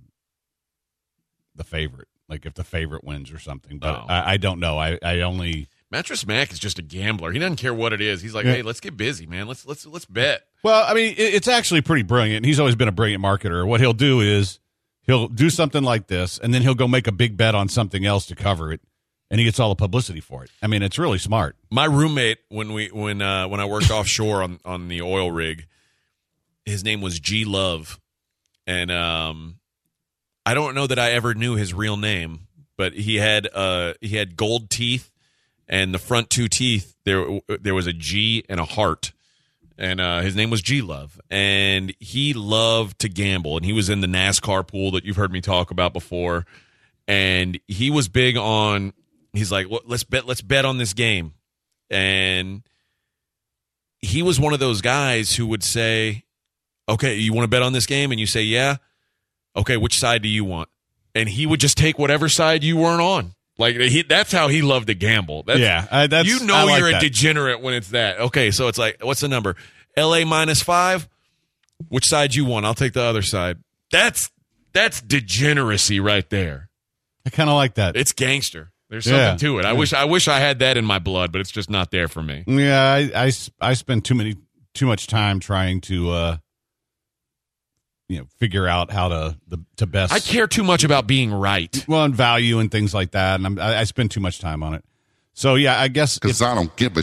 the 1.55 1.65
favorite. 1.65 2.09
Like 2.29 2.47
if 2.47 2.55
the 2.55 2.65
favorite 2.65 3.05
wins 3.05 3.31
or 3.33 3.39
something, 3.39 3.79
but 3.79 3.95
Oh. 3.95 4.07
I, 4.09 4.33
I 4.33 4.37
don't 4.39 4.59
know. 4.59 4.79
I, 4.79 4.99
I 5.03 5.21
only 5.21 5.69
Mattress 5.91 6.27
Mack 6.27 6.53
is 6.53 6.59
just 6.59 6.79
a 6.79 6.83
gambler. 6.83 7.31
He 7.33 7.39
doesn't 7.39 7.57
care 7.57 7.75
what 7.75 7.93
it 7.93 8.01
is. 8.01 8.23
He's 8.23 8.35
like, 8.35 8.47
Yeah. 8.47 8.55
hey, 8.55 8.63
let's 8.63 8.81
get 8.81 8.97
busy, 8.97 9.27
man. 9.27 9.47
Let's 9.47 9.67
let's 9.67 9.85
let's 9.87 10.07
bet. 10.07 10.43
well, 10.63 10.85
I 10.89 10.95
mean, 10.95 11.13
it, 11.19 11.35
it's 11.35 11.49
actually 11.49 11.83
pretty 11.83 12.03
brilliant. 12.03 12.47
He's 12.47 12.59
always 12.59 12.77
been 12.77 12.89
a 12.89 12.93
brilliant 12.93 13.23
marketer. 13.23 13.67
What 13.67 13.81
he'll 13.81 13.93
do 13.93 14.21
is 14.21 14.59
he'll 15.07 15.29
do 15.29 15.51
something 15.51 15.83
like 15.83 16.09
this, 16.09 16.39
and 16.39 16.53
then 16.53 16.63
he'll 16.63 16.75
go 16.75 16.89
make 16.89 17.07
a 17.07 17.13
big 17.13 17.37
bet 17.37 17.55
on 17.55 17.69
something 17.69 18.05
else 18.05 18.27
to 18.27 18.35
cover 18.35 18.73
it, 18.73 18.81
and 19.31 19.39
he 19.39 19.45
gets 19.45 19.61
all 19.61 19.69
the 19.69 19.75
publicity 19.75 20.21
for 20.21 20.45
it. 20.45 20.51
I 20.63 20.67
mean, 20.67 20.83
it's 20.83 20.99
really 20.99 21.19
smart. 21.19 21.57
My 21.71 21.85
roommate 21.85 22.39
when 22.49 22.73
we 22.73 22.89
when 22.89 23.23
uh 23.23 23.49
when 23.49 23.61
I 23.61 23.65
worked 23.65 23.91
offshore 23.91 24.43
on 24.43 24.59
on 24.65 24.89
the 24.89 25.03
oil 25.03 25.31
rig, 25.31 25.67
his 26.65 26.85
name 26.85 27.01
was 27.01 27.21
G 27.21 27.45
Love, 27.45 28.01
and 28.67 28.91
um, 28.91 29.59
I 30.47 30.55
don't 30.55 30.75
know 30.75 30.87
that 30.87 30.99
I 30.99 31.13
ever 31.13 31.35
knew 31.35 31.55
his 31.57 31.75
real 31.75 31.97
name, 31.97 32.47
but 32.77 32.93
he 32.95 33.17
had 33.17 33.49
uh 33.55 33.95
he 34.01 34.17
had 34.17 34.37
gold 34.37 34.71
teeth, 34.71 35.11
and 35.69 35.95
the 35.95 35.99
front 35.99 36.31
two 36.31 36.49
teeth 36.49 36.97
there 37.05 37.41
there 37.61 37.75
was 37.75 37.87
a 37.87 37.93
G 37.93 38.45
and 38.49 38.61
a 38.61 38.65
heart. 38.65 39.13
And 39.77 40.01
uh, 40.01 40.21
his 40.21 40.37
name 40.37 40.51
was 40.51 40.63
G 40.63 40.83
Love, 40.83 41.21
and 41.31 41.93
he 41.99 42.33
loved 42.33 43.01
to 43.01 43.09
gamble. 43.09 43.57
And 43.57 43.67
he 43.67 43.73
was 43.73 43.89
in 43.89 44.01
the 44.01 44.07
NASCAR 44.07 44.67
pool 44.67 44.93
that 44.93 45.05
you've 45.05 45.17
heard 45.17 45.33
me 45.33 45.41
talk 45.41 45.71
about 45.71 45.93
before. 45.93 46.47
And 47.09 47.59
he 47.67 47.91
was 47.91 48.09
big 48.09 48.37
on. 48.37 48.93
He's 49.33 49.51
like, 49.51 49.69
"Well, 49.69 49.81
let's 49.85 50.05
bet. 50.05 50.27
Let's 50.27 50.43
bet 50.43 50.65
on 50.65 50.79
this 50.79 50.93
game 50.93 51.33
and 51.91 52.63
he 54.01 54.23
was 54.23 54.39
one 54.39 54.53
of 54.53 54.61
those 54.61 54.81
guys 54.81 55.35
who 55.35 55.47
would 55.47 55.63
say, 55.63 56.25
"Okay, 56.89 57.17
you 57.17 57.33
want 57.33 57.45
to 57.45 57.49
bet 57.49 57.63
on 57.63 57.73
this 57.73 57.87
game?" 57.87 58.11
And 58.11 58.21
you 58.21 58.27
say, 58.27 58.43
"Yeah." 58.43 58.77
Okay, 59.57 59.77
which 59.77 59.99
side 59.99 60.23
do 60.23 60.29
you 60.29 60.45
want? 60.45 60.69
And 61.15 61.29
he 61.29 61.47
would 61.47 61.61
just 61.61 61.79
take 61.79 61.99
whatever 61.99 62.29
side 62.29 62.65
you 62.65 62.77
weren't 62.77 63.01
on. 63.01 63.35
Like 63.59 63.77
he, 63.77 64.03
that's 64.03 64.33
how 64.33 64.49
he 64.49 64.63
loved 64.63 64.89
to 64.89 64.95
gamble. 64.95 65.45
That's, 65.45 65.61
Yeah, 65.61 65.87
I- 65.91 66.07
that's- 66.09 66.27
you 66.41 66.45
know 66.47 66.55
I 66.57 66.63
like 66.65 66.81
you're 66.81 66.91
that. 66.91 67.03
a 67.03 67.07
degenerate 67.09 67.61
when 67.61 67.75
it's 67.75 67.91
that. 67.91 68.19
Okay, 68.19 68.51
so 68.51 68.69
it's 68.69 68.79
like, 68.79 69.03
what's 69.05 69.21
the 69.21 69.29
number? 69.29 69.55
L.A. 69.97 70.25
minus 70.25 70.63
five. 70.63 71.09
Which 71.89 72.07
side 72.07 72.35
you 72.35 72.45
want? 72.45 72.67
I'll 72.67 72.75
take 72.75 72.93
the 72.95 73.03
other 73.03 73.23
side. 73.23 73.59
That's 73.93 74.31
that's 74.73 75.01
degeneracy 75.01 76.01
right 76.01 76.29
there. 76.31 76.69
I 77.27 77.31
kind 77.31 77.49
of 77.49 77.55
like 77.57 77.75
that. 77.75 77.97
It's 77.97 78.13
gangster. 78.13 78.71
There's 78.91 79.07
Yeah. 79.07 79.31
something 79.31 79.47
to 79.49 79.59
it. 79.61 79.65
I 79.65 79.73
wish 79.73 79.93
I 79.93 80.05
wish 80.05 80.27
I 80.29 80.39
had 80.41 80.59
that 80.61 80.77
in 80.77 80.85
my 80.85 80.99
blood, 80.99 81.31
but 81.33 81.41
it's 81.41 81.51
just 81.51 81.71
not 81.71 81.91
there 81.91 82.09
for 82.09 82.23
me. 82.23 82.45
Yeah, 82.47 83.09
I 83.15 83.33
I 83.61 83.75
spend 83.75 84.05
too 84.05 84.15
many 84.15 84.37
too 84.75 84.87
much 84.87 85.07
time 85.07 85.39
trying 85.41 85.81
to 85.83 86.11
uh 86.11 86.37
you 88.09 88.19
know 88.19 88.27
figure 88.39 88.67
out 88.67 88.91
how 88.91 89.09
to 89.09 89.39
the 89.49 89.59
to 89.77 89.87
best 89.87 90.13
I 90.13 90.21
care 90.21 90.47
too 90.47 90.65
much 90.65 90.85
about 90.85 91.07
being 91.07 91.33
right. 91.33 91.85
well 91.89 92.05
and 92.05 92.15
value 92.15 92.59
and 92.59 92.71
things 92.71 92.95
like 92.95 93.13
that, 93.13 93.37
and 93.37 93.47
I'm, 93.47 93.59
I, 93.59 93.79
I 93.79 93.85
spend 93.85 94.11
too 94.11 94.21
much 94.21 94.39
time 94.39 94.63
on 94.63 94.75
it. 94.75 94.85
So 95.33 95.55
yeah, 95.55 95.81
I 95.81 95.89
guess 95.89 96.19
Because 96.19 96.43
I 96.43 96.55
don't 96.55 96.75
give 96.77 96.97
a 96.97 97.03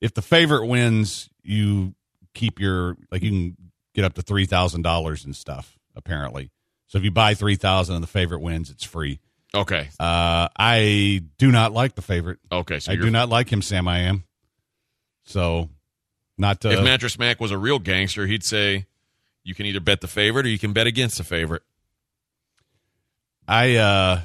if 0.00 0.14
the 0.14 0.22
favorite 0.22 0.66
wins, 0.66 1.28
you 1.42 1.94
keep 2.34 2.60
your 2.60 2.96
like 3.10 3.22
you 3.22 3.30
can 3.30 3.56
get 3.94 4.04
up 4.04 4.14
to 4.14 4.22
three 4.22 4.46
thousand 4.46 4.82
dollars 4.82 5.24
and 5.24 5.34
stuff 5.34 5.78
apparently. 5.96 6.50
So 6.86 6.98
if 6.98 7.04
you 7.04 7.10
buy 7.10 7.34
three 7.34 7.56
thousand 7.56 7.96
and 7.96 8.02
the 8.02 8.08
favorite 8.08 8.40
wins, 8.40 8.70
it's 8.70 8.84
free. 8.84 9.20
Okay. 9.54 9.88
Uh, 9.98 10.48
I 10.58 11.22
do 11.38 11.50
not 11.50 11.72
like 11.72 11.94
the 11.94 12.02
favorite. 12.02 12.38
Okay. 12.52 12.80
So 12.80 12.92
I 12.92 12.96
do 12.96 13.10
not 13.10 13.28
like 13.28 13.50
him, 13.50 13.62
Sam. 13.62 13.88
I 13.88 14.00
am. 14.00 14.24
So 15.24 15.68
not 16.36 16.60
to 16.62 16.70
if 16.70 16.82
Mattress 16.82 17.18
Mack 17.18 17.40
was 17.40 17.50
a 17.50 17.58
real 17.58 17.78
gangster, 17.78 18.26
he'd 18.26 18.44
say 18.44 18.86
you 19.48 19.54
can 19.54 19.64
either 19.64 19.80
bet 19.80 20.02
the 20.02 20.06
favorite 20.06 20.44
or 20.44 20.50
you 20.50 20.58
can 20.58 20.74
bet 20.74 20.86
against 20.86 21.16
the 21.16 21.24
favorite. 21.24 21.62
I 23.48 23.76
uh 23.76 24.20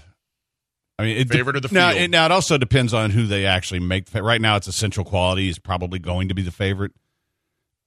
I 0.99 1.03
mean, 1.03 1.17
it 1.17 1.29
de- 1.29 1.33
Favorite 1.33 1.55
of 1.55 1.61
the 1.63 1.69
now, 1.71 1.91
field. 1.91 2.03
it, 2.03 2.11
now 2.11 2.25
it 2.25 2.31
also 2.31 2.57
depends 2.57 2.93
on 2.93 3.09
who 3.09 3.25
they 3.25 3.45
actually 3.45 3.79
make. 3.79 4.07
Right 4.13 4.39
now, 4.39 4.57
it's 4.57 4.67
essential 4.67 5.03
quality 5.03 5.49
is 5.49 5.57
probably 5.57 5.97
going 5.97 6.27
to 6.27 6.35
be 6.35 6.43
the 6.43 6.51
favorite, 6.51 6.91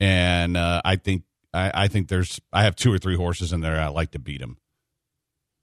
and 0.00 0.56
uh, 0.56 0.80
I 0.84 0.96
think 0.96 1.22
I, 1.54 1.70
I 1.84 1.88
think 1.88 2.08
there's 2.08 2.40
I 2.52 2.64
have 2.64 2.74
two 2.74 2.92
or 2.92 2.98
three 2.98 3.14
horses 3.14 3.52
in 3.52 3.60
there 3.60 3.80
I 3.80 3.88
like 3.88 4.12
to 4.12 4.18
beat 4.18 4.40
them. 4.40 4.56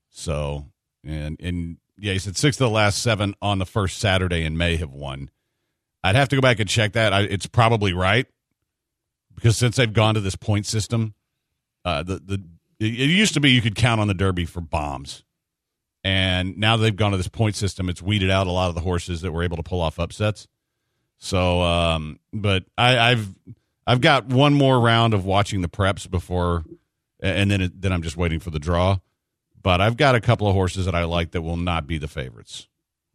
So 0.09 0.67
and 1.03 1.37
and 1.41 1.77
yeah, 1.97 2.13
he 2.13 2.19
said 2.19 2.37
six 2.37 2.55
of 2.57 2.67
the 2.67 2.69
last 2.69 3.01
seven 3.01 3.35
on 3.41 3.57
the 3.57 3.65
first 3.65 3.97
Saturday 3.97 4.45
in 4.45 4.55
May 4.57 4.77
have 4.77 4.93
won. 4.93 5.29
I'd 6.03 6.15
have 6.15 6.29
to 6.29 6.35
go 6.35 6.41
back 6.41 6.59
and 6.59 6.69
check 6.69 6.93
that. 6.93 7.13
I, 7.13 7.21
it's 7.21 7.47
probably 7.47 7.93
right 7.93 8.27
because 9.35 9.57
since 9.57 9.75
they've 9.75 9.91
gone 9.91 10.13
to 10.13 10.21
this 10.21 10.35
point 10.35 10.65
system, 10.65 11.13
uh, 11.85 12.03
the 12.03 12.19
the 12.19 12.43
it, 12.79 13.09
used 13.09 13.33
to 13.35 13.39
be 13.39 13.51
you 13.51 13.61
could 13.61 13.75
count 13.75 14.01
on 14.01 14.07
the 14.07 14.13
Derby 14.13 14.45
for 14.45 14.61
bombs. 14.61 15.23
And 16.05 16.57
now 16.57 16.75
they've 16.75 16.95
gone 16.95 17.11
to 17.11 17.17
this 17.17 17.29
point 17.29 17.55
system, 17.55 17.87
it's 17.87 18.01
weeded 18.01 18.29
out 18.29 18.45
a 18.47 18.51
lot 18.51 18.67
of 18.67 18.75
the 18.75 18.81
horses 18.81 19.21
that 19.21 19.31
were 19.31 19.41
able 19.43 19.55
to 19.55 19.63
pull 19.63 19.79
off 19.79 19.99
upsets. 19.99 20.49
So, 21.17 21.61
um, 21.61 22.19
but 22.33 22.65
I, 22.77 23.11
I've 23.11 23.33
I've 23.87 24.01
got 24.01 24.25
one 24.27 24.53
more 24.53 24.79
round 24.81 25.13
of 25.13 25.25
watching 25.25 25.61
the 25.61 25.69
preps 25.69 26.09
before, 26.09 26.65
and 27.21 27.49
then 27.49 27.61
it, 27.61 27.81
then 27.81 27.93
I'm 27.93 28.01
just 28.01 28.17
waiting 28.17 28.39
for 28.39 28.49
the 28.49 28.59
draw. 28.59 28.97
But 29.61 29.79
I've 29.79 29.95
got 29.95 30.15
a 30.15 30.19
couple 30.19 30.47
of 30.47 30.53
horses 30.53 30.85
that 30.85 30.95
I 30.95 31.05
like 31.05 31.31
that 31.31 31.41
will 31.41 31.55
not 31.55 31.87
be 31.87 31.97
the 31.97 32.09
favorites, 32.09 32.67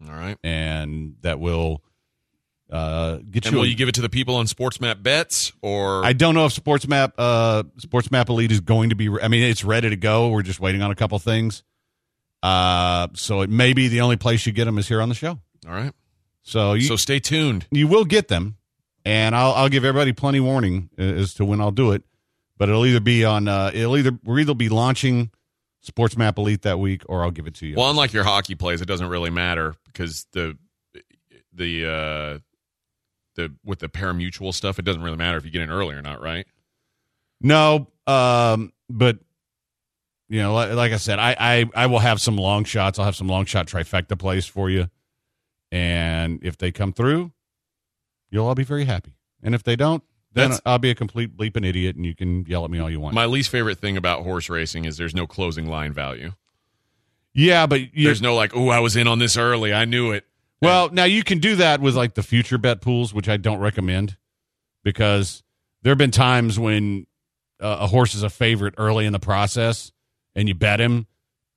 All 0.07 0.15
right. 0.15 0.39
and 0.43 1.17
that 1.21 1.39
will 1.39 1.83
uh, 2.71 3.19
get 3.31 3.47
And 3.47 3.53
you. 3.53 3.59
will 3.59 3.65
a- 3.65 3.69
you 3.69 3.75
give 3.77 3.89
it 3.89 3.95
to 3.97 4.03
the 4.03 4.09
people 4.09 4.37
on 4.37 4.47
Sports 4.47 4.81
Map 4.81 5.03
Bets 5.03 5.53
or 5.63 6.05
I 6.05 6.13
don't 6.13 6.35
know 6.35 6.45
if 6.47 6.53
Sports 6.53 6.87
Map 6.87 7.15
uh, 7.19 7.63
Sports 7.79 8.11
Map 8.11 8.29
Elite 8.29 8.53
is 8.53 8.61
going 8.61 8.91
to 8.91 8.95
be. 8.97 9.09
I 9.09 9.29
mean, 9.29 9.43
it's 9.43 9.65
ready 9.65 9.89
to 9.91 9.97
go. 9.97 10.29
We're 10.29 10.43
just 10.43 10.61
waiting 10.61 10.83
on 10.83 10.91
a 10.91 10.95
couple 10.95 11.19
things. 11.19 11.63
Uh, 12.43 13.09
so 13.15 13.41
it 13.41 13.51
may 13.51 13.73
be 13.73 13.89
the 13.89 14.01
only 14.01 14.17
place 14.17 14.47
you 14.47 14.53
get 14.53 14.67
them 14.67 14.79
is 14.79 14.87
here 14.87 15.01
on 15.01 15.09
the 15.09 15.15
show. 15.15 15.39
All 15.67 15.73
right. 15.75 15.93
So 16.43 16.75
you 16.75 16.83
So 16.83 16.97
stay 16.97 17.19
tuned. 17.21 17.67
you 17.71 17.89
will 17.89 18.05
get 18.05 18.29
them, 18.29 18.57
and 19.05 19.35
I'll 19.35 19.53
I'll 19.53 19.69
give 19.69 19.85
everybody 19.85 20.13
plenty 20.13 20.41
warning 20.41 20.89
as 20.97 21.35
to 21.35 21.45
when 21.45 21.61
I'll 21.61 21.73
do 21.73 21.93
it. 21.93 22.03
But 22.57 22.69
it'll 22.69 22.87
either 22.87 23.01
be 23.01 23.25
on 23.25 23.49
uh, 23.49 23.71
it'll 23.75 23.97
either 23.97 24.19
we'll 24.25 24.39
either 24.39 24.55
be 24.55 24.69
launching 24.69 25.31
Sports 25.81 26.17
Map 26.17 26.39
Elite 26.39 26.63
that 26.63 26.79
week, 26.79 27.03
or 27.09 27.23
I'll 27.23 27.31
give 27.31 27.47
it 27.47 27.55
to 27.57 27.67
you. 27.67 27.77
Well, 27.77 27.91
unlike 27.91 28.13
your 28.13 28.25
hockey 28.25 28.55
plays, 28.55 28.81
it 28.81 28.87
doesn't 28.87 29.09
really 29.09 29.31
matter 29.31 29.75
because 29.87 30.27
the 30.33 30.57
the 31.53 31.87
uh 31.91 32.39
the 33.39 33.55
with 33.65 33.79
the 33.79 33.89
parimutuel 33.89 34.53
stuff, 34.53 34.79
it 34.79 34.85
doesn't 34.85 35.01
really 35.03 35.17
matter 35.17 35.39
if 35.39 35.45
you 35.47 35.51
get 35.51 35.63
in 35.63 35.71
early 35.71 35.95
or 35.95 36.03
not, 36.03 36.21
right? 36.21 36.47
No, 37.41 37.89
um, 38.07 38.73
but 38.91 39.19
you 40.29 40.43
know, 40.43 40.53
like, 40.53 40.73
like 40.73 40.93
I 40.93 40.97
said, 40.99 41.19
I, 41.19 41.35
I 41.39 41.71
I 41.75 41.87
will 41.87 42.01
have 42.01 42.21
some 42.21 42.37
long 42.37 42.65
shots. 42.65 42.99
I'll 42.99 43.07
have 43.07 43.17
some 43.17 43.29
long 43.29 43.47
shot 43.47 43.67
trifecta 43.67 44.19
plays 44.19 44.45
for 44.45 44.69
you, 44.69 44.89
and 45.73 46.41
if 46.43 46.59
they 46.59 46.71
come 46.73 46.93
through, 46.93 47.33
you'll 48.31 48.47
all 48.47 48.55
be 48.55 48.65
very 48.65 48.85
happy. 48.85 49.15
And 49.43 49.55
if 49.55 49.63
they 49.63 49.77
don't, 49.77 50.03
then 50.33 50.51
That's- 50.51 50.61
I'll 50.67 50.79
be 50.79 50.91
a 50.91 50.95
complete 50.95 51.37
bleeping 51.37 51.65
idiot, 51.67 51.97
and 51.97 52.05
you 52.05 52.15
can 52.15 52.45
yell 52.47 52.65
at 52.65 52.71
me 52.71 52.79
all 52.79 52.91
you 52.91 53.01
want. 53.01 53.15
My 53.15 53.25
least 53.27 53.51
favorite 53.51 53.79
thing 53.79 53.97
about 53.97 54.23
horse 54.25 54.51
racing 54.51 54.85
is 54.85 54.97
there's 54.99 55.15
no 55.15 55.27
closing 55.27 55.67
line 55.67 55.93
value. 55.93 56.33
yeah, 57.33 57.67
but 57.67 57.81
you, 57.95 58.05
There's 58.05 58.21
no 58.21 58.35
like, 58.35 58.55
oh, 58.55 58.69
I 58.69 58.81
was 58.81 58.97
in 58.97 59.07
on 59.07 59.19
this 59.21 59.37
early. 59.37 59.73
I 59.73 59.85
knew 59.85 60.11
it. 60.13 60.25
Well, 60.61 60.91
now 60.91 61.05
you 61.05 61.23
can 61.23 61.39
do 61.39 61.57
that 61.57 61.81
with 61.81 61.95
like 61.95 62.15
the 62.15 62.23
future 62.23 62.59
bet 62.59 62.81
pools, 62.81 63.15
which 63.15 63.29
I 63.29 63.37
don't 63.37 63.61
recommend 63.61 64.17
because 64.83 65.43
there 65.83 65.91
have 65.93 65.99
been 65.99 66.11
times 66.11 66.59
when 66.59 67.07
uh, 67.61 67.79
a 67.81 67.87
horse 67.87 68.15
is 68.15 68.23
a 68.23 68.31
favorite 68.31 68.75
early 68.79 69.07
in 69.07 69.13
the 69.13 69.21
process 69.21 69.93
and 70.35 70.49
you 70.49 70.55
bet 70.55 70.81
him 70.81 71.07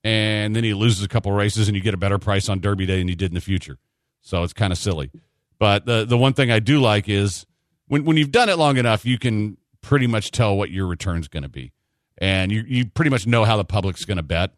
and 0.03 0.55
then 0.55 0.63
he 0.63 0.73
loses 0.73 1.03
a 1.03 1.07
couple 1.07 1.31
races 1.31 1.67
and 1.67 1.75
you 1.75 1.81
get 1.81 1.93
a 1.93 1.97
better 1.97 2.17
price 2.17 2.49
on 2.49 2.59
Derby 2.59 2.85
Day 2.85 2.97
than 2.99 3.07
you 3.07 3.15
did 3.15 3.31
in 3.31 3.35
the 3.35 3.41
future. 3.41 3.77
So 4.21 4.43
it's 4.43 4.53
kind 4.53 4.71
of 4.71 4.79
silly. 4.79 5.11
But 5.59 5.85
the 5.85 6.05
the 6.05 6.17
one 6.17 6.33
thing 6.33 6.51
I 6.51 6.59
do 6.59 6.79
like 6.79 7.07
is 7.07 7.45
when 7.87 8.03
when 8.05 8.17
you've 8.17 8.31
done 8.31 8.49
it 8.49 8.57
long 8.57 8.77
enough, 8.77 9.05
you 9.05 9.19
can 9.19 9.57
pretty 9.81 10.07
much 10.07 10.31
tell 10.31 10.55
what 10.55 10.71
your 10.71 10.87
return's 10.87 11.27
going 11.27 11.43
to 11.43 11.49
be. 11.49 11.71
And 12.17 12.51
you 12.51 12.63
you 12.67 12.85
pretty 12.85 13.11
much 13.11 13.27
know 13.27 13.43
how 13.43 13.57
the 13.57 13.65
public's 13.65 14.05
going 14.05 14.17
to 14.17 14.23
bet. 14.23 14.51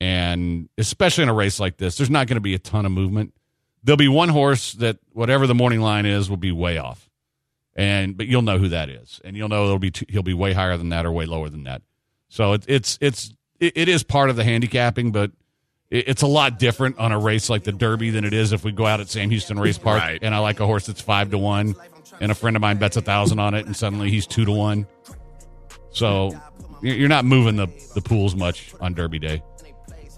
And 0.00 0.68
especially 0.76 1.22
in 1.22 1.28
a 1.28 1.34
race 1.34 1.58
like 1.58 1.78
this, 1.78 1.96
there's 1.96 2.10
not 2.10 2.26
going 2.26 2.36
to 2.36 2.40
be 2.40 2.54
a 2.54 2.58
ton 2.58 2.84
of 2.84 2.92
movement 2.92 3.32
there'll 3.86 3.96
be 3.96 4.08
one 4.08 4.28
horse 4.28 4.72
that 4.74 4.98
whatever 5.12 5.46
the 5.46 5.54
morning 5.54 5.80
line 5.80 6.04
is 6.04 6.28
will 6.28 6.36
be 6.36 6.52
way 6.52 6.76
off 6.76 7.08
and 7.74 8.16
but 8.16 8.26
you'll 8.26 8.42
know 8.42 8.58
who 8.58 8.68
that 8.68 8.88
is, 8.88 9.20
and 9.22 9.36
you'll 9.36 9.48
know 9.50 9.64
it'll 9.66 9.78
be 9.78 9.92
he'll 10.08 10.22
be 10.22 10.34
way 10.34 10.52
higher 10.54 10.76
than 10.76 10.88
that 10.88 11.04
or 11.06 11.12
way 11.12 11.26
lower 11.26 11.48
than 11.48 11.64
that. 11.64 11.82
So 12.28 12.54
it, 12.54 12.64
it's 12.66 12.98
it's 13.02 13.34
it, 13.60 13.76
it 13.76 13.88
is 13.88 14.02
part 14.02 14.30
of 14.30 14.36
the 14.36 14.44
handicapping, 14.44 15.12
but 15.12 15.30
it, 15.90 16.08
it's 16.08 16.22
a 16.22 16.26
lot 16.26 16.58
different 16.58 16.98
on 16.98 17.12
a 17.12 17.18
race 17.18 17.50
like 17.50 17.64
the 17.64 17.72
Derby 17.72 18.10
than 18.10 18.24
it 18.24 18.32
is 18.32 18.52
if 18.52 18.64
we 18.64 18.72
go 18.72 18.86
out 18.86 19.00
at 19.00 19.08
Sam 19.08 19.28
Houston 19.30 19.58
Race 19.58 19.76
Park 19.78 20.00
Right. 20.00 20.18
and 20.22 20.34
I 20.34 20.38
like 20.38 20.58
a 20.60 20.66
horse 20.66 20.86
that's 20.86 21.02
five 21.02 21.30
to 21.32 21.38
one, 21.38 21.76
and 22.18 22.32
a 22.32 22.34
friend 22.34 22.56
of 22.56 22.62
mine 22.62 22.78
bets 22.78 22.96
a 22.96 23.02
thousand 23.02 23.38
on 23.40 23.52
it, 23.54 23.66
and 23.66 23.76
suddenly 23.76 24.10
he's 24.10 24.26
two 24.26 24.46
to 24.46 24.52
one. 24.52 24.86
So 25.90 26.34
you're 26.82 26.96
you're 26.96 27.08
not 27.10 27.26
moving 27.26 27.56
the 27.56 27.68
the 27.94 28.00
pools 28.00 28.34
much 28.34 28.72
on 28.80 28.94
Derby 28.94 29.18
Day. 29.18 29.42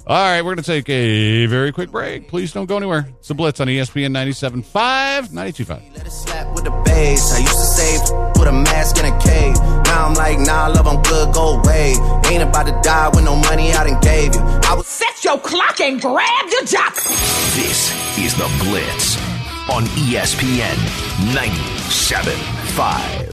All 0.08 0.16
right, 0.16 0.40
we're 0.40 0.54
going 0.54 0.56
to 0.56 0.62
take 0.62 0.88
a 0.88 1.44
very 1.46 1.70
quick 1.70 1.90
break. 1.90 2.28
Please 2.28 2.50
don't 2.50 2.64
go 2.64 2.78
anywhere. 2.78 3.06
It's 3.18 3.28
the 3.28 3.34
Blitz 3.34 3.60
on 3.60 3.66
ESPN 3.66 4.10
97.5, 4.10 5.28
92.5. 5.28 5.96
Let 5.96 6.06
it 6.06 6.10
slap 6.10 6.54
with 6.54 6.64
the 6.64 6.70
bass. 6.86 7.34
I 7.34 7.40
used 7.40 7.52
to 7.52 7.66
save 7.66 8.00
with 8.38 8.48
a 8.48 8.52
mask 8.52 8.96
in 8.98 9.04
a 9.04 9.18
cave. 9.20 9.54
Now 9.84 10.06
I'm 10.06 10.14
like, 10.14 10.38
nah, 10.38 10.68
love, 10.68 10.86
I'm 10.86 11.02
good, 11.02 11.34
go 11.34 11.60
away. 11.60 11.94
Ain't 12.24 12.42
about 12.42 12.66
to 12.68 12.80
die 12.82 13.08
with 13.08 13.24
no 13.24 13.36
money 13.36 13.70
I 13.72 13.86
done 13.86 14.00
gave 14.00 14.34
you. 14.34 14.40
I 14.40 14.72
was 14.74 14.86
Set 14.86 15.22
your 15.24 15.38
clock 15.38 15.78
and 15.80 16.00
grab 16.00 16.46
your 16.50 16.64
job. 16.64 16.94
This 17.54 17.92
is 18.18 18.34
The 18.34 18.48
Blitz 18.64 19.18
on 19.68 19.84
ESPN 19.84 20.74
97.5. 21.34 23.30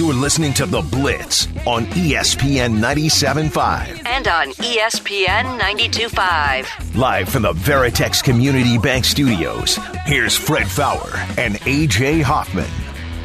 You 0.00 0.10
are 0.10 0.14
listening 0.14 0.54
to 0.54 0.64
The 0.64 0.80
Blitz 0.80 1.46
on 1.66 1.84
ESPN 1.84 2.78
97.5. 2.78 4.06
And 4.06 4.26
on 4.28 4.46
ESPN 4.52 5.60
92.5. 5.60 6.96
Live 6.96 7.28
from 7.28 7.42
the 7.42 7.52
Veritex 7.52 8.24
Community 8.24 8.78
Bank 8.78 9.04
Studios, 9.04 9.78
here's 10.06 10.34
Fred 10.34 10.68
Faour 10.68 11.10
and 11.36 11.56
AJ 11.56 12.22
Hoffman. 12.22 12.70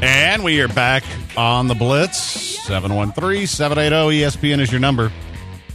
And 0.01 0.43
we 0.43 0.59
are 0.59 0.67
back 0.67 1.05
on 1.37 1.69
the 1.69 1.75
Blitz. 1.75 2.17
713 2.17 3.47
780 3.47 4.19
ESPN 4.19 4.59
is 4.59 4.69
your 4.69 4.81
number. 4.81 5.13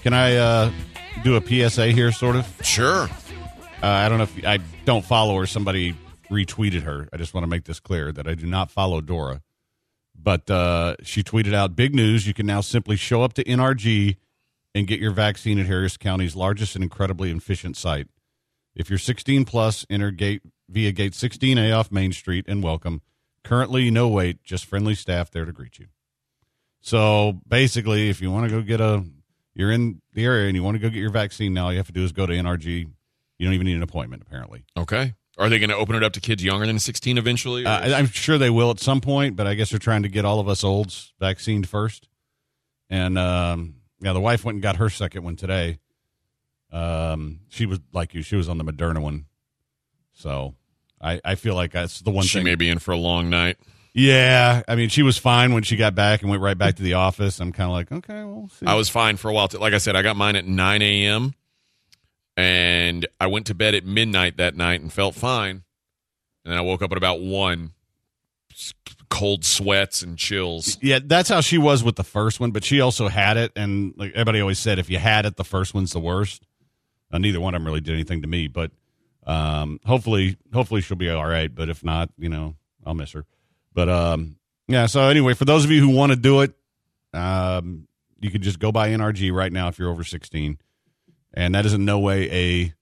Can 0.03 0.13
I 0.13 0.37
uh, 0.37 0.71
do 1.25 1.37
a 1.37 1.71
PSA 1.71 1.93
here, 1.93 2.13
sort 2.13 2.37
of? 2.37 2.47
Sure. 2.61 3.09
Uh, 3.83 3.87
I 3.87 4.11
don't 4.11 4.19
know 4.19 4.25
if 4.25 4.45
I 4.45 4.59
don't 4.85 5.07
follow 5.07 5.39
her. 5.39 5.47
Somebody 5.47 5.97
retweeted 6.31 6.83
her. 6.83 7.09
I 7.11 7.17
just 7.17 7.33
want 7.33 7.45
to 7.45 7.49
make 7.49 7.65
this 7.65 7.81
clear 7.81 8.13
that 8.13 8.29
I 8.29 8.35
do 8.35 8.45
not 8.45 8.71
follow 8.71 9.01
Dora. 9.01 9.41
But 10.23 10.51
uh, 10.51 10.97
she 11.03 11.23
tweeted 11.23 11.55
out 11.55 11.77
big 11.77 11.95
news. 11.95 12.27
You 12.27 12.35
can 12.35 12.47
now 12.47 12.61
simply 12.61 12.97
show 12.97 13.23
up 13.23 13.33
to 13.35 13.45
NRG 13.45 14.17
and 14.75 14.87
get 14.87 15.01
your 15.01 15.13
vaccine 15.13 15.59
at 15.59 15.67
Harris 15.67 15.97
County's 15.97 16.37
largest 16.37 16.75
and 16.75 16.83
incredibly 16.83 17.31
efficient 17.31 17.77
site. 17.77 18.09
If 18.75 18.91
you're 18.91 18.99
16 18.99 19.45
plus, 19.45 19.85
enter 19.91 20.11
gate 20.11 20.43
via 20.69 20.93
gate 20.93 21.13
16A 21.13 21.77
off 21.77 21.91
Main 21.91 22.13
Street 22.13 22.45
and 22.47 22.63
welcome. 22.63 23.03
Currently, 23.43 23.91
no 23.91 24.09
wait, 24.09 24.43
just 24.45 24.67
friendly 24.67 24.95
staff 24.95 25.31
there 25.31 25.45
to 25.45 25.53
greet 25.53 25.79
you. 25.79 25.87
So 26.81 27.41
basically, 27.47 28.09
if 28.09 28.21
you 28.21 28.31
want 28.31 28.49
to 28.49 28.57
go 28.57 28.63
get 28.63 28.81
a, 28.81 29.05
you're 29.55 29.73
in 29.73 30.01
the 30.13 30.25
area 30.25 30.47
and 30.47 30.57
you 30.57 30.63
want 30.63 30.77
to 30.77 30.79
go 30.79 30.89
get 30.89 31.01
your 31.01 31.11
vaccine 31.11 31.53
now, 31.53 31.67
all 31.67 31.73
you 31.73 31.79
have 31.79 31.87
to 31.87 31.93
do 31.93 32.05
is 32.05 32.13
go 32.13 32.27
to 32.27 32.33
NRG. 32.33 32.87
You 33.39 33.47
don't 33.47 33.55
even 33.55 33.67
need 33.67 33.77
an 33.77 33.83
appointment, 33.83 34.23
apparently. 34.23 34.65
Okay. 34.77 35.15
Are 35.41 35.49
they 35.49 35.59
going 35.59 35.71
to 35.71 35.77
open 35.77 35.97
it 35.97 36.03
up 36.03 36.13
to 36.13 36.21
kids 36.21 36.45
younger 36.45 36.67
than 36.67 36.79
16 36.79 37.17
eventually? 37.19 37.65
Uh, 37.65 37.97
I'm 37.97 38.07
sure 38.07 38.37
they 38.37 38.51
will 38.51 38.71
at 38.71 38.79
some 38.79 39.01
point, 39.01 39.37
but 39.37 39.47
I 39.47 39.55
guess 39.55 39.71
they're 39.71 39.79
trying 39.79 40.03
to 40.03 40.09
get 40.09 40.25
all 40.25 40.39
of 40.39 40.49
us 40.49 40.63
olds 40.63 41.13
vaccinated 41.19 41.69
first. 41.69 42.09
And 42.91 43.17
um, 43.19 43.77
yeah, 44.01 44.13
the 44.13 44.21
wife 44.21 44.45
went 44.45 44.57
and 44.57 44.63
got 44.63 44.77
her 44.77 44.91
second 44.91 45.25
one 45.25 45.37
today. 45.37 45.79
Um, 46.73 47.41
she 47.49 47.67
was 47.67 47.81
like 47.93 48.15
you; 48.15 48.23
she 48.23 48.37
was 48.37 48.49
on 48.49 48.59
the 48.59 48.65
Moderna 48.65 49.01
one. 49.01 49.27
So 50.13 50.55
I, 51.01 51.21
I 51.25 51.35
feel 51.37 51.55
like 51.55 51.73
that's 51.73 52.01
the 52.01 52.11
one 52.11 52.25
she 52.25 52.39
thing. 52.39 52.45
may 52.45 52.55
be 52.55 52.69
in 52.69 52.79
for 52.79 52.93
a 52.93 52.97
long 52.97 53.31
night. 53.31 53.57
yeah, 53.95 54.63
I 54.69 54.77
mean, 54.77 54.89
she 54.89 55.03
was 55.03 55.17
fine 55.19 55.53
when 55.55 55.63
she 55.63 55.77
got 55.77 55.95
back 55.95 56.21
and 56.21 56.31
went 56.31 56.43
right 56.43 56.59
back 56.59 56.77
to 56.77 56.83
the 56.83 56.95
office. 56.95 57.41
I'm 57.41 57.53
kind 57.53 57.69
of 57.71 57.73
like, 57.73 57.91
okay, 57.91 58.25
we'll 58.25 58.49
see. 58.51 58.67
I 58.67 58.75
was 58.75 58.89
fine 58.89 59.17
for 59.17 59.31
a 59.31 59.33
while. 59.33 59.49
Like 59.59 59.73
I 59.73 59.79
said, 59.79 59.97
I 59.97 60.03
got 60.03 60.17
mine 60.17 60.37
at 60.37 60.47
9 60.47 60.83
a.m. 60.83 61.35
and 62.41 63.07
I 63.21 63.27
went 63.27 63.47
to 63.47 63.55
bed 63.55 63.75
at 63.75 63.85
midnight 63.85 64.39
that 64.39 64.57
night 64.57 64.81
and 64.81 64.91
felt 64.91 65.15
fine. 65.15 65.63
And 66.45 66.55
I 66.55 66.63
woke 66.63 66.81
up 66.81 66.91
at 66.91 66.97
about 66.97 67.21
one, 67.21 67.73
cold 69.11 69.45
sweats 69.45 70.01
and 70.01 70.17
chills. 70.17 70.79
Yeah, 70.81 71.01
that's 71.05 71.29
how 71.29 71.43
she 71.43 71.59
was 71.59 71.85
with 71.85 71.97
the 71.97 72.05
first 72.05 72.41
one, 72.41 72.51
but 72.51 72.65
she 72.65 72.81
also 72.81 73.09
had 73.09 73.37
it, 73.37 73.53
and 73.57 73.93
like 73.97 74.13
everybody 74.13 74.41
always 74.41 74.59
said, 74.59 74.79
if 74.79 74.89
you 74.89 74.99
had 74.99 75.27
it, 75.27 75.37
the 75.37 75.45
first 75.45 75.75
one's 75.75 75.93
the 75.93 76.01
worst. 76.01 76.47
Uh, 77.13 77.19
neither 77.19 77.41
one 77.41 77.55
of 77.55 77.61
them 77.61 77.67
really 77.67 77.83
did 77.83 77.93
anything 77.93 78.23
to 78.23 78.29
me, 78.29 78.49
but 78.49 78.71
um, 79.27 79.79
hopefully, 79.85 80.39
hopefully 80.53 80.81
she'll 80.81 80.97
be 80.97 81.11
all 81.11 81.27
right. 81.27 81.55
But 81.55 81.69
if 81.69 81.85
not, 81.85 82.09
you 82.17 82.31
know, 82.31 82.55
I'll 82.87 82.95
miss 82.95 83.13
her. 83.13 83.27
But 83.75 83.91
um, 83.91 84.37
yeah. 84.67 84.87
So 84.87 85.03
anyway, 85.03 85.35
for 85.35 85.45
those 85.45 85.65
of 85.65 85.71
you 85.71 85.81
who 85.81 85.91
want 85.91 86.11
to 86.13 86.17
do 86.17 86.41
it, 86.41 86.55
um, 87.13 87.87
you 88.21 88.31
can 88.31 88.41
just 88.41 88.59
go 88.59 88.73
by 88.73 88.89
NRG 88.91 89.31
right 89.31 89.53
now 89.53 89.69
if 89.69 89.79
you're 89.79 89.91
over 89.91 90.05
16, 90.05 90.59
and 91.35 91.55
that 91.55 91.67
is 91.67 91.75
in 91.75 91.85
no 91.85 91.99
way 91.99 92.31
a 92.31 92.75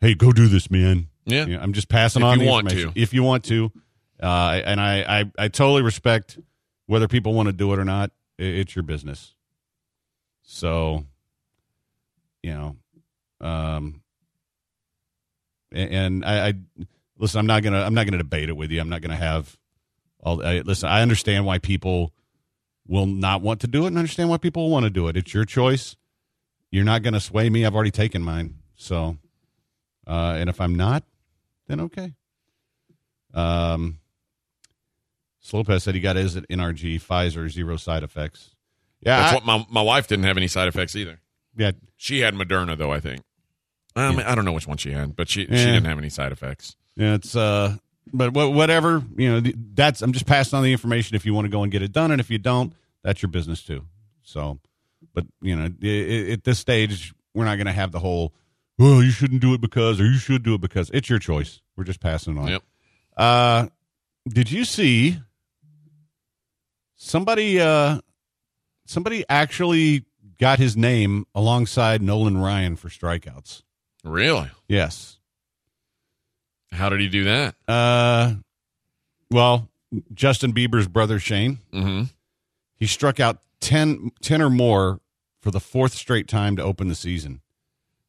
hey, 0.00 0.14
go 0.14 0.32
do 0.32 0.48
this, 0.48 0.70
man. 0.70 1.08
Yeah. 1.26 1.46
You 1.46 1.56
know, 1.56 1.62
I'm 1.62 1.72
just 1.72 1.88
passing 1.88 2.22
If 2.22 2.26
on 2.26 2.38
you 2.38 2.44
the 2.46 2.50
want 2.50 2.70
to. 2.70 2.92
If 2.94 3.14
you 3.14 3.22
want 3.22 3.44
to, 3.44 3.70
uh, 4.22 4.60
and 4.64 4.80
I, 4.80 5.20
I, 5.20 5.24
I 5.38 5.48
totally 5.48 5.82
respect 5.82 6.38
whether 6.86 7.08
people 7.08 7.34
want 7.34 7.46
to 7.46 7.52
do 7.52 7.72
it 7.72 7.78
or 7.78 7.84
not. 7.84 8.10
It's 8.38 8.74
your 8.74 8.82
business. 8.82 9.34
So, 10.42 11.04
you 12.42 12.52
know, 12.52 12.76
um, 13.46 14.02
and 15.70 16.24
I, 16.24 16.48
I 16.48 16.54
listen. 17.18 17.38
I'm 17.38 17.46
not 17.46 17.62
gonna. 17.62 17.80
I'm 17.82 17.94
not 17.94 18.06
gonna 18.06 18.18
debate 18.18 18.48
it 18.48 18.56
with 18.56 18.70
you. 18.70 18.80
I'm 18.80 18.88
not 18.88 19.02
gonna 19.02 19.14
have 19.14 19.56
all. 20.20 20.44
I, 20.44 20.60
listen, 20.60 20.88
I 20.88 21.02
understand 21.02 21.46
why 21.46 21.58
people 21.58 22.12
will 22.88 23.06
not 23.06 23.42
want 23.42 23.60
to 23.60 23.66
do 23.68 23.84
it, 23.84 23.88
and 23.88 23.98
understand 23.98 24.30
why 24.30 24.38
people 24.38 24.68
want 24.70 24.84
to 24.84 24.90
do 24.90 25.06
it. 25.06 25.16
It's 25.16 25.32
your 25.32 25.44
choice. 25.44 25.96
You're 26.70 26.84
not 26.84 27.02
gonna 27.02 27.20
sway 27.20 27.48
me. 27.50 27.64
I've 27.64 27.74
already 27.74 27.90
taken 27.90 28.22
mine. 28.22 28.54
So, 28.76 29.16
uh, 30.06 30.36
and 30.38 30.48
if 30.48 30.60
I'm 30.60 30.74
not, 30.74 31.04
then 31.66 31.80
okay. 31.80 32.12
Um, 33.34 33.98
Slopez 35.40 35.82
said 35.84 35.94
he 35.94 36.00
got 36.00 36.16
his 36.16 36.36
at 36.36 36.48
NRG, 36.48 36.96
Pfizer, 37.00 37.48
zero 37.50 37.76
side 37.76 38.02
effects. 38.02 38.50
Yeah, 39.00 39.18
That's 39.18 39.32
I- 39.32 39.34
what 39.36 39.44
my, 39.46 39.66
my 39.70 39.82
wife 39.82 40.06
didn't 40.08 40.24
have 40.26 40.36
any 40.36 40.48
side 40.48 40.68
effects 40.68 40.94
either. 40.96 41.20
yeah. 41.56 41.72
She 41.96 42.20
had 42.20 42.34
Moderna, 42.34 42.78
though, 42.78 42.90
I 42.92 43.00
think. 43.00 43.22
Um, 43.94 44.18
I 44.24 44.34
don't 44.34 44.44
know 44.46 44.52
which 44.52 44.66
one 44.66 44.78
she 44.78 44.92
had, 44.92 45.16
but 45.16 45.28
she, 45.28 45.42
she 45.42 45.48
didn't 45.50 45.84
have 45.84 45.98
any 45.98 46.08
side 46.08 46.32
effects. 46.32 46.76
Yeah, 46.96 47.14
it's 47.14 47.34
uh, 47.36 47.76
but 48.12 48.32
wha- 48.32 48.48
whatever 48.48 49.02
you 49.16 49.28
know, 49.40 49.52
that's 49.74 50.00
I'm 50.00 50.12
just 50.12 50.26
passing 50.26 50.56
on 50.56 50.62
the 50.64 50.72
information 50.72 51.14
if 51.16 51.26
you 51.26 51.34
want 51.34 51.44
to 51.46 51.50
go 51.50 51.62
and 51.62 51.70
get 51.70 51.82
it 51.82 51.92
done, 51.92 52.10
and 52.10 52.20
if 52.20 52.30
you 52.30 52.38
don't, 52.38 52.72
that's 53.02 53.20
your 53.20 53.30
business 53.30 53.62
too. 53.62 53.84
So, 54.22 54.60
but 55.14 55.26
you 55.40 55.56
know, 55.56 55.64
i- 55.82 55.86
i- 55.86 56.32
at 56.32 56.44
this 56.44 56.58
stage, 56.58 57.12
we're 57.34 57.44
not 57.44 57.56
going 57.56 57.66
to 57.66 57.72
have 57.72 57.92
the 57.92 57.98
whole, 58.00 58.32
well, 58.78 59.02
you 59.02 59.10
shouldn't 59.10 59.40
do 59.40 59.54
it 59.54 59.60
because, 59.60 60.00
or 60.00 60.04
you 60.04 60.18
should 60.18 60.42
do 60.42 60.54
it 60.54 60.60
because. 60.60 60.90
It's 60.94 61.08
your 61.10 61.18
choice. 61.18 61.60
We're 61.76 61.84
just 61.84 62.00
passing 62.00 62.36
it 62.36 62.40
on. 62.40 62.48
Yep. 62.48 62.62
Uh, 63.16 63.66
did 64.28 64.50
you 64.50 64.64
see 64.64 65.18
somebody? 66.96 67.60
Uh, 67.60 68.00
somebody 68.86 69.24
actually 69.28 70.04
got 70.38 70.58
his 70.58 70.76
name 70.76 71.26
alongside 71.34 72.02
Nolan 72.02 72.38
Ryan 72.38 72.76
for 72.76 72.88
strikeouts. 72.88 73.62
Really? 74.04 74.50
Yes. 74.68 75.18
How 76.72 76.88
did 76.88 77.00
he 77.00 77.08
do 77.08 77.24
that? 77.24 77.54
Uh, 77.68 78.34
well, 79.30 79.68
Justin 80.14 80.52
Bieber's 80.54 80.88
brother 80.88 81.18
Shane, 81.18 81.58
Mm-hmm. 81.72 82.04
he 82.76 82.86
struck 82.86 83.20
out 83.20 83.42
10, 83.60 84.10
10 84.22 84.42
or 84.42 84.50
more 84.50 85.00
for 85.40 85.50
the 85.50 85.60
fourth 85.60 85.92
straight 85.94 86.28
time 86.28 86.56
to 86.56 86.62
open 86.62 86.88
the 86.88 86.94
season. 86.94 87.40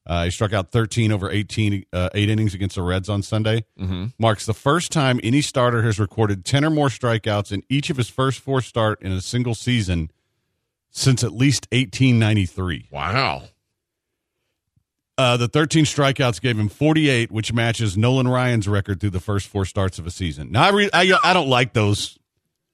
Uh, 0.05 0.25
he 0.25 0.31
struck 0.31 0.51
out 0.51 0.71
13 0.71 1.11
over 1.11 1.29
18, 1.29 1.85
uh, 1.93 2.09
eight 2.15 2.27
innings 2.29 2.53
against 2.55 2.75
the 2.75 2.81
Reds 2.81 3.07
on 3.07 3.21
Sunday. 3.21 3.65
Mm-hmm. 3.79 4.05
Marks 4.17 4.45
the 4.47 4.53
first 4.53 4.91
time 4.91 5.19
any 5.23 5.41
starter 5.41 5.83
has 5.83 5.99
recorded 5.99 6.43
10 6.43 6.65
or 6.65 6.69
more 6.71 6.87
strikeouts 6.89 7.51
in 7.51 7.61
each 7.69 7.89
of 7.91 7.97
his 7.97 8.09
first 8.09 8.39
four 8.39 8.61
start 8.61 9.01
in 9.01 9.11
a 9.11 9.21
single 9.21 9.53
season 9.53 10.09
since 10.89 11.23
at 11.23 11.31
least 11.33 11.67
1893. 11.71 12.87
Wow. 12.91 13.43
Uh, 15.17 15.37
the 15.37 15.47
13 15.47 15.85
strikeouts 15.85 16.41
gave 16.41 16.57
him 16.57 16.67
48, 16.67 17.31
which 17.31 17.53
matches 17.53 17.95
Nolan 17.95 18.27
Ryan's 18.27 18.67
record 18.67 18.99
through 18.99 19.11
the 19.11 19.19
first 19.19 19.47
four 19.47 19.65
starts 19.65 19.99
of 19.99 20.07
a 20.07 20.11
season. 20.11 20.51
Now, 20.51 20.63
I, 20.63 20.69
re- 20.69 20.89
I, 20.91 21.13
I 21.23 21.33
don't 21.33 21.47
like 21.49 21.73
those 21.73 22.17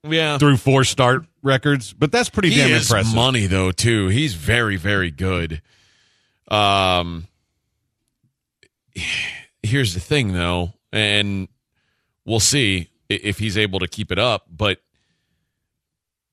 Yeah. 0.08 0.38
through 0.38 0.58
four 0.58 0.86
start 0.86 1.26
records, 1.48 1.94
but 1.94 2.12
that's 2.12 2.30
pretty 2.30 2.50
He 2.52 2.58
damn 2.58 2.72
is 2.72 2.90
impressive. 2.90 3.16
money 3.16 3.48
though 3.48 3.72
too. 3.72 4.10
He's 4.10 4.36
very 4.36 4.76
very 4.78 5.10
good. 5.12 5.62
Um, 6.50 7.28
here's 9.64 9.94
the 9.94 10.00
thing 10.00 10.34
though, 10.34 10.74
and 10.92 11.48
we'll 12.26 12.40
see 12.40 12.90
if 13.10 13.40
he's 13.40 13.58
able 13.58 13.80
to 13.80 13.88
keep 13.88 14.12
it 14.12 14.20
up. 14.20 14.46
But 14.50 14.80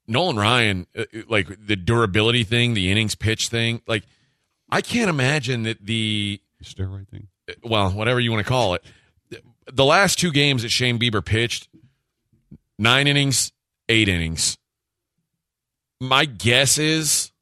Nolan 0.06 0.36
Ryan, 0.36 0.86
uh, 0.96 1.04
like 1.28 1.48
the 1.66 1.76
durability 1.76 2.44
thing, 2.44 2.74
the 2.74 2.90
innings 2.90 3.14
pitch 3.14 3.48
thing, 3.48 3.80
like 3.86 4.04
I 4.70 4.80
can't 4.80 5.08
imagine 5.10 5.62
that 5.64 5.84
the 5.84 6.40
Steroid 6.62 7.08
thing. 7.08 7.28
well, 7.62 7.90
whatever 7.90 8.20
you 8.20 8.30
want 8.32 8.44
to 8.44 8.48
call 8.48 8.74
it, 8.74 8.84
the 9.72 9.84
last 9.84 10.18
two 10.18 10.30
games 10.32 10.62
that 10.62 10.70
Shane 10.70 10.98
Bieber 10.98 11.24
pitched, 11.24 11.68
nine 12.78 13.06
innings, 13.06 13.52
eight 13.88 14.08
innings. 14.08 14.58
My 16.00 16.24
guess 16.24 16.78
is 16.78 17.32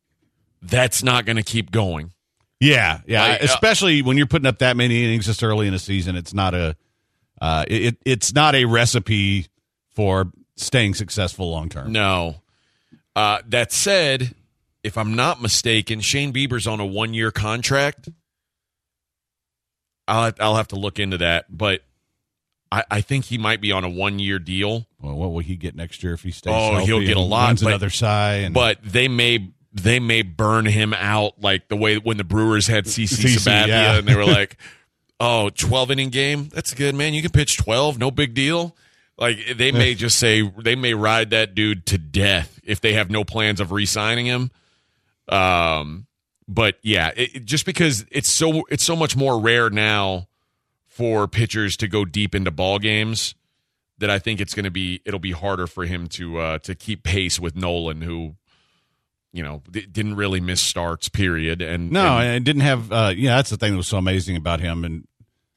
that's 0.61 1.03
not 1.03 1.25
going 1.27 1.37
to 1.37 1.43
keep 1.43 1.71
going. 1.71 2.13
Yeah, 2.61 3.01
yeah. 3.07 3.23
Like, 3.23 3.43
uh, 3.43 3.45
Especially 3.47 4.03
when 4.03 4.17
you're 4.17 4.27
putting 4.27 4.47
up 4.47 4.59
that 4.59 4.77
many 4.77 5.05
innings 5.05 5.27
this 5.27 5.43
early 5.43 5.67
in 5.67 5.73
the 5.73 5.79
season, 5.79 6.17
it's 6.17 6.33
not 6.33 6.55
a 6.55 6.77
uh, 7.41 7.65
it 7.67 7.97
it's 8.07 8.33
not 8.33 8.55
a 8.55 8.65
recipe 8.67 9.49
for 9.91 10.31
staying 10.57 10.95
successful 10.95 11.51
long 11.51 11.69
term. 11.69 11.91
No. 11.91 12.37
Uh, 13.17 13.39
that 13.49 13.73
said, 13.73 14.35
if 14.85 14.97
I'm 14.97 15.15
not 15.17 15.43
mistaken, 15.43 16.01
Shane 16.01 16.33
Bieber's 16.33 16.67
on 16.67 16.79
a 16.79 16.87
one 16.87 17.15
year 17.15 17.33
contract. 17.33 18.09
I'll 20.07 20.33
I'll 20.39 20.57
have 20.57 20.69
to 20.69 20.77
look 20.77 20.99
into 20.99 21.19
that, 21.19 21.47
but 21.49 21.83
I, 22.73 22.85
I 22.91 23.01
think 23.03 23.27
he 23.27 23.37
might 23.37 23.61
be 23.61 23.71
on 23.71 23.85
a 23.85 23.89
one 23.91 24.19
year 24.19 24.39
deal. 24.39 24.87
Well, 24.99 25.15
what 25.15 25.31
will 25.33 25.41
he 25.41 25.57
get 25.57 25.77
next 25.77 26.03
year 26.03 26.15
if 26.15 26.23
he 26.23 26.31
stays? 26.31 26.55
Oh, 26.57 26.79
he'll 26.79 27.01
get 27.01 27.19
a 27.19 27.21
lot, 27.21 27.61
but- 27.61 27.69
another 27.69 27.91
side, 27.91 28.45
and 28.45 28.55
But 28.55 28.79
they 28.83 29.09
may 29.09 29.51
they 29.75 30.01
may 30.01 30.23
burn 30.23 30.65
him 30.67 30.93
out 30.95 31.41
like 31.41 31.69
the 31.69 31.77
way 31.77 31.97
when 31.99 32.17
the 32.17 32.25
Brewers 32.25 32.67
had 32.67 32.87
CC 32.87 33.25
CC, 33.27 33.37
Sabathia 33.47 33.69
yeah. 33.69 33.99
and 33.99 34.09
they 34.09 34.15
were 34.17 34.25
like, 34.41 34.57
"Oh, 35.21 35.51
12 35.51 35.91
inning 35.91 36.09
game, 36.11 36.49
that's 36.49 36.73
good, 36.73 36.95
man. 36.95 37.13
You 37.15 37.21
can 37.23 37.31
pitch 37.31 37.59
12, 37.59 37.99
no 37.99 38.11
big 38.11 38.33
deal." 38.33 38.75
Like 39.19 39.39
they 39.57 39.71
may 39.71 39.95
just 40.05 40.19
say 40.19 40.41
they 40.41 40.75
may 40.75 40.95
ride 40.95 41.31
that 41.31 41.55
dude 41.55 41.85
to 41.87 41.99
death 41.99 42.59
if 42.65 42.81
they 42.81 42.95
have 42.95 43.11
no 43.11 43.23
plans 43.23 43.61
of 43.61 43.71
re-signing 43.71 44.25
him. 44.27 44.51
Um, 45.29 46.07
but 46.49 46.79
yeah, 46.83 47.11
it- 47.17 47.45
just 47.45 47.67
because 47.67 48.07
it's 48.11 48.31
so 48.31 48.63
it's 48.71 48.83
so 48.85 48.97
much 48.97 49.15
more 49.15 49.39
rare 49.41 49.69
now 49.69 50.29
for 50.93 51.27
pitchers 51.27 51.77
to 51.79 51.89
go 51.89 52.05
deep 52.05 52.35
into 52.35 52.51
ball 52.51 52.79
games 52.79 53.35
that 53.99 54.11
I 54.11 54.19
think 54.19 54.41
it's 54.41 54.55
going 54.55 54.65
to 54.65 54.71
be 54.71 55.01
it'll 55.05 55.21
be 55.21 55.33
harder 55.33 55.67
for 55.67 55.85
him 55.87 56.07
to 56.09 56.39
uh, 56.39 56.59
to 56.61 56.75
keep 56.75 57.03
pace 57.03 57.41
with 57.41 57.57
Nolan, 57.57 58.03
who 58.03 58.35
you 59.33 59.43
know 59.43 59.63
d- 59.71 59.87
didn't 59.91 60.17
really 60.17 60.41
miss 60.41 60.61
starts. 60.61 61.09
Period. 61.09 61.63
And 61.63 61.91
no, 61.91 62.19
and- 62.19 62.29
and 62.29 62.45
didn't 62.45 62.63
have. 62.63 62.93
Uh, 62.93 63.13
yeah, 63.17 63.37
that's 63.37 63.51
the 63.51 63.57
thing 63.57 63.73
that 63.73 63.77
was 63.79 63.89
so 63.89 63.97
amazing 63.99 64.37
about 64.37 64.61
him. 64.61 64.85
And 64.85 65.07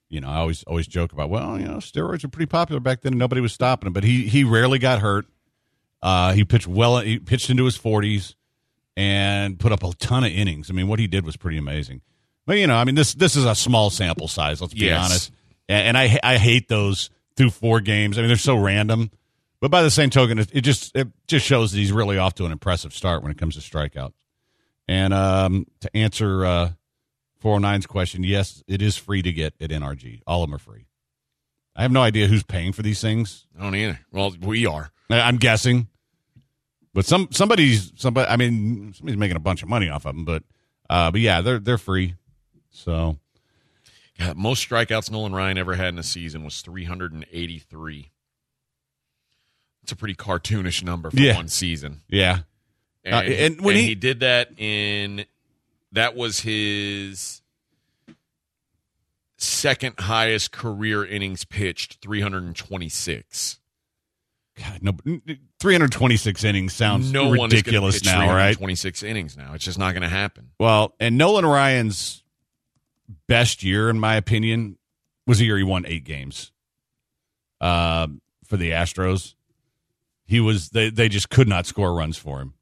you 0.10 0.22
know, 0.22 0.30
I 0.30 0.38
always 0.38 0.64
always 0.64 0.88
joke 0.88 1.12
about, 1.12 1.30
well, 1.30 1.60
you 1.60 1.66
know, 1.66 1.78
steroids 1.78 2.24
were 2.24 2.30
pretty 2.30 2.46
popular 2.50 2.80
back 2.80 3.02
then, 3.02 3.14
and 3.14 3.20
nobody 3.20 3.42
was 3.42 3.52
stopping 3.54 3.88
him. 3.88 3.94
But 3.94 4.04
he 4.04 4.28
he 4.28 4.44
rarely 4.44 4.80
got 4.80 5.00
hurt. 5.02 5.26
Uh, 6.02 6.34
he 6.34 6.46
pitched 6.46 6.68
well. 6.68 7.00
He 7.00 7.20
pitched 7.20 7.50
into 7.50 7.66
his 7.66 7.76
forties 7.76 8.36
and 8.96 9.60
put 9.60 9.72
up 9.72 9.84
a 9.84 9.92
ton 9.96 10.24
of 10.24 10.32
innings. 10.32 10.70
I 10.70 10.74
mean, 10.74 10.88
what 10.88 11.00
he 11.00 11.08
did 11.08 11.26
was 11.26 11.36
pretty 11.36 11.58
amazing. 11.58 12.02
But 12.46 12.58
you 12.58 12.68
know, 12.68 12.76
I 12.76 12.84
mean, 12.84 12.96
this 12.96 13.14
this 13.14 13.36
is 13.36 13.46
a 13.46 13.56
small 13.56 13.90
sample 13.90 14.28
size. 14.28 14.62
Let's 14.62 14.74
be 14.74 14.86
Yes. 14.86 15.06
honest. 15.06 15.32
And, 15.68 15.88
and 15.90 15.98
I 15.98 16.20
I 16.24 16.38
hate 16.38 16.68
those 16.68 17.10
through 17.36 17.50
four 17.52 17.82
games. 17.82 18.18
I 18.18 18.22
mean, 18.22 18.28
they're 18.30 18.38
so 18.38 18.56
random. 18.58 19.12
But 19.62 19.72
by 19.72 19.82
the 19.82 19.90
same 19.90 20.10
token, 20.12 20.38
it, 20.38 20.50
it 20.54 20.62
just 20.62 20.96
it 20.96 21.08
just 21.28 21.46
shows 21.46 21.72
that 21.72 21.78
he's 21.80 21.92
really 21.92 22.18
off 22.18 22.36
to 22.36 22.46
an 22.46 22.52
impressive 22.52 22.94
start 22.94 23.24
when 23.24 23.32
it 23.32 23.38
comes 23.38 23.56
to 23.56 23.62
strikeouts. 23.62 24.14
And 24.88 25.14
um, 25.14 25.66
to 25.80 25.98
answer 25.98 26.46
uh, 26.46 26.72
409's 27.44 27.88
question, 27.88 28.24
yes, 28.24 28.64
it 28.68 28.82
is 28.84 28.96
free 28.96 29.24
to 29.24 29.32
get 29.32 29.56
at 29.60 29.72
NRG. 29.72 30.22
All 30.28 30.44
of 30.44 30.50
them 30.50 30.56
are 30.56 30.60
free. 30.60 30.86
I 31.76 31.82
have 31.82 31.92
no 31.92 32.02
idea 32.04 32.28
who's 32.28 32.44
paying 32.44 32.74
for 32.74 32.84
these 32.84 33.02
things. 33.02 33.48
I 33.60 33.64
don't 33.64 33.76
either. 33.76 34.00
Well, 34.12 34.36
we 34.40 34.66
are. 34.68 34.92
I'm 35.10 35.38
guessing, 35.38 35.88
but 36.94 37.06
some 37.06 37.30
somebody's 37.32 37.92
somebody. 37.96 38.30
I 38.30 38.38
mean, 38.38 38.94
somebody's 38.94 39.18
making 39.18 39.36
a 39.38 39.40
bunch 39.42 39.64
of 39.64 39.70
money 39.70 39.90
off 39.90 40.06
of 40.06 40.16
them. 40.16 40.26
But 40.26 40.44
uh, 40.90 41.10
but 41.12 41.22
yeah, 41.22 41.42
they're 41.42 41.60
they're 41.60 41.78
free. 41.80 42.16
So 42.76 43.18
Yeah, 44.20 44.34
most 44.36 44.68
strikeouts 44.70 45.10
Nolan 45.12 45.34
Ryan 45.34 45.58
ever 45.58 45.76
had 45.76 45.90
in 45.90 46.00
a 46.00 46.04
season 46.04 46.44
was 46.44 46.62
383. 46.62 48.12
It's 49.84 49.92
a 49.92 49.96
pretty 49.96 50.16
cartoonish 50.16 50.84
number 50.84 51.10
for 51.12 51.18
Yeah. 51.20 51.36
one 51.36 51.48
season. 51.48 52.02
yeah, 52.08 52.40
And, 53.04 53.14
Uh, 53.16 53.18
and 53.20 53.62
when 53.62 53.76
and 53.76 53.82
he- 53.84 53.90
he 53.90 53.96
did 53.96 54.22
that 54.22 54.52
in 54.60 55.26
that 55.92 56.16
was 56.16 56.40
his 56.42 57.42
second 59.38 60.00
highest 60.00 60.52
career 60.52 61.06
innings 61.06 61.44
pitched, 61.46 62.00
326. 62.02 63.60
God, 64.58 64.82
no, 64.82 64.94
326 65.60 66.44
innings 66.44 66.74
sounds 66.74 67.12
no 67.12 67.26
one 67.28 67.34
is 67.34 67.38
gonna 67.38 67.46
ridiculous 67.58 68.04
now, 68.06 68.22
right? 68.34 68.56
326 68.56 69.04
innings 69.04 69.36
now. 69.38 69.54
It's 69.54 69.66
just 69.66 69.78
not 69.78 69.92
going 69.92 70.02
to 70.04 70.10
happen. 70.10 70.52
Well, 70.60 70.96
and 71.00 71.18
Nolan 71.18 71.46
Ryan's 71.46 72.24
best 73.28 73.64
year, 73.64 73.90
in 73.90 74.00
my 74.00 74.16
opinion, 74.16 74.78
was 75.28 75.40
the 75.40 75.46
year 75.46 75.58
he 75.58 75.64
won 75.64 75.86
eight 75.88 76.04
games 76.04 76.52
uh, 77.62 78.08
for 78.46 78.58
the 78.58 78.72
Astros. 78.72 79.34
He 80.26 80.40
was 80.40 80.70
they 80.70 80.90
they 80.90 81.10
just 81.10 81.30
could 81.30 81.48
not 81.48 81.66
score 81.66 81.94
runs 81.94 82.18
for 82.18 82.40
him. 82.42 82.54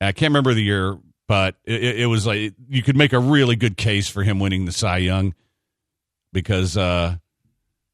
And 0.00 0.08
I 0.08 0.12
can't 0.12 0.30
remember 0.30 0.54
the 0.54 0.62
year, 0.62 0.98
but 1.28 1.56
it, 1.64 2.00
it- 2.00 2.06
was 2.06 2.26
like 2.26 2.54
you 2.68 2.82
could 2.82 2.96
make 2.96 3.12
a 3.12 3.18
really 3.20 3.54
good 3.56 3.76
case 3.76 4.08
for 4.08 4.22
him 4.22 4.38
winning 4.40 4.64
the 4.64 4.72
Cy 4.72 4.98
Young 4.98 5.34
because 6.32 6.76
uh, 6.76 7.16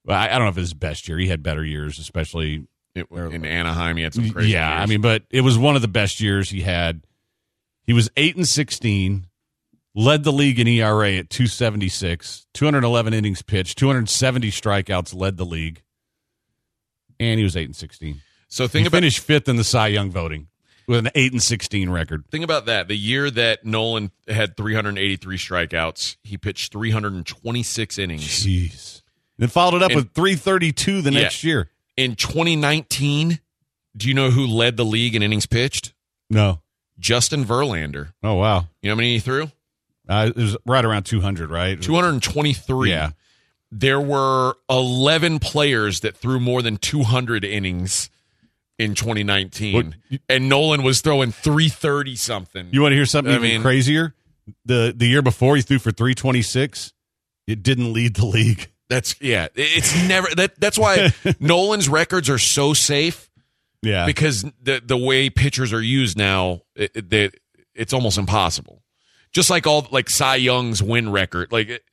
well, 0.05 0.19
I, 0.19 0.27
I 0.27 0.31
don't 0.31 0.43
know 0.43 0.49
if 0.49 0.57
it 0.57 0.61
was 0.61 0.69
his 0.71 0.75
best 0.75 1.09
year. 1.09 1.19
He 1.19 1.29
had 1.29 1.43
better 1.43 1.65
years, 1.65 1.99
especially 1.99 2.67
It, 2.95 3.07
in 3.11 3.45
Anaheim, 3.45 3.97
he 3.99 4.03
had 4.05 4.15
some 4.15 4.31
crazy 4.31 4.53
yeah, 4.53 4.81
I 4.81 4.87
mean, 4.87 5.01
but 5.03 5.25
it 5.31 5.43
was 5.43 5.59
one 5.59 5.77
of 5.77 5.83
the 5.83 5.89
best 5.89 6.21
years 6.21 6.49
he 6.51 6.63
had. 6.63 7.03
He 7.85 7.93
was 7.93 8.11
eight 8.17 8.35
and 8.37 8.49
sixteen, 8.49 9.27
led 9.97 10.23
the 10.23 10.33
league 10.33 10.61
in 10.61 10.69
ERA 10.69 11.15
at 11.15 11.31
two 11.31 11.47
seventy 11.49 11.89
six, 11.89 12.47
two 12.55 12.65
hundred 12.67 12.85
eleven 12.85 13.13
innings 13.15 13.43
pitched, 13.43 13.79
two 13.79 13.87
hundred 13.89 14.09
seventy 14.09 14.51
strikeouts, 14.53 15.13
led 15.15 15.37
the 15.39 15.47
league, 15.47 15.83
and 17.19 17.39
he 17.39 17.45
was 17.45 17.57
eight 17.57 17.65
and 17.65 17.75
sixteen. 17.77 18.21
so 18.49 18.69
think 18.69 18.83
he 18.83 18.87
about 18.89 18.99
finished 18.99 19.21
fifth 19.21 19.49
in 19.49 19.57
the 19.57 19.65
Cy 19.65 19.89
Young 19.89 20.11
voting 20.11 20.49
with 20.87 20.99
an 21.01 21.11
eight 21.15 21.33
and 21.33 21.43
sixteen 21.43 21.91
record. 21.91 22.25
Think 22.31 22.45
about 22.45 22.67
that. 22.67 22.89
The 22.89 22.97
year 22.97 23.31
that 23.31 23.65
Nolan 23.65 24.13
had 24.29 24.57
383 24.57 25.37
strikeouts, 25.37 26.17
he 26.23 26.37
pitched 26.39 26.71
326 26.73 27.99
innings. 27.99 28.23
Jeez. 28.23 29.03
Then 29.39 29.49
followed 29.49 29.77
it 29.77 29.83
up 29.83 29.91
And- 29.91 29.97
with 29.97 30.13
three 30.13 30.37
thirty 30.37 30.73
two 30.73 31.03
the 31.03 31.13
Yeah. 31.13 31.23
next 31.23 31.43
year. 31.43 31.71
In 31.97 32.15
2019, 32.15 33.41
do 33.97 34.09
you 34.09 34.13
know 34.15 34.31
who 34.31 34.47
led 34.47 34.77
the 34.77 34.85
league 34.85 35.15
in 35.15 35.23
innings 35.23 35.47
pitched? 35.47 35.95
No. 36.29 36.61
Justin 36.99 37.45
Verlander. 37.45 38.13
Oh 38.23 38.35
wow. 38.35 38.69
You 38.83 38.89
know 38.91 38.95
how 38.95 38.97
many 38.97 39.15
he 39.15 39.19
threw? 39.19 39.51
Uh, 40.09 40.31
it 40.35 40.41
was 40.41 40.57
right 40.67 40.85
around 40.85 41.05
two 41.05 41.21
hundred, 41.21 41.51
right? 41.51 41.81
223. 41.81 42.91
Yeah. 42.91 43.11
There 43.73 44.01
were 44.01 44.55
11 44.71 45.41
players 45.41 46.01
that 46.01 46.17
threw 46.17 46.39
more 46.39 46.63
than 46.63 46.77
200 46.77 47.45
innings 47.45 48.09
in 48.79 48.95
2019. 48.95 49.75
What- 49.75 49.87
you- 50.09 50.19
and 50.29 50.49
Nolan 50.49 50.83
was 50.85 51.01
throwing 51.01 51.33
330 51.33 52.15
something. 52.15 52.69
You 52.71 52.83
want 52.83 52.93
to 52.93 52.97
hear 52.97 53.07
something 53.07 53.33
I 53.33 53.37
even 53.37 53.49
mean- 53.51 53.63
crazier? 53.63 54.15
The 54.65 54.95
the 54.97 55.07
year 55.09 55.23
before 55.23 55.57
he 55.57 55.63
threw 55.63 55.81
for 55.81 55.91
326, 55.91 56.93
it 57.49 57.65
didn't 57.65 57.93
lead 57.93 58.15
the 58.15 58.27
league. 58.27 58.71
That's 58.89 59.17
yeah. 59.21 59.49
It's 59.57 59.93
never 60.07 60.29
that. 60.37 60.61
That's 60.61 60.79
why 60.79 61.13
Nolan's 61.41 61.89
records 61.89 62.31
are 62.31 62.39
so 62.39 62.73
safe 62.73 63.29
Yeah. 63.83 64.07
because 64.07 64.43
the 64.63 64.81
the 64.85 64.97
way 64.97 65.31
pitchers 65.31 65.73
are 65.73 65.83
used 65.83 66.17
now, 66.17 66.61
it, 66.77 67.13
it, 67.13 67.41
it's 67.75 67.93
almost 67.93 68.19
impossible. 68.19 68.85
Just 69.37 69.51
like 69.51 69.67
all 69.67 69.87
like 69.91 70.09
Cy 70.09 70.37
Young's 70.37 70.83
win 70.83 71.13
record, 71.13 71.53
like, 71.53 71.85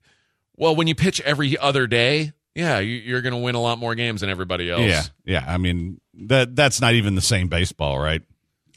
well, 0.55 0.77
when 0.77 0.87
you 0.87 0.95
pitch 0.95 1.19
every 1.19 1.57
other 1.57 1.87
day, 1.87 2.31
yeah, 2.55 2.79
you, 2.79 2.95
you're 2.95 3.21
going 3.21 3.33
to 3.33 3.39
win 3.39 3.55
a 3.55 3.59
lot 3.59 3.77
more 3.79 3.95
games 3.95 4.21
than 4.21 4.29
everybody 4.29 4.71
else. 4.71 4.83
yeah. 4.83 5.03
Yeah. 5.25 5.43
I 5.45 5.57
mean, 5.57 5.99
that 6.13 6.55
that's 6.55 6.79
not 6.79 6.93
even 6.93 7.15
the 7.15 7.21
same 7.21 7.49
baseball, 7.49 7.99
right? 7.99 8.21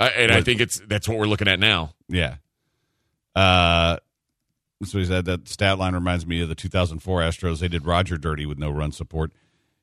I, 0.00 0.08
and 0.08 0.32
I 0.32 0.42
think 0.42 0.60
it's 0.60 0.80
that's 0.80 1.08
what 1.08 1.16
we're 1.16 1.26
looking 1.26 1.46
at 1.46 1.60
now. 1.60 1.92
Yeah. 2.08 2.38
Uh 3.36 3.98
so 4.82 4.98
he 4.98 5.04
said 5.04 5.26
that 5.26 5.46
stat 5.48 5.78
line 5.78 5.94
reminds 5.94 6.26
me 6.26 6.42
of 6.42 6.48
the 6.48 6.56
2004 6.56 7.20
Astros. 7.20 7.60
They 7.60 7.68
did 7.68 7.86
Roger 7.86 8.18
dirty 8.18 8.46
with 8.46 8.58
no 8.58 8.70
run 8.70 8.90
support. 8.90 9.30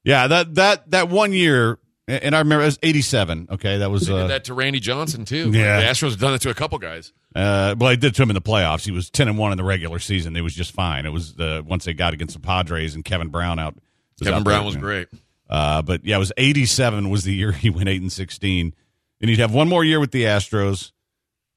Yeah, 0.03 0.27
that 0.27 0.55
that 0.55 0.91
that 0.91 1.07
one 1.07 1.31
year, 1.31 1.79
and 2.07 2.35
I 2.35 2.39
remember 2.39 2.63
it 2.63 2.67
was 2.67 2.79
87. 2.83 3.47
Okay, 3.51 3.77
that 3.77 3.89
was 3.89 4.07
They 4.07 4.13
did 4.13 4.23
uh, 4.23 4.27
that 4.27 4.45
to 4.45 4.53
Randy 4.53 4.79
Johnson 4.79 5.25
too. 5.25 5.51
Yeah. 5.51 5.79
the 5.79 5.85
Astros 5.85 6.11
have 6.11 6.19
done 6.19 6.33
it 6.33 6.41
to 6.41 6.49
a 6.49 6.53
couple 6.53 6.77
guys. 6.79 7.13
Uh, 7.35 7.75
well, 7.77 7.89
I 7.89 7.95
did 7.95 8.13
to 8.15 8.23
him 8.23 8.29
in 8.29 8.33
the 8.33 8.41
playoffs. 8.41 8.85
He 8.85 8.91
was 8.91 9.09
ten 9.09 9.27
and 9.27 9.37
one 9.37 9.51
in 9.51 9.57
the 9.57 9.63
regular 9.63 9.99
season. 9.99 10.35
It 10.35 10.41
was 10.41 10.53
just 10.53 10.71
fine. 10.71 11.05
It 11.05 11.11
was 11.11 11.33
the 11.35 11.63
once 11.65 11.85
they 11.85 11.93
got 11.93 12.13
against 12.13 12.35
the 12.35 12.41
Padres 12.41 12.95
and 12.95 13.03
Kevin 13.05 13.29
Brown 13.29 13.57
out. 13.57 13.75
Kevin 14.19 14.39
out 14.39 14.43
Brown 14.43 14.59
there, 14.59 14.65
was 14.65 14.75
you 14.75 14.81
know. 14.81 14.87
great. 14.87 15.07
Uh, 15.49 15.81
but 15.81 16.05
yeah, 16.05 16.17
it 16.17 16.19
was 16.19 16.31
eighty 16.37 16.65
seven 16.65 17.09
was 17.09 17.23
the 17.23 17.33
year 17.33 17.51
he 17.53 17.69
went 17.69 17.89
eight 17.89 18.01
and 18.01 18.11
sixteen, 18.11 18.73
and 19.21 19.29
he'd 19.29 19.39
have 19.39 19.53
one 19.53 19.69
more 19.69 19.83
year 19.83 19.99
with 19.99 20.11
the 20.11 20.23
Astros. 20.23 20.91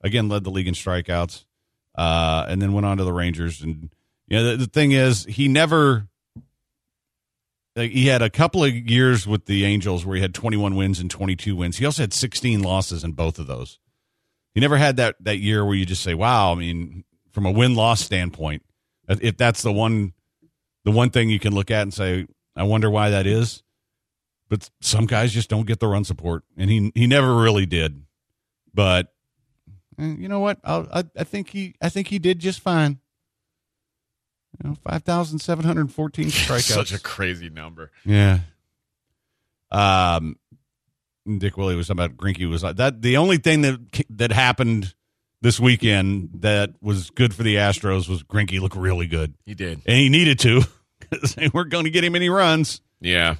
Again, 0.02 0.28
led 0.28 0.44
the 0.44 0.50
league 0.50 0.68
in 0.68 0.74
strikeouts, 0.74 1.44
uh, 1.96 2.46
and 2.48 2.62
then 2.62 2.72
went 2.72 2.86
on 2.86 2.98
to 2.98 3.04
the 3.04 3.12
Rangers. 3.12 3.62
And 3.62 3.90
you 4.28 4.36
know, 4.36 4.50
the, 4.50 4.56
the 4.58 4.66
thing 4.66 4.92
is, 4.92 5.24
he 5.24 5.48
never 5.48 6.06
he 7.76 8.06
had 8.06 8.22
a 8.22 8.30
couple 8.30 8.64
of 8.64 8.74
years 8.74 9.26
with 9.26 9.44
the 9.46 9.64
Angels 9.64 10.04
where 10.04 10.16
he 10.16 10.22
had 10.22 10.34
21 10.34 10.74
wins 10.74 10.98
and 10.98 11.10
22 11.10 11.54
wins. 11.54 11.76
He 11.76 11.84
also 11.84 12.02
had 12.02 12.14
16 12.14 12.62
losses 12.62 13.04
in 13.04 13.12
both 13.12 13.38
of 13.38 13.46
those. 13.46 13.78
He 14.54 14.60
never 14.60 14.78
had 14.78 14.96
that 14.96 15.16
that 15.20 15.38
year 15.38 15.64
where 15.64 15.74
you 15.74 15.84
just 15.84 16.02
say, 16.02 16.14
"Wow!" 16.14 16.52
I 16.52 16.54
mean, 16.54 17.04
from 17.30 17.44
a 17.44 17.50
win 17.50 17.74
loss 17.74 18.00
standpoint, 18.00 18.62
if 19.06 19.36
that's 19.36 19.60
the 19.60 19.72
one 19.72 20.14
the 20.84 20.90
one 20.90 21.10
thing 21.10 21.28
you 21.28 21.38
can 21.38 21.54
look 21.54 21.70
at 21.70 21.82
and 21.82 21.92
say, 21.92 22.26
"I 22.54 22.62
wonder 22.62 22.88
why 22.88 23.10
that 23.10 23.26
is." 23.26 23.62
But 24.48 24.70
some 24.80 25.04
guys 25.04 25.34
just 25.34 25.50
don't 25.50 25.66
get 25.66 25.78
the 25.78 25.88
run 25.88 26.04
support, 26.04 26.44
and 26.56 26.70
he 26.70 26.90
he 26.94 27.06
never 27.06 27.36
really 27.36 27.66
did. 27.66 28.04
But 28.72 29.12
eh, 29.98 30.14
you 30.18 30.28
know 30.28 30.40
what? 30.40 30.58
I 30.64 31.04
I 31.14 31.24
think 31.24 31.50
he 31.50 31.74
I 31.82 31.90
think 31.90 32.08
he 32.08 32.18
did 32.18 32.38
just 32.38 32.60
fine. 32.60 33.00
You 34.62 34.70
know, 34.70 34.76
five 34.88 35.02
thousand 35.02 35.38
seven 35.40 35.64
hundred 35.64 35.90
fourteen 35.92 36.26
strikeouts. 36.28 36.62
Such 36.74 36.92
a 36.92 36.98
crazy 37.00 37.50
number. 37.50 37.90
Yeah. 38.04 38.40
Um, 39.70 40.38
Dick 41.38 41.56
Willie 41.56 41.74
was 41.76 41.88
talking 41.88 42.02
about 42.04 42.16
Greinke 42.16 42.48
was 42.48 42.62
like 42.62 42.76
that. 42.76 43.02
The 43.02 43.16
only 43.16 43.38
thing 43.38 43.62
that 43.62 43.78
that 44.10 44.32
happened 44.32 44.94
this 45.42 45.58
weekend 45.60 46.30
that 46.40 46.70
was 46.80 47.10
good 47.10 47.34
for 47.34 47.42
the 47.42 47.56
Astros 47.56 48.08
was 48.08 48.22
Greinke 48.22 48.60
looked 48.60 48.76
really 48.76 49.06
good, 49.06 49.34
He 49.44 49.54
did. 49.54 49.82
and 49.86 49.96
he 49.98 50.08
needed 50.08 50.38
to 50.40 50.62
because 51.00 51.34
they 51.34 51.48
weren't 51.48 51.70
going 51.70 51.84
to 51.84 51.90
get 51.90 52.04
him 52.04 52.14
any 52.16 52.28
runs. 52.28 52.80
Yeah. 53.00 53.36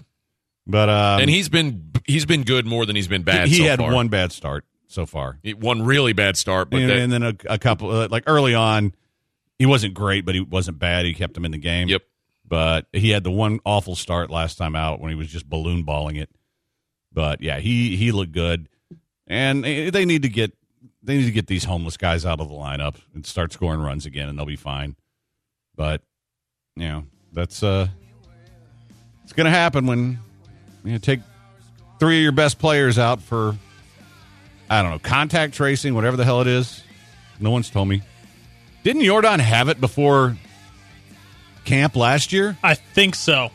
But 0.67 0.89
um, 0.89 1.21
and 1.21 1.31
he's 1.31 1.49
been 1.49 1.93
he's 2.07 2.27
been 2.27 2.43
good 2.43 2.67
more 2.67 2.85
than 2.87 2.97
he's 2.97 3.09
been 3.09 3.23
bad. 3.23 3.49
he 3.49 3.59
so 3.59 3.65
had 3.65 3.79
far. 3.79 3.93
one 3.95 4.09
bad 4.09 4.33
start 4.33 4.65
so 4.89 5.07
far, 5.07 5.39
He- 5.43 5.55
one 5.55 5.83
really 5.83 6.13
bad 6.13 6.37
start, 6.37 6.71
but 6.71 6.81
and, 6.81 6.91
that, 6.91 6.97
and 6.99 7.13
then 7.13 7.23
a, 7.23 7.35
a 7.49 7.59
couple 7.59 7.91
uh, 7.91 8.09
like 8.11 8.25
early 8.27 8.55
on, 8.55 8.95
he 9.59 9.67
wasn't 9.67 9.95
great, 9.95 10.25
but 10.25 10.35
he 10.35 10.41
wasn't 10.41 10.79
bad. 10.79 11.05
He 11.05 11.15
kept 11.15 11.37
him 11.37 11.45
in 11.45 11.51
the 11.51 11.59
game. 11.59 11.89
yep. 11.89 12.03
but 12.47 12.87
he 12.93 13.11
had 13.11 13.25
the 13.25 13.31
one 13.31 13.61
awful 13.65 13.95
start 13.95 14.31
last 14.31 14.59
time 14.59 14.77
out 14.77 15.01
when 15.01 15.11
he 15.11 15.17
was 15.17 15.29
just 15.29 15.49
balloon 15.49 15.83
balling 15.83 16.17
it. 16.17 16.31
But 17.13 17.41
yeah, 17.41 17.59
he 17.61 17.97
he 17.97 18.13
looked 18.13 18.33
good, 18.33 18.69
and 19.27 19.65
they 19.65 20.05
need 20.05 20.23
to 20.23 20.29
get 20.29 20.53
they 21.03 21.17
need 21.17 21.25
to 21.25 21.33
get 21.33 21.47
these 21.47 21.65
homeless 21.65 21.97
guys 21.97 22.27
out 22.27 22.41
of 22.41 22.49
the 22.49 22.55
lineup 22.55 22.97
and 23.15 23.25
start 23.25 23.53
scoring 23.53 23.81
runs 23.81 24.05
again, 24.05 24.29
and 24.29 24.39
they'll 24.39 24.45
be 24.45 24.57
fine. 24.57 24.97
But 25.75 26.03
you 26.75 26.89
know 26.89 27.05
that's 27.33 27.63
uh, 27.63 27.89
it's 29.25 29.33
going 29.33 29.47
to 29.47 29.51
happen 29.51 29.87
when 29.87 30.19
you 30.85 30.93
know, 30.93 30.99
take 30.99 31.21
three 31.99 32.19
of 32.19 32.23
your 32.23 32.33
best 32.33 32.59
players 32.59 32.99
out 32.99 33.23
for 33.23 33.57
I 34.69 34.83
don't 34.83 34.91
know 34.91 34.99
contact 34.99 35.55
tracing, 35.55 35.95
whatever 35.95 36.17
the 36.17 36.25
hell 36.25 36.41
it 36.41 36.47
is. 36.47 36.83
No 37.41 37.51
one's 37.51 37.71
told 37.71 37.89
me. 37.89 38.03
Didn't 38.87 39.03
Yordan 39.03 39.41
have 39.41 39.69
it 39.69 39.81
before 39.81 40.37
camp 41.65 41.97
last 41.97 42.33
year? 42.33 42.57
I 42.63 42.75
think 42.75 43.17
so. 43.17 43.51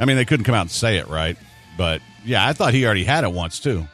I 0.00 0.06
mean, 0.06 0.16
they 0.16 0.24
couldn't 0.24 0.44
come 0.44 0.54
out 0.54 0.62
and 0.62 0.70
say 0.70 0.96
it, 0.96 1.06
right? 1.08 1.36
But 1.76 2.00
yeah, 2.24 2.46
I 2.48 2.54
thought 2.54 2.72
he 2.72 2.86
already 2.86 3.04
had 3.04 3.24
it 3.24 3.30
once 3.30 3.60
too. 3.60 3.86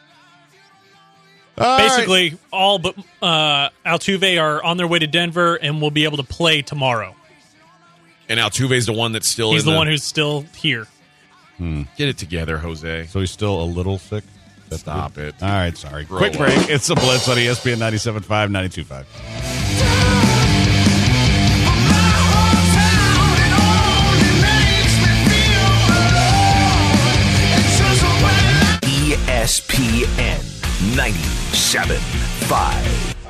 All 1.59 1.65
right. 1.67 1.89
Basically, 1.89 2.39
all 2.53 2.79
but 2.79 2.95
uh, 3.21 3.71
Altuve 3.85 4.41
are 4.41 4.63
on 4.63 4.77
their 4.77 4.87
way 4.87 5.01
to 5.01 5.09
Denver 5.09 5.57
and 5.57 5.83
will 5.83 5.91
be 5.91 6.05
able 6.05 6.19
to 6.19 6.23
play 6.23 6.63
tomorrow. 6.63 7.17
And 8.29 8.39
Altuve's 8.39 8.87
the 8.87 8.93
one 8.93 9.11
that's 9.11 9.29
still 9.29 9.55
He's 9.55 9.67
in 9.67 9.73
the 9.73 9.77
one 9.77 9.89
who's 9.89 10.05
still 10.05 10.43
here. 10.57 10.87
get 11.59 12.09
it 12.09 12.17
together, 12.17 12.59
Jose. 12.59 13.07
so 13.07 13.19
he's 13.19 13.33
still 13.33 13.61
a 13.61 13.67
little 13.67 13.99
sick. 13.99 14.23
That's 14.69 14.83
Stop 14.83 15.15
good. 15.15 15.35
it. 15.35 15.43
All 15.43 15.49
right, 15.49 15.77
sorry. 15.77 16.05
Grow 16.05 16.19
Quick 16.19 16.35
up. 16.35 16.39
break. 16.39 16.71
It's 16.71 16.87
the 16.87 16.95
Blitz 16.95 17.29
on 17.29 17.39
ESPN 17.39 17.79
97.5, 17.79 18.25
92.5. 18.85 20.14
ESPN 29.45 30.41
97.5. 30.97 33.24